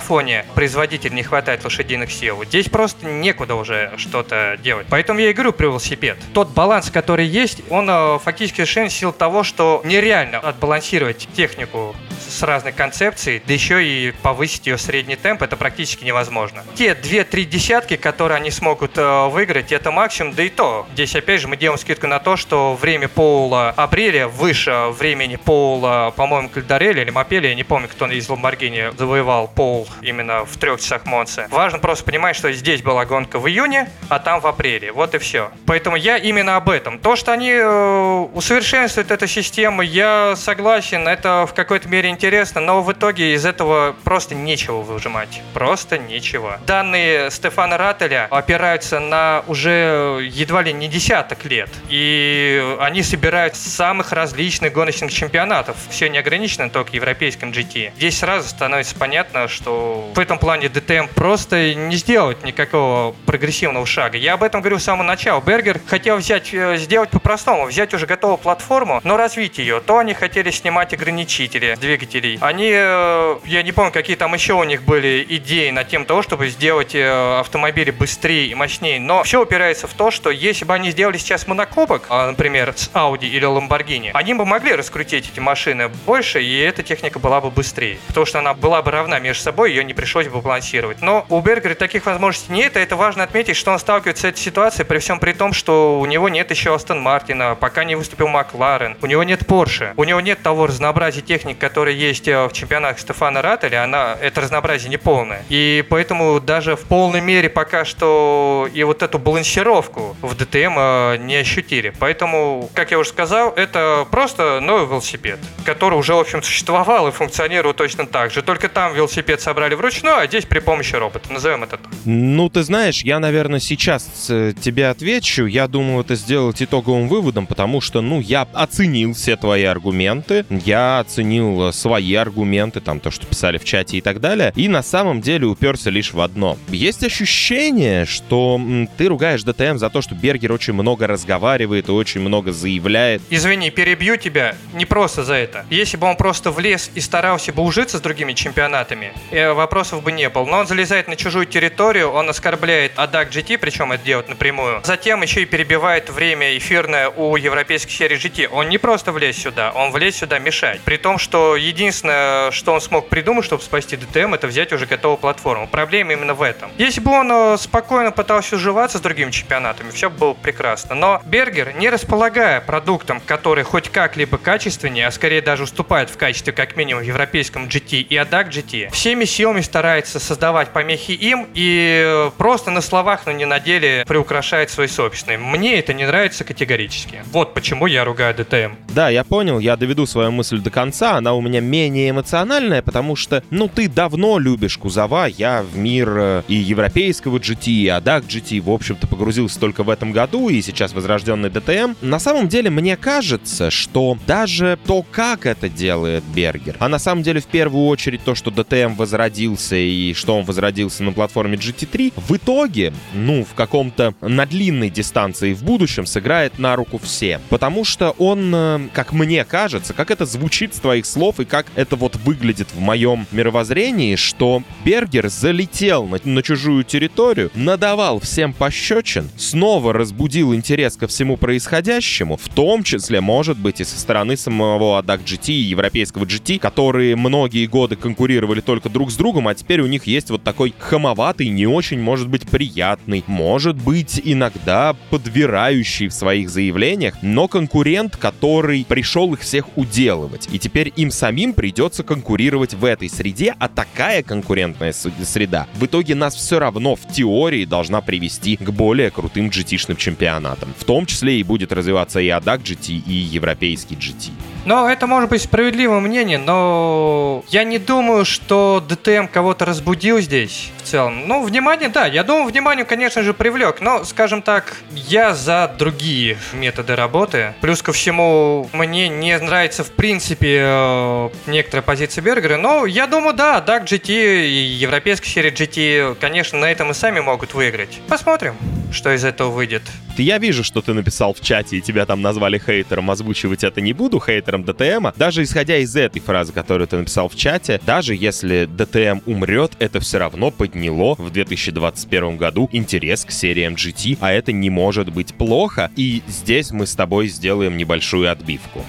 фоне 0.00 0.44
производителя 0.54 1.14
не 1.14 1.22
хватает 1.22 1.64
лошадиных 1.64 2.10
сил. 2.10 2.44
Здесь 2.44 2.68
просто 2.68 3.06
некуда 3.06 3.54
уже 3.54 3.92
что-то 3.96 4.58
делать. 4.62 4.86
Поэтому 4.90 5.20
я 5.20 5.30
и 5.30 5.32
говорю 5.32 5.52
про 5.52 5.66
велосипед. 5.66 6.18
Тот 6.32 6.50
баланс, 6.50 6.90
который 6.90 7.26
есть, 7.26 7.62
он 7.70 7.88
э, 7.88 8.18
фактически 8.18 8.60
решен 8.60 8.88
в 8.88 8.92
силу 8.92 9.12
того, 9.12 9.42
что 9.42 9.80
нереально 9.84 10.38
отбалансировать 10.38 11.28
технику 11.34 11.94
с 12.28 12.42
разной 12.42 12.72
концепцией, 12.72 13.42
да 13.46 13.52
еще 13.52 13.84
и 13.84 14.12
повысить 14.22 14.66
ее 14.66 14.78
средний 14.78 15.16
темп, 15.16 15.42
это 15.42 15.56
практически 15.56 16.04
невозможно. 16.04 16.64
Те 16.74 16.92
2-3 16.92 17.44
десятки, 17.44 17.96
которые 17.96 18.36
они 18.36 18.50
смогут 18.50 18.96
э, 18.96 19.28
выиграть, 19.28 19.72
это 19.72 19.90
максимум, 19.90 20.34
да 20.34 20.42
и 20.42 20.48
то. 20.48 20.86
Здесь 20.92 21.14
опять 21.16 21.40
же 21.40 21.48
мы 21.48 21.56
делаем 21.56 21.78
скидку 21.78 22.06
на 22.06 22.18
то, 22.18 22.36
что 22.36 22.74
время 22.74 23.08
Поула 23.08 23.70
апреля 23.70 24.28
выше 24.28 24.88
времени 24.90 25.36
Поула, 25.36 26.12
по-моему, 26.16 26.48
Кальдарелли 26.48 27.00
или 27.00 27.10
Мапели, 27.10 27.48
я 27.48 27.54
не 27.54 27.64
помню, 27.64 27.88
кто 27.88 28.06
из 28.06 28.28
Ламборгини 28.28 28.96
завоевал 28.96 29.48
Пол 29.70 29.86
именно 30.02 30.44
в 30.44 30.56
трех 30.56 30.80
часах 30.80 31.06
Монце. 31.06 31.46
Важно 31.48 31.78
просто 31.78 32.04
понимать, 32.04 32.34
что 32.34 32.50
здесь 32.50 32.82
была 32.82 33.04
гонка 33.04 33.38
в 33.38 33.46
июне, 33.46 33.88
а 34.08 34.18
там 34.18 34.40
в 34.40 34.46
апреле. 34.48 34.90
Вот 34.90 35.14
и 35.14 35.18
все. 35.18 35.52
Поэтому 35.64 35.94
я 35.94 36.16
именно 36.16 36.56
об 36.56 36.68
этом. 36.70 36.98
То, 36.98 37.14
что 37.14 37.30
они 37.32 37.52
э, 37.52 38.26
усовершенствуют 38.34 39.12
эту 39.12 39.28
систему, 39.28 39.82
я 39.82 40.34
согласен, 40.34 41.06
это 41.06 41.46
в 41.48 41.54
какой-то 41.54 41.88
мере 41.88 42.08
интересно, 42.08 42.60
но 42.60 42.82
в 42.82 42.90
итоге 42.90 43.34
из 43.34 43.46
этого 43.46 43.94
просто 44.02 44.34
нечего 44.34 44.80
выжимать. 44.80 45.40
Просто 45.54 45.98
нечего. 45.98 46.58
Данные 46.66 47.30
Стефана 47.30 47.78
Раттеля 47.78 48.26
опираются 48.28 48.98
на 48.98 49.44
уже 49.46 50.28
едва 50.32 50.62
ли 50.62 50.72
не 50.72 50.88
десяток 50.88 51.44
лет. 51.44 51.70
И 51.88 52.76
они 52.80 53.04
собирают 53.04 53.54
самых 53.54 54.10
различных 54.10 54.72
гоночных 54.72 55.12
чемпионатов. 55.12 55.76
Все 55.90 56.08
не 56.08 56.18
ограничено 56.18 56.68
только 56.70 56.96
европейским 56.96 57.52
GT. 57.52 57.92
Здесь 57.96 58.18
сразу 58.18 58.48
становится 58.48 58.96
понятно, 58.96 59.46
что 59.46 59.59
в 59.66 60.18
этом 60.18 60.38
плане 60.38 60.66
DTM 60.66 61.08
просто 61.14 61.74
не 61.74 61.96
сделать 61.96 62.42
никакого 62.44 63.14
прогрессивного 63.26 63.86
шага. 63.86 64.18
Я 64.18 64.34
об 64.34 64.42
этом 64.42 64.60
говорю 64.60 64.78
с 64.78 64.84
самого 64.84 65.04
начала. 65.04 65.40
Бергер 65.40 65.80
хотел 65.86 66.16
взять, 66.16 66.52
э, 66.52 66.76
сделать 66.76 67.10
по-простому, 67.10 67.66
взять 67.66 67.94
уже 67.94 68.06
готовую 68.06 68.38
платформу, 68.38 69.00
но 69.04 69.16
развить 69.16 69.58
ее. 69.58 69.80
То 69.80 69.98
они 69.98 70.14
хотели 70.14 70.50
снимать 70.50 70.92
ограничители 70.94 71.76
двигателей. 71.80 72.38
Они, 72.40 72.70
э, 72.72 73.38
я 73.44 73.62
не 73.62 73.72
помню, 73.72 73.92
какие 73.92 74.16
там 74.16 74.34
еще 74.34 74.54
у 74.54 74.64
них 74.64 74.82
были 74.82 75.24
идеи 75.28 75.70
на 75.70 75.84
тем 75.84 76.04
того, 76.04 76.22
чтобы 76.22 76.48
сделать 76.48 76.94
э, 76.94 77.38
автомобили 77.40 77.90
быстрее 77.90 78.46
и 78.46 78.54
мощнее. 78.54 79.00
Но 79.00 79.22
все 79.22 79.42
упирается 79.42 79.86
в 79.86 79.94
то, 79.94 80.10
что 80.10 80.30
если 80.30 80.64
бы 80.64 80.74
они 80.74 80.90
сделали 80.90 81.18
сейчас 81.18 81.46
монокопок, 81.46 82.06
а, 82.08 82.30
например, 82.30 82.72
с 82.76 82.90
Audi 82.94 83.28
или 83.28 83.46
Lamborghini, 83.46 84.10
они 84.14 84.34
бы 84.34 84.44
могли 84.44 84.74
раскрутить 84.74 85.30
эти 85.30 85.40
машины 85.40 85.88
больше, 86.06 86.42
и 86.42 86.58
эта 86.58 86.82
техника 86.82 87.18
была 87.18 87.40
бы 87.40 87.50
быстрее. 87.50 87.98
Потому 88.08 88.26
что 88.26 88.38
она 88.38 88.54
была 88.54 88.82
бы 88.82 88.90
равна 88.90 89.18
между 89.18 89.42
собой, 89.42 89.49
ее 89.70 89.84
не 89.84 89.94
пришлось 89.94 90.28
бы 90.28 90.40
балансировать. 90.40 91.02
Но 91.02 91.26
у 91.28 91.40
Бергера 91.40 91.74
таких 91.74 92.06
возможностей 92.06 92.52
нет, 92.52 92.76
и 92.76 92.80
это 92.80 92.96
важно 92.96 93.24
отметить, 93.24 93.56
что 93.56 93.72
он 93.72 93.78
сталкивается 93.78 94.22
с 94.22 94.24
этой 94.26 94.38
ситуацией 94.38 94.86
при 94.86 94.98
всем 94.98 95.18
при 95.18 95.32
том, 95.32 95.52
что 95.52 96.00
у 96.00 96.06
него 96.06 96.28
нет 96.28 96.50
еще 96.50 96.74
Астон 96.74 97.00
Мартина, 97.00 97.56
пока 97.58 97.84
не 97.84 97.94
выступил 97.94 98.28
Макларен, 98.28 98.96
у 99.02 99.06
него 99.06 99.22
нет 99.22 99.46
Порше, 99.46 99.94
у 99.96 100.04
него 100.04 100.20
нет 100.20 100.42
того 100.42 100.66
разнообразия 100.66 101.20
техник, 101.20 101.58
которые 101.58 101.98
есть 101.98 102.28
э, 102.28 102.46
в 102.46 102.52
чемпионатах 102.52 103.00
Стефана 103.00 103.42
Раттеля, 103.42 103.84
она, 103.84 104.16
это 104.20 104.40
разнообразие 104.40 104.90
не 104.90 104.96
полное. 104.96 105.42
И 105.48 105.84
поэтому 105.88 106.40
даже 106.40 106.76
в 106.76 106.82
полной 106.82 107.20
мере 107.20 107.48
пока 107.48 107.84
что 107.84 108.68
и 108.72 108.82
вот 108.84 109.02
эту 109.02 109.18
балансировку 109.18 110.16
в 110.22 110.34
ДТМ 110.34 110.74
э, 110.76 111.16
не 111.18 111.36
ощутили. 111.36 111.92
Поэтому, 111.98 112.70
как 112.74 112.90
я 112.90 112.98
уже 112.98 113.10
сказал, 113.10 113.52
это 113.52 114.06
просто 114.10 114.60
новый 114.60 114.86
велосипед, 114.86 115.38
который 115.64 115.98
уже, 115.98 116.14
в 116.14 116.18
общем, 116.18 116.42
существовал 116.42 117.08
и 117.08 117.10
функционировал 117.10 117.74
точно 117.74 118.06
так 118.06 118.30
же. 118.30 118.42
Только 118.42 118.68
там 118.68 118.94
велосипед 118.94 119.39
собрали 119.40 119.74
вручную, 119.74 120.18
а 120.18 120.26
здесь 120.26 120.44
при 120.44 120.60
помощи 120.60 120.94
робота. 120.94 121.32
Назовем 121.32 121.64
это 121.64 121.76
так. 121.76 121.90
Ну, 122.04 122.48
ты 122.48 122.62
знаешь, 122.62 123.02
я, 123.02 123.18
наверное, 123.18 123.60
сейчас 123.60 124.26
э, 124.28 124.52
тебе 124.60 124.88
отвечу. 124.88 125.46
Я 125.46 125.66
думаю, 125.68 126.00
это 126.02 126.14
сделать 126.14 126.62
итоговым 126.62 127.08
выводом, 127.08 127.46
потому 127.46 127.80
что, 127.80 128.00
ну, 128.00 128.20
я 128.20 128.46
оценил 128.52 129.14
все 129.14 129.36
твои 129.36 129.64
аргументы. 129.64 130.44
Я 130.50 131.00
оценил 131.00 131.68
э, 131.68 131.72
свои 131.72 132.14
аргументы, 132.14 132.80
там 132.80 133.00
то, 133.00 133.10
что 133.10 133.26
писали 133.26 133.58
в 133.58 133.64
чате 133.64 133.98
и 133.98 134.00
так 134.00 134.20
далее, 134.20 134.52
и 134.56 134.68
на 134.68 134.82
самом 134.82 135.20
деле 135.20 135.46
уперся 135.46 135.90
лишь 135.90 136.12
в 136.12 136.20
одно. 136.20 136.58
Есть 136.68 137.04
ощущение, 137.04 138.04
что 138.06 138.60
ты 138.96 139.06
ругаешь 139.06 139.42
ДТМ 139.42 139.78
за 139.78 139.90
то, 139.90 140.02
что 140.02 140.14
Бергер 140.14 140.52
очень 140.52 140.72
много 140.72 141.06
разговаривает 141.06 141.88
и 141.88 141.92
очень 141.92 142.20
много 142.20 142.52
заявляет. 142.52 143.22
Извини, 143.30 143.70
перебью 143.70 144.16
тебя. 144.16 144.56
Не 144.74 144.86
просто 144.86 145.24
за 145.24 145.34
это. 145.34 145.64
Если 145.70 145.96
бы 145.96 146.06
он 146.06 146.16
просто 146.16 146.50
влез 146.50 146.90
и 146.94 147.00
старался 147.00 147.52
бы 147.52 147.62
ужиться 147.62 147.98
с 147.98 148.00
другими 148.00 148.32
чемпионатами, 148.32 149.12
вопросов 149.30 150.02
бы 150.02 150.12
не 150.12 150.28
было. 150.28 150.44
Но 150.44 150.58
он 150.58 150.66
залезает 150.66 151.08
на 151.08 151.16
чужую 151.16 151.46
территорию, 151.46 152.10
он 152.10 152.28
оскорбляет 152.28 152.92
Адак 152.96 153.30
GT, 153.30 153.58
причем 153.58 153.92
это 153.92 154.04
делает 154.04 154.28
напрямую. 154.28 154.80
Затем 154.84 155.22
еще 155.22 155.42
и 155.42 155.44
перебивает 155.44 156.10
время 156.10 156.56
эфирное 156.56 157.08
у 157.08 157.36
европейской 157.36 157.92
серии 157.92 158.16
GT. 158.16 158.48
Он 158.48 158.68
не 158.68 158.78
просто 158.78 159.12
влез 159.12 159.36
сюда, 159.36 159.72
он 159.72 159.92
влез 159.92 160.16
сюда 160.16 160.38
мешать. 160.38 160.80
При 160.82 160.96
том, 160.96 161.18
что 161.18 161.56
единственное, 161.56 162.50
что 162.50 162.72
он 162.72 162.80
смог 162.80 163.08
придумать, 163.08 163.44
чтобы 163.44 163.62
спасти 163.62 163.96
ДТМ, 163.96 164.34
это 164.34 164.46
взять 164.46 164.72
уже 164.72 164.86
готовую 164.86 165.18
платформу. 165.18 165.66
Проблема 165.68 166.12
именно 166.12 166.34
в 166.34 166.42
этом. 166.42 166.70
Если 166.78 167.00
бы 167.00 167.12
он 167.12 167.30
э, 167.30 167.56
спокойно 167.58 168.10
пытался 168.12 168.56
уживаться 168.56 168.98
с 168.98 169.00
другими 169.00 169.30
чемпионатами, 169.30 169.90
все 169.90 170.10
было 170.10 170.34
прекрасно. 170.34 170.94
Но 170.94 171.20
Бергер, 171.24 171.74
не 171.74 171.88
располагая 171.90 172.60
продуктом, 172.60 173.20
который 173.24 173.64
хоть 173.64 173.88
как-либо 173.88 174.38
качественнее, 174.38 175.06
а 175.06 175.10
скорее 175.10 175.42
даже 175.42 175.64
уступает 175.64 176.10
в 176.10 176.16
качестве 176.16 176.52
как 176.52 176.76
минимум 176.76 177.02
европейскому 177.02 177.66
GT 177.66 178.00
и 178.00 178.16
ADAC 178.16 178.50
GT, 178.50 178.90
всеми 179.10 179.24
силами 179.24 179.60
старается 179.60 180.20
создавать 180.20 180.68
помехи 180.68 181.10
им 181.10 181.48
и 181.52 182.00
э, 182.06 182.30
просто 182.38 182.70
на 182.70 182.80
словах, 182.80 183.22
но 183.26 183.32
не 183.32 183.44
на 183.44 183.58
деле 183.58 184.04
приукрашает 184.06 184.70
свой 184.70 184.86
собственный. 184.86 185.36
Мне 185.36 185.80
это 185.80 185.92
не 185.92 186.06
нравится 186.06 186.44
категорически. 186.44 187.24
Вот 187.32 187.52
почему 187.52 187.86
я 187.88 188.04
ругаю 188.04 188.36
ДТМ. 188.36 188.76
Да, 188.94 189.08
я 189.08 189.24
понял, 189.24 189.58
я 189.58 189.76
доведу 189.76 190.06
свою 190.06 190.30
мысль 190.30 190.60
до 190.60 190.70
конца, 190.70 191.16
она 191.16 191.34
у 191.34 191.40
меня 191.40 191.60
менее 191.60 192.10
эмоциональная, 192.10 192.82
потому 192.82 193.16
что, 193.16 193.42
ну, 193.50 193.66
ты 193.66 193.88
давно 193.88 194.38
любишь 194.38 194.78
кузова, 194.78 195.26
я 195.26 195.64
в 195.64 195.76
мир 195.76 196.08
э, 196.16 196.42
и 196.46 196.54
европейского 196.54 197.38
GT, 197.38 197.66
и 197.66 197.86
ADAC 197.86 198.28
GT, 198.28 198.60
в 198.60 198.70
общем-то, 198.70 199.08
погрузился 199.08 199.58
только 199.58 199.82
в 199.82 199.90
этом 199.90 200.12
году, 200.12 200.50
и 200.50 200.62
сейчас 200.62 200.92
возрожденный 200.92 201.48
DTM. 201.48 201.96
На 202.00 202.20
самом 202.20 202.46
деле, 202.46 202.70
мне 202.70 202.96
кажется, 202.96 203.72
что 203.72 204.16
даже 204.28 204.78
то, 204.86 205.02
как 205.02 205.46
это 205.46 205.68
делает 205.68 206.22
Бергер, 206.32 206.76
а 206.78 206.88
на 206.88 207.00
самом 207.00 207.24
деле, 207.24 207.40
в 207.40 207.46
первую 207.46 207.86
очередь, 207.88 208.22
то, 208.22 208.36
что 208.36 208.52
DTM 208.52 208.99
возродился 209.00 209.76
и 209.76 210.12
что 210.12 210.36
он 210.36 210.44
возродился 210.44 211.02
на 211.02 211.12
платформе 211.12 211.56
GT3, 211.56 212.12
в 212.16 212.36
итоге, 212.36 212.92
ну, 213.14 213.44
в 213.44 213.54
каком-то 213.54 214.14
на 214.20 214.44
длинной 214.44 214.90
дистанции 214.90 215.54
в 215.54 215.64
будущем 215.64 216.04
сыграет 216.04 216.58
на 216.58 216.76
руку 216.76 216.98
всем. 216.98 217.40
Потому 217.48 217.84
что 217.84 218.10
он, 218.18 218.52
э, 218.54 218.88
как 218.92 219.12
мне 219.12 219.42
кажется, 219.44 219.94
как 219.94 220.10
это 220.10 220.26
звучит 220.26 220.74
с 220.74 220.80
твоих 220.80 221.06
слов 221.06 221.40
и 221.40 221.46
как 221.46 221.66
это 221.76 221.96
вот 221.96 222.16
выглядит 222.16 222.68
в 222.74 222.80
моем 222.80 223.26
мировоззрении, 223.32 224.16
что 224.16 224.62
Бергер 224.84 225.30
залетел 225.30 226.06
на, 226.06 226.20
на 226.22 226.42
чужую 226.42 226.84
территорию, 226.84 227.50
надавал 227.54 228.20
всем 228.20 228.52
пощечин, 228.52 229.30
снова 229.38 229.94
разбудил 229.94 230.54
интерес 230.54 230.96
ко 230.96 231.06
всему 231.06 231.38
происходящему, 231.38 232.36
в 232.36 232.50
том 232.50 232.82
числе, 232.82 233.22
может 233.22 233.56
быть, 233.56 233.80
и 233.80 233.84
со 233.84 233.98
стороны 233.98 234.36
самого 234.36 235.00
ADAC 235.00 235.24
GT 235.24 235.52
и 235.54 235.70
европейского 235.70 236.26
GT, 236.26 236.58
которые 236.58 237.16
многие 237.16 237.64
годы 237.64 237.96
конкурировали 237.96 238.60
только 238.60 238.89
друг 238.92 239.10
с 239.10 239.16
другом, 239.16 239.48
а 239.48 239.54
теперь 239.54 239.80
у 239.80 239.86
них 239.86 240.06
есть 240.06 240.30
вот 240.30 240.42
такой 240.42 240.74
хамоватый, 240.78 241.48
не 241.48 241.66
очень, 241.66 242.00
может 242.00 242.28
быть, 242.28 242.48
приятный, 242.48 243.24
может 243.26 243.76
быть, 243.76 244.20
иногда 244.22 244.94
подвирающий 245.10 246.08
в 246.08 246.12
своих 246.12 246.50
заявлениях, 246.50 247.14
но 247.22 247.48
конкурент, 247.48 248.16
который 248.16 248.84
пришел 248.88 249.32
их 249.34 249.40
всех 249.40 249.66
уделывать. 249.76 250.48
И 250.52 250.58
теперь 250.58 250.92
им 250.96 251.10
самим 251.10 251.52
придется 251.52 252.02
конкурировать 252.02 252.74
в 252.74 252.84
этой 252.84 253.08
среде, 253.08 253.54
а 253.58 253.68
такая 253.68 254.22
конкурентная 254.22 254.92
среда 254.92 255.66
в 255.74 255.86
итоге 255.86 256.14
нас 256.14 256.34
все 256.34 256.58
равно 256.58 256.96
в 256.96 257.06
теории 257.12 257.64
должна 257.64 258.00
привести 258.00 258.56
к 258.56 258.70
более 258.70 259.10
крутым 259.10 259.48
GT-шным 259.48 259.96
чемпионатам. 259.96 260.74
В 260.78 260.84
том 260.84 261.06
числе 261.06 261.40
и 261.40 261.42
будет 261.42 261.72
развиваться 261.72 262.20
и 262.20 262.28
ADAC 262.28 262.62
GT, 262.62 263.02
и 263.06 263.14
европейский 263.14 263.94
GT. 263.94 264.30
Но 264.64 264.90
это 264.90 265.06
может 265.06 265.30
быть 265.30 265.42
справедливое 265.42 266.00
мнение, 266.00 266.38
но 266.38 267.44
я 267.48 267.64
не 267.64 267.78
думаю, 267.78 268.24
что 268.24 268.84
ДТМ 268.86 269.26
кого-то 269.26 269.64
разбудил 269.64 270.20
здесь 270.20 270.70
в 270.78 270.82
целом. 270.82 271.26
Ну, 271.26 271.42
внимание, 271.42 271.88
да, 271.88 272.06
я 272.06 272.24
думаю, 272.24 272.50
внимание, 272.50 272.84
конечно 272.84 273.22
же, 273.22 273.32
привлек, 273.32 273.80
но, 273.80 274.04
скажем 274.04 274.42
так, 274.42 274.76
я 274.92 275.34
за 275.34 275.74
другие 275.78 276.36
методы 276.52 276.94
работы. 276.94 277.54
Плюс 277.60 277.82
ко 277.82 277.92
всему, 277.92 278.68
мне 278.72 279.08
не 279.08 279.38
нравится, 279.38 279.84
в 279.84 279.92
принципе, 279.92 280.60
э, 280.62 281.30
некоторая 281.46 281.82
позиция 281.82 282.22
Бергера, 282.22 282.56
но 282.56 282.86
я 282.86 283.06
думаю, 283.06 283.34
да, 283.34 283.64
DAC 283.66 283.86
GT 283.86 284.46
и 284.46 284.62
европейская 284.78 285.28
серия 285.28 285.50
GT, 285.50 286.16
конечно, 286.20 286.58
на 286.58 286.70
этом 286.70 286.90
и 286.90 286.94
сами 286.94 287.20
могут 287.20 287.54
выиграть. 287.54 287.98
Посмотрим, 288.08 288.56
что 288.92 289.14
из 289.14 289.24
этого 289.24 289.50
выйдет. 289.50 289.82
Я 290.16 290.38
вижу, 290.38 290.64
что 290.64 290.82
ты 290.82 290.92
написал 290.92 291.32
в 291.32 291.40
чате, 291.40 291.76
и 291.76 291.80
тебя 291.80 292.04
там 292.04 292.20
назвали 292.20 292.58
хейтером, 292.58 293.10
озвучивать 293.10 293.64
это 293.64 293.80
не 293.80 293.92
буду, 293.92 294.18
хейтером 294.50 294.64
ДТМа. 294.64 295.14
Даже 295.16 295.42
исходя 295.42 295.76
из 295.78 295.94
этой 295.96 296.20
фразы, 296.20 296.52
которую 296.52 296.86
ты 296.88 296.96
написал 296.96 297.28
в 297.28 297.36
чате, 297.36 297.80
даже 297.86 298.14
если 298.14 298.66
ДТМ 298.66 299.20
умрет, 299.30 299.72
это 299.78 300.00
все 300.00 300.18
равно 300.18 300.50
подняло 300.50 301.14
в 301.14 301.30
2021 301.30 302.36
году 302.36 302.68
интерес 302.72 303.24
к 303.24 303.30
сериям 303.30 303.74
GT, 303.74 304.18
а 304.20 304.32
это 304.32 304.52
не 304.52 304.70
может 304.70 305.12
быть 305.12 305.34
плохо, 305.34 305.90
и 305.96 306.22
здесь 306.26 306.70
мы 306.70 306.86
с 306.86 306.94
тобой 306.94 307.28
сделаем 307.28 307.76
небольшую 307.76 308.30
отбивку. 308.30 308.84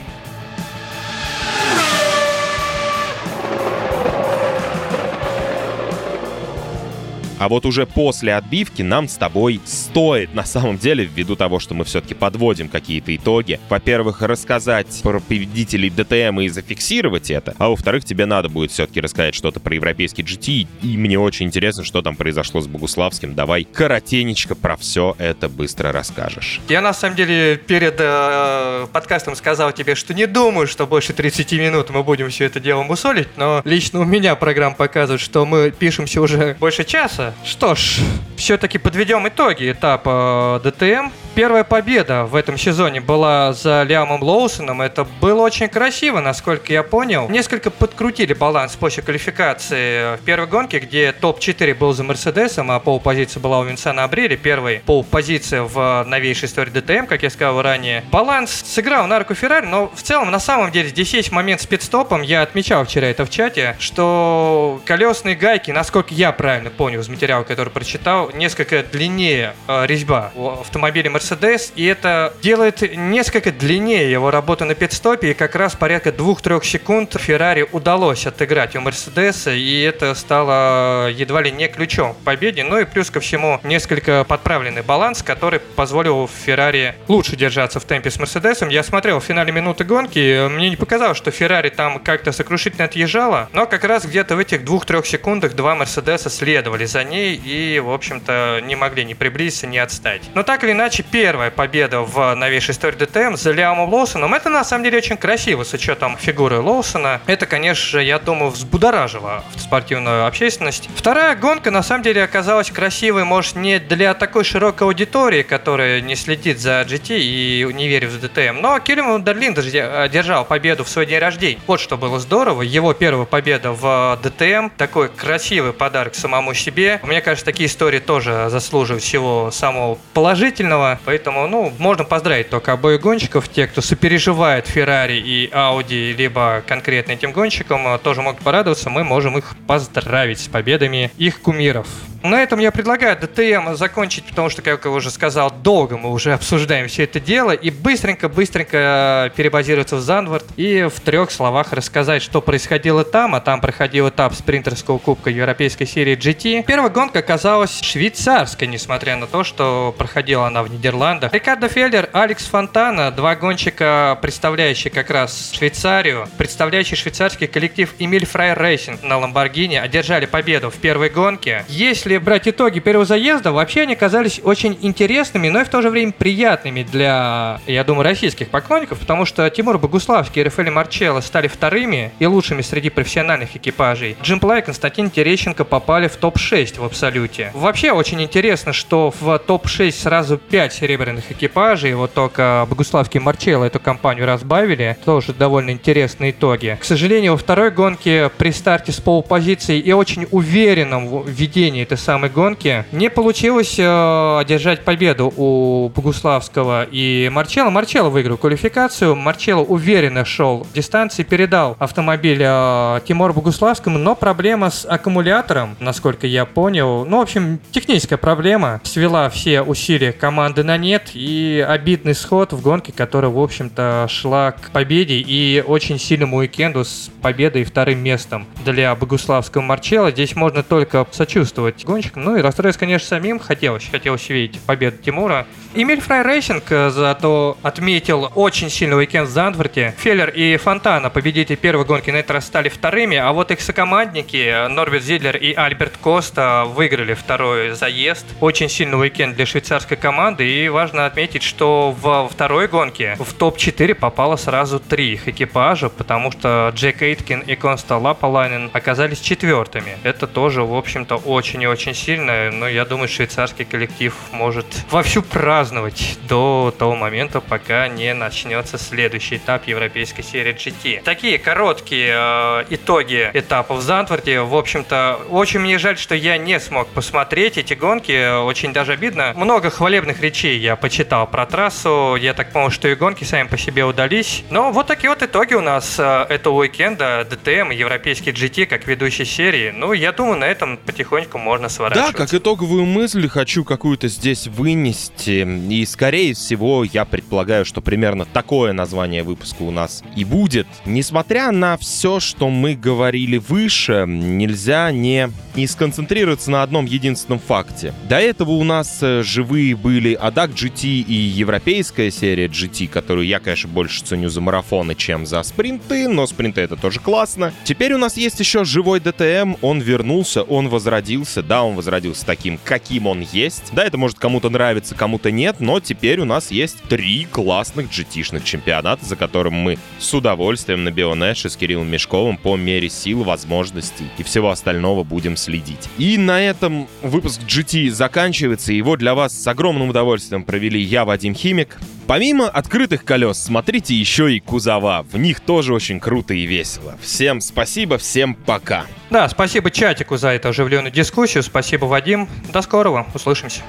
А 7.41 7.49
вот 7.49 7.65
уже 7.65 7.87
после 7.87 8.35
отбивки 8.35 8.83
нам 8.83 9.07
с 9.07 9.15
тобой 9.15 9.59
стоит, 9.65 10.35
на 10.35 10.45
самом 10.45 10.77
деле, 10.77 11.05
ввиду 11.05 11.35
того, 11.35 11.57
что 11.59 11.73
мы 11.73 11.85
все-таки 11.85 12.13
подводим 12.13 12.69
какие-то 12.69 13.15
итоги, 13.15 13.59
во-первых, 13.67 14.21
рассказать 14.21 14.99
про 15.01 15.19
победителей 15.19 15.89
ДТМ 15.89 16.39
и 16.41 16.49
зафиксировать 16.49 17.31
это, 17.31 17.55
а 17.57 17.69
во-вторых, 17.69 18.05
тебе 18.05 18.27
надо 18.27 18.47
будет 18.47 18.69
все-таки 18.69 19.01
рассказать 19.01 19.33
что-то 19.33 19.59
про 19.59 19.73
европейский 19.73 20.21
GT, 20.21 20.67
и 20.83 20.97
мне 20.97 21.17
очень 21.17 21.47
интересно, 21.47 21.83
что 21.83 22.03
там 22.03 22.15
произошло 22.15 22.61
с 22.61 22.67
Богуславским. 22.67 23.33
Давай 23.33 23.63
коротенечко 23.63 24.53
про 24.53 24.77
все 24.77 25.15
это 25.17 25.49
быстро 25.49 25.91
расскажешь. 25.91 26.61
Я 26.69 26.81
на 26.81 26.93
самом 26.93 27.15
деле 27.15 27.57
перед 27.57 27.95
э, 27.97 28.85
подкастом 28.93 29.35
сказал 29.35 29.71
тебе, 29.71 29.95
что 29.95 30.13
не 30.13 30.27
думаю, 30.27 30.67
что 30.67 30.85
больше 30.85 31.13
30 31.13 31.53
минут 31.53 31.89
мы 31.89 32.03
будем 32.03 32.29
все 32.29 32.45
это 32.45 32.59
дело 32.59 32.83
мусолить, 32.83 33.29
но 33.35 33.63
лично 33.65 34.01
у 34.01 34.05
меня 34.05 34.35
программа 34.35 34.75
показывает, 34.75 35.21
что 35.21 35.47
мы 35.47 35.71
пишемся 35.71 36.21
уже 36.21 36.55
больше 36.59 36.83
часа. 36.83 37.30
Что 37.43 37.75
ж, 37.75 37.99
все-таки 38.37 38.77
подведем 38.77 39.27
итоги 39.27 39.71
этапа 39.71 40.59
ДТМ. 40.63 41.09
Первая 41.33 41.63
победа 41.63 42.25
в 42.25 42.35
этом 42.35 42.57
сезоне 42.57 42.99
была 42.99 43.53
за 43.53 43.83
Лиамом 43.83 44.21
Лоусоном. 44.21 44.81
Это 44.81 45.05
было 45.21 45.43
очень 45.43 45.69
красиво, 45.69 46.19
насколько 46.19 46.73
я 46.73 46.83
понял. 46.83 47.29
Несколько 47.29 47.69
подкрутили 47.69 48.33
баланс 48.33 48.75
после 48.75 49.01
квалификации 49.01 50.17
в 50.17 50.21
первой 50.25 50.47
гонке, 50.47 50.79
где 50.79 51.13
топ-4 51.13 51.73
был 51.75 51.93
за 51.93 52.03
Мерседесом, 52.03 52.69
а 52.69 52.79
пол-позиция 52.79 53.39
была 53.39 53.59
у 53.59 53.63
Винсана 53.63 54.03
Абрели. 54.03 54.35
Первый 54.35 54.79
пол-позиция 54.85 55.63
в 55.63 56.03
новейшей 56.05 56.47
истории 56.47 56.69
ДТМ, 56.71 57.05
как 57.05 57.23
я 57.23 57.29
сказал 57.29 57.61
ранее. 57.61 58.03
Баланс 58.11 58.51
сыграл 58.65 59.07
на 59.07 59.19
руку 59.19 59.33
Феррари, 59.33 59.67
но 59.67 59.89
в 59.95 60.01
целом, 60.01 60.31
на 60.31 60.39
самом 60.39 60.69
деле, 60.71 60.89
здесь 60.89 61.13
есть 61.13 61.31
момент 61.31 61.61
с 61.61 61.65
пидстопом. 61.65 62.23
Я 62.23 62.41
отмечал 62.41 62.83
вчера 62.83 63.07
это 63.07 63.25
в 63.25 63.29
чате, 63.29 63.77
что 63.79 64.81
колесные 64.83 65.35
гайки, 65.35 65.71
насколько 65.71 66.13
я 66.13 66.33
правильно 66.33 66.71
понял 66.71 66.99
из 66.99 67.07
материала, 67.21 67.43
который 67.43 67.69
прочитал, 67.69 68.31
несколько 68.33 68.81
длиннее 68.81 69.53
э, 69.67 69.85
резьба 69.85 70.31
у 70.33 70.49
автомобиля 70.49 71.11
Mercedes, 71.11 71.71
и 71.75 71.85
это 71.85 72.33
делает 72.41 72.81
несколько 72.97 73.51
длиннее 73.51 74.11
его 74.11 74.31
работу 74.31 74.65
на 74.65 74.73
пидстопе, 74.73 75.29
и 75.29 75.33
как 75.35 75.55
раз 75.55 75.75
порядка 75.75 76.09
2-3 76.09 76.65
секунд 76.65 77.15
Феррари 77.19 77.67
удалось 77.71 78.25
отыграть 78.25 78.75
у 78.75 78.81
Мерседеса, 78.81 79.51
и 79.51 79.81
это 79.81 80.15
стало 80.15 81.11
едва 81.11 81.43
ли 81.43 81.51
не 81.51 81.67
ключом 81.67 82.15
к 82.15 82.17
победе. 82.17 82.63
Ну 82.63 82.79
и 82.79 82.85
плюс 82.85 83.11
ко 83.11 83.19
всему 83.19 83.59
несколько 83.63 84.23
подправленный 84.23 84.81
баланс, 84.81 85.21
который 85.21 85.59
позволил 85.59 86.27
Феррари 86.27 86.95
лучше 87.07 87.35
держаться 87.35 87.79
в 87.79 87.85
темпе 87.85 88.09
с 88.09 88.17
Мерседесом. 88.17 88.69
Я 88.69 88.81
смотрел 88.81 89.19
в 89.19 89.23
финале 89.23 89.51
минуты 89.51 89.83
гонки, 89.83 90.47
мне 90.47 90.71
не 90.71 90.75
показалось, 90.75 91.19
что 91.19 91.29
Феррари 91.29 91.69
там 91.69 91.99
как-то 91.99 92.31
сокрушительно 92.31 92.85
отъезжала, 92.85 93.47
но 93.53 93.67
как 93.67 93.83
раз 93.83 94.05
где-то 94.05 94.35
в 94.35 94.39
этих 94.39 94.63
2-3 94.63 95.05
секундах 95.05 95.53
два 95.53 95.75
Мерседеса 95.75 96.31
следовали 96.31 96.85
за 96.85 97.10
ней 97.11 97.35
и, 97.35 97.79
в 97.79 97.91
общем-то, 97.91 98.61
не 98.63 98.75
могли 98.75 99.05
ни 99.05 99.13
приблизиться, 99.13 99.67
ни 99.67 99.77
отстать. 99.77 100.23
Но 100.33 100.43
так 100.43 100.63
или 100.63 100.71
иначе, 100.71 101.03
первая 101.03 101.51
победа 101.51 102.01
в 102.01 102.33
новейшей 102.33 102.71
истории 102.73 102.95
ДТМ 102.95 103.35
за 103.35 103.51
Лиамом 103.51 103.93
Лоусоном. 103.93 104.33
Это 104.33 104.49
на 104.49 104.63
самом 104.63 104.83
деле 104.83 104.97
очень 104.97 105.17
красиво 105.17 105.63
с 105.63 105.73
учетом 105.73 106.17
фигуры 106.17 106.59
Лоусона. 106.59 107.21
Это, 107.27 107.45
конечно, 107.45 107.99
я 107.99 108.17
думаю, 108.17 108.51
взбудоражило 108.51 109.43
спортивную 109.57 110.25
общественность. 110.25 110.89
Вторая 110.95 111.35
гонка 111.35 111.71
на 111.71 111.83
самом 111.83 112.03
деле 112.03 112.23
оказалась 112.23 112.71
красивой, 112.71 113.23
может, 113.23 113.55
не 113.55 113.79
для 113.79 114.13
такой 114.13 114.43
широкой 114.43 114.87
аудитории, 114.87 115.43
которая 115.43 116.01
не 116.01 116.15
следит 116.15 116.59
за 116.59 116.81
GT 116.81 117.19
и 117.19 117.67
не 117.73 117.87
верит 117.87 118.09
в 118.09 118.19
ДТМ, 118.19 118.61
но 118.61 118.79
Киллиан 118.79 119.23
Дарлин 119.23 119.55
одержал 119.57 120.45
победу 120.45 120.83
в 120.83 120.89
свой 120.89 121.05
день 121.05 121.19
рождения. 121.19 121.59
Вот 121.67 121.79
что 121.79 121.97
было 121.97 122.19
здорово. 122.19 122.61
Его 122.61 122.93
первая 122.93 123.25
победа 123.25 123.71
в 123.71 124.19
ДТМ, 124.21 124.69
такой 124.77 125.09
красивый 125.09 125.73
подарок 125.73 126.15
самому 126.15 126.53
себе. 126.53 126.90
Мне 127.03 127.21
кажется, 127.21 127.45
такие 127.45 127.67
истории 127.67 127.99
тоже 127.99 128.47
заслуживают 128.49 129.03
всего 129.03 129.51
самого 129.51 129.97
положительного. 130.13 130.99
Поэтому, 131.05 131.47
ну, 131.47 131.71
можно 131.77 132.03
поздравить 132.03 132.49
только 132.49 132.73
обоих 132.73 133.01
гонщиков. 133.01 133.47
Те, 133.49 133.67
кто 133.67 133.81
сопереживает 133.81 134.67
Феррари 134.67 135.17
и 135.17 135.49
Ауди, 135.51 136.13
либо 136.13 136.63
конкретно 136.67 137.13
этим 137.13 137.31
гонщикам, 137.31 137.99
тоже 137.99 138.21
могут 138.21 138.41
порадоваться. 138.41 138.89
Мы 138.89 139.03
можем 139.03 139.37
их 139.37 139.55
поздравить 139.67 140.39
с 140.39 140.47
победами 140.47 141.11
их 141.17 141.41
кумиров. 141.41 141.87
На 142.23 142.43
этом 142.43 142.59
я 142.59 142.71
предлагаю 142.71 143.17
ДТМ 143.17 143.73
закончить, 143.75 144.25
потому 144.25 144.49
что, 144.49 144.61
как 144.61 144.85
я 144.85 144.91
уже 144.91 145.09
сказал, 145.09 145.51
долго 145.51 145.97
мы 145.97 146.11
уже 146.11 146.33
обсуждаем 146.33 146.87
все 146.87 147.05
это 147.05 147.19
дело, 147.19 147.51
и 147.51 147.71
быстренько-быстренько 147.71 149.31
перебазироваться 149.35 149.95
в 149.95 150.01
Зандвард 150.01 150.45
и 150.55 150.83
в 150.83 150.99
трех 150.99 151.31
словах 151.31 151.73
рассказать, 151.73 152.21
что 152.21 152.41
происходило 152.41 153.03
там, 153.03 153.33
а 153.33 153.41
там 153.41 153.59
проходил 153.59 154.09
этап 154.09 154.35
спринтерского 154.35 154.99
кубка 154.99 155.31
Европейской 155.31 155.85
серии 155.85 156.15
GT. 156.15 156.63
Первая 156.81 156.95
гонка 156.95 157.19
оказалась 157.19 157.79
швейцарской, 157.83 158.67
несмотря 158.67 159.15
на 159.15 159.27
то, 159.27 159.43
что 159.43 159.93
проходила 159.95 160.47
она 160.47 160.63
в 160.63 160.71
Нидерландах. 160.71 161.31
Рикардо 161.31 161.69
Феллер, 161.69 162.09
Алекс 162.11 162.43
Фонтана, 162.45 163.11
два 163.11 163.35
гонщика, 163.35 164.17
представляющие 164.19 164.89
как 164.89 165.11
раз 165.11 165.51
Швейцарию, 165.53 166.27
представляющие 166.39 166.97
швейцарский 166.97 167.45
коллектив 167.45 167.93
Emil 167.99 168.25
Frey 168.25 168.55
Racing 168.55 169.03
на 169.03 169.19
Ламборгини, 169.19 169.75
одержали 169.75 170.25
победу 170.25 170.71
в 170.71 170.75
первой 170.77 171.09
гонке. 171.09 171.65
Если 171.67 172.17
брать 172.17 172.47
итоги 172.47 172.79
первого 172.79 173.05
заезда, 173.05 173.51
вообще 173.51 173.81
они 173.81 173.95
казались 173.95 174.41
очень 174.43 174.75
интересными, 174.81 175.49
но 175.49 175.61
и 175.61 175.65
в 175.65 175.69
то 175.69 175.83
же 175.83 175.91
время 175.91 176.13
приятными 176.13 176.81
для, 176.81 177.61
я 177.67 177.83
думаю, 177.83 178.05
российских 178.05 178.49
поклонников, 178.49 178.97
потому 178.97 179.25
что 179.25 179.47
Тимур 179.51 179.77
Богуславский 179.77 180.41
и 180.41 180.45
Рафаэле 180.45 180.71
Марчелло 180.71 181.19
стали 181.19 181.47
вторыми 181.47 182.11
и 182.17 182.25
лучшими 182.25 182.63
среди 182.63 182.89
профессиональных 182.89 183.55
экипажей. 183.55 184.17
Джим 184.23 184.39
Пла 184.39 184.61
и 184.61 184.63
Константин 184.63 185.11
Терещенко 185.11 185.63
попали 185.63 186.07
в 186.07 186.15
топ-6 186.15 186.70
в 186.77 186.83
абсолюте. 186.83 187.51
Вообще 187.53 187.91
очень 187.91 188.21
интересно, 188.21 188.73
что 188.73 189.13
в 189.19 189.37
топ-6 189.39 189.91
сразу 189.91 190.37
5 190.37 190.73
серебряных 190.73 191.31
экипажей, 191.31 191.93
вот 191.93 192.13
только 192.13 192.65
Богуславский 192.69 193.19
и 193.19 193.23
Марчелло 193.23 193.65
эту 193.65 193.79
компанию 193.79 194.25
разбавили, 194.25 194.97
тоже 195.05 195.33
довольно 195.33 195.71
интересные 195.71 196.31
итоги. 196.31 196.77
К 196.79 196.83
сожалению, 196.83 197.33
во 197.33 197.37
второй 197.37 197.71
гонке 197.71 198.29
при 198.37 198.51
старте 198.51 198.91
с 198.91 198.99
поул-позиции 198.99 199.79
и 199.79 199.91
очень 199.91 200.27
уверенном 200.31 201.23
ведении 201.25 201.83
этой 201.83 201.97
самой 201.97 202.29
гонки. 202.29 202.85
Не 202.91 203.09
получилось 203.09 203.75
э, 203.77 204.37
одержать 204.39 204.83
победу 204.83 205.33
у 205.35 205.89
Богуславского 205.95 206.87
и 206.89 207.29
Марчелло. 207.31 207.69
Марчелло 207.69 208.09
выиграл 208.09 208.37
квалификацию. 208.37 209.15
Марчелло 209.15 209.61
уверенно 209.61 210.25
шел 210.25 210.63
в 210.63 210.73
дистанции, 210.73 211.23
передал 211.23 211.75
автомобиль 211.79 212.41
э, 212.41 212.99
Тимуру 213.07 213.33
Богуславскому, 213.33 213.97
но 213.97 214.15
проблема 214.15 214.69
с 214.69 214.85
аккумулятором, 214.85 215.75
насколько 215.79 216.27
я 216.27 216.45
понял, 216.61 217.05
ну, 217.05 217.17
в 217.17 217.21
общем, 217.21 217.59
техническая 217.71 218.19
проблема, 218.19 218.81
свела 218.83 219.31
все 219.31 219.63
усилия 219.63 220.11
команды 220.11 220.63
на 220.63 220.77
нет 220.77 221.09
и 221.15 221.65
обидный 221.67 222.13
сход 222.13 222.53
в 222.53 222.61
гонке, 222.61 222.93
которая, 222.93 223.31
в 223.31 223.39
общем-то, 223.39 224.05
шла 224.07 224.51
к 224.51 224.69
победе 224.69 225.15
и 225.15 225.63
очень 225.65 225.97
сильному 225.97 226.37
уикенду 226.37 226.85
с 226.85 227.09
победой 227.23 227.63
и 227.63 227.65
вторым 227.65 228.03
местом 228.03 228.45
для 228.63 228.93
Богуславского 228.93 229.63
Марчелла. 229.63 230.11
Здесь 230.11 230.35
можно 230.35 230.61
только 230.61 231.07
сочувствовать 231.09 231.83
гонщикам. 231.83 232.25
Ну 232.25 232.35
и 232.35 232.41
расстроиться, 232.41 232.79
конечно, 232.79 233.07
самим 233.07 233.39
хотелось. 233.39 233.89
Хотелось 233.89 234.29
увидеть 234.29 234.61
победу 234.61 234.97
Тимура. 235.03 235.47
Emil 235.73 236.01
Frey 236.01 236.21
Racing 236.21 236.65
э, 236.69 236.91
зато 236.91 237.57
отметил 237.63 238.31
очень 238.35 238.69
сильный 238.69 238.97
уикенд 238.97 239.29
в 239.29 239.31
Зандворте. 239.31 239.95
Феллер 239.97 240.29
и 240.29 240.57
Фонтана, 240.57 241.09
победители 241.09 241.55
первой 241.55 241.85
гонки, 241.85 242.11
на 242.11 242.17
этот 242.17 242.31
раз 242.31 242.45
стали 242.45 242.69
вторыми, 242.69 243.17
а 243.17 243.31
вот 243.31 243.49
их 243.49 243.61
сокомандники 243.61 244.67
Норберт 244.67 245.03
Зидлер 245.03 245.37
и 245.37 245.53
Альберт 245.53 245.97
Коста 245.97 246.50
выиграли 246.65 247.13
второй 247.13 247.71
заезд. 247.71 248.25
Очень 248.39 248.69
сильный 248.69 248.99
уикенд 248.99 249.35
для 249.35 249.45
швейцарской 249.45 249.97
команды, 249.97 250.47
и 250.49 250.69
важно 250.69 251.05
отметить, 251.05 251.43
что 251.43 251.91
во 251.91 252.27
второй 252.27 252.67
гонке 252.67 253.15
в 253.19 253.33
топ-4 253.33 253.95
попало 253.95 254.35
сразу 254.35 254.79
три 254.79 255.13
их 255.13 255.27
экипажа, 255.27 255.89
потому 255.89 256.31
что 256.31 256.71
Джек 256.75 257.01
Эйткин 257.01 257.41
и 257.41 257.55
Конста 257.55 257.97
Лаппалайнен 257.97 258.69
оказались 258.73 259.19
четвертыми. 259.19 259.97
Это 260.03 260.27
тоже, 260.27 260.63
в 260.63 260.73
общем-то, 260.73 261.17
очень 261.17 261.61
и 261.61 261.67
очень 261.67 261.93
сильно, 261.93 262.51
но 262.51 262.67
я 262.67 262.85
думаю, 262.85 263.07
швейцарский 263.07 263.65
коллектив 263.65 264.13
может 264.31 264.65
вовсю 264.89 265.21
праздновать 265.21 266.17
до 266.27 266.73
того 266.77 266.95
момента, 266.95 267.41
пока 267.41 267.87
не 267.87 268.13
начнется 268.13 268.77
следующий 268.77 269.37
этап 269.37 269.67
европейской 269.67 270.21
серии 270.21 270.53
GT. 270.53 271.03
Такие 271.03 271.37
короткие 271.37 272.13
э, 272.13 272.65
итоги 272.69 273.29
этапов 273.33 273.79
в 273.79 273.81
Зандворте. 273.81 274.41
В 274.41 274.55
общем-то, 274.55 275.19
очень 275.29 275.59
мне 275.59 275.77
жаль, 275.77 275.97
что 275.97 276.15
я 276.15 276.37
не 276.43 276.59
смог 276.59 276.87
посмотреть 276.89 277.57
эти 277.57 277.73
гонки. 277.73 278.41
Очень 278.43 278.73
даже 278.73 278.93
обидно. 278.93 279.33
Много 279.35 279.69
хвалебных 279.69 280.21
речей 280.21 280.59
я 280.59 280.75
почитал 280.75 281.27
про 281.27 281.45
трассу. 281.45 282.15
Я 282.19 282.33
так 282.33 282.51
понял, 282.51 282.69
что 282.69 282.87
и 282.87 282.95
гонки 282.95 283.23
сами 283.23 283.47
по 283.47 283.57
себе 283.57 283.85
удались. 283.85 284.43
Но 284.49 284.71
вот 284.71 284.87
такие 284.87 285.09
вот 285.09 285.23
итоги 285.23 285.53
у 285.53 285.61
нас 285.61 285.95
э, 285.97 286.25
этого 286.29 286.59
уикенда. 286.59 287.25
ДТМ, 287.29 287.71
европейский 287.71 288.31
GT, 288.31 288.65
как 288.65 288.87
ведущий 288.87 289.25
серии. 289.25 289.71
Ну, 289.71 289.93
я 289.93 290.11
думаю, 290.11 290.37
на 290.37 290.45
этом 290.45 290.77
потихоньку 290.77 291.37
можно 291.37 291.69
сворачивать. 291.69 292.13
Да, 292.13 292.17
как 292.17 292.33
итоговую 292.33 292.85
мысль 292.85 293.27
хочу 293.27 293.63
какую-то 293.63 294.07
здесь 294.07 294.47
вынести. 294.47 295.47
И, 295.71 295.85
скорее 295.85 296.33
всего, 296.33 296.83
я 296.83 297.05
предполагаю, 297.05 297.65
что 297.65 297.81
примерно 297.81 298.25
такое 298.25 298.73
название 298.73 299.23
выпуска 299.23 299.61
у 299.63 299.71
нас 299.71 300.03
и 300.15 300.25
будет. 300.25 300.67
Несмотря 300.85 301.51
на 301.51 301.77
все, 301.77 302.19
что 302.19 302.49
мы 302.49 302.75
говорили 302.75 303.37
выше, 303.37 304.05
нельзя 304.07 304.91
не, 304.91 305.31
не 305.55 305.67
сконцентрироваться 305.67 306.30
на 306.51 306.63
одном 306.63 306.85
единственном 306.85 307.39
факте. 307.39 307.93
До 308.07 308.19
этого 308.19 308.51
у 308.51 308.63
нас 308.63 308.99
э, 309.01 309.23
живые 309.23 309.75
были 309.75 310.17
ADAC 310.19 310.53
GT 310.53 310.87
и 310.87 311.13
европейская 311.13 312.11
серия 312.11 312.47
GT, 312.47 312.87
которую 312.87 313.27
я, 313.27 313.39
конечно, 313.39 313.69
больше 313.69 314.03
ценю 314.03 314.29
за 314.29 314.41
марафоны, 314.41 314.95
чем 314.95 315.25
за 315.25 315.41
спринты, 315.43 316.07
но 316.07 316.27
спринты 316.27 316.61
это 316.61 316.75
тоже 316.75 316.99
классно. 316.99 317.53
Теперь 317.63 317.93
у 317.93 317.97
нас 317.97 318.17
есть 318.17 318.39
еще 318.39 318.63
живой 318.63 318.99
DTM, 318.99 319.57
он 319.61 319.81
вернулся, 319.81 320.43
он 320.43 320.69
возродился, 320.69 321.43
да, 321.43 321.63
он 321.63 321.75
возродился 321.75 322.25
таким, 322.25 322.59
каким 322.63 323.07
он 323.07 323.21
есть. 323.31 323.71
Да, 323.73 323.83
это 323.83 323.97
может 323.97 324.19
кому-то 324.19 324.49
нравиться, 324.49 324.95
кому-то 324.95 325.31
нет, 325.31 325.57
но 325.59 325.79
теперь 325.79 326.19
у 326.19 326.25
нас 326.25 326.51
есть 326.51 326.81
три 326.83 327.25
классных 327.25 327.89
GT-шных 327.89 328.43
чемпионата, 328.43 329.05
за 329.05 329.15
которым 329.15 329.53
мы 329.53 329.77
с 329.99 330.13
удовольствием 330.13 330.83
на 330.83 330.91
Бионэше 330.91 331.49
с 331.49 331.55
Кириллом 331.55 331.89
Мешковым 331.89 332.37
по 332.37 332.55
мере 332.55 332.89
сил, 332.89 333.23
возможностей 333.23 334.05
и 334.17 334.23
всего 334.23 334.49
остального 334.49 335.03
будем 335.03 335.37
следить. 335.37 335.89
И 335.97 336.17
на 336.25 336.41
этом 336.41 336.87
выпуск 337.01 337.41
GT 337.41 337.89
заканчивается. 337.89 338.71
Его 338.73 338.95
для 338.95 339.13
вас 339.13 339.33
с 339.33 339.47
огромным 339.47 339.89
удовольствием 339.89 340.43
провели 340.43 340.79
я, 340.79 341.05
Вадим 341.05 341.35
Химик. 341.35 341.77
Помимо 342.07 342.49
открытых 342.49 343.03
колес, 343.03 343.37
смотрите 343.37 343.95
еще 343.95 344.33
и 344.33 344.39
кузова. 344.39 345.05
В 345.11 345.17
них 345.17 345.39
тоже 345.39 345.73
очень 345.73 345.99
круто 345.99 346.33
и 346.33 346.45
весело. 346.45 346.97
Всем 347.01 347.41
спасибо, 347.41 347.97
всем 347.97 348.35
пока. 348.35 348.85
Да, 349.09 349.27
спасибо 349.29 349.71
чатику 349.71 350.17
за 350.17 350.29
эту 350.29 350.49
оживленную 350.49 350.91
дискуссию. 350.91 351.43
Спасибо, 351.43 351.85
Вадим. 351.85 352.29
До 352.53 352.61
скорого. 352.61 353.05
Услышимся. 353.13 353.61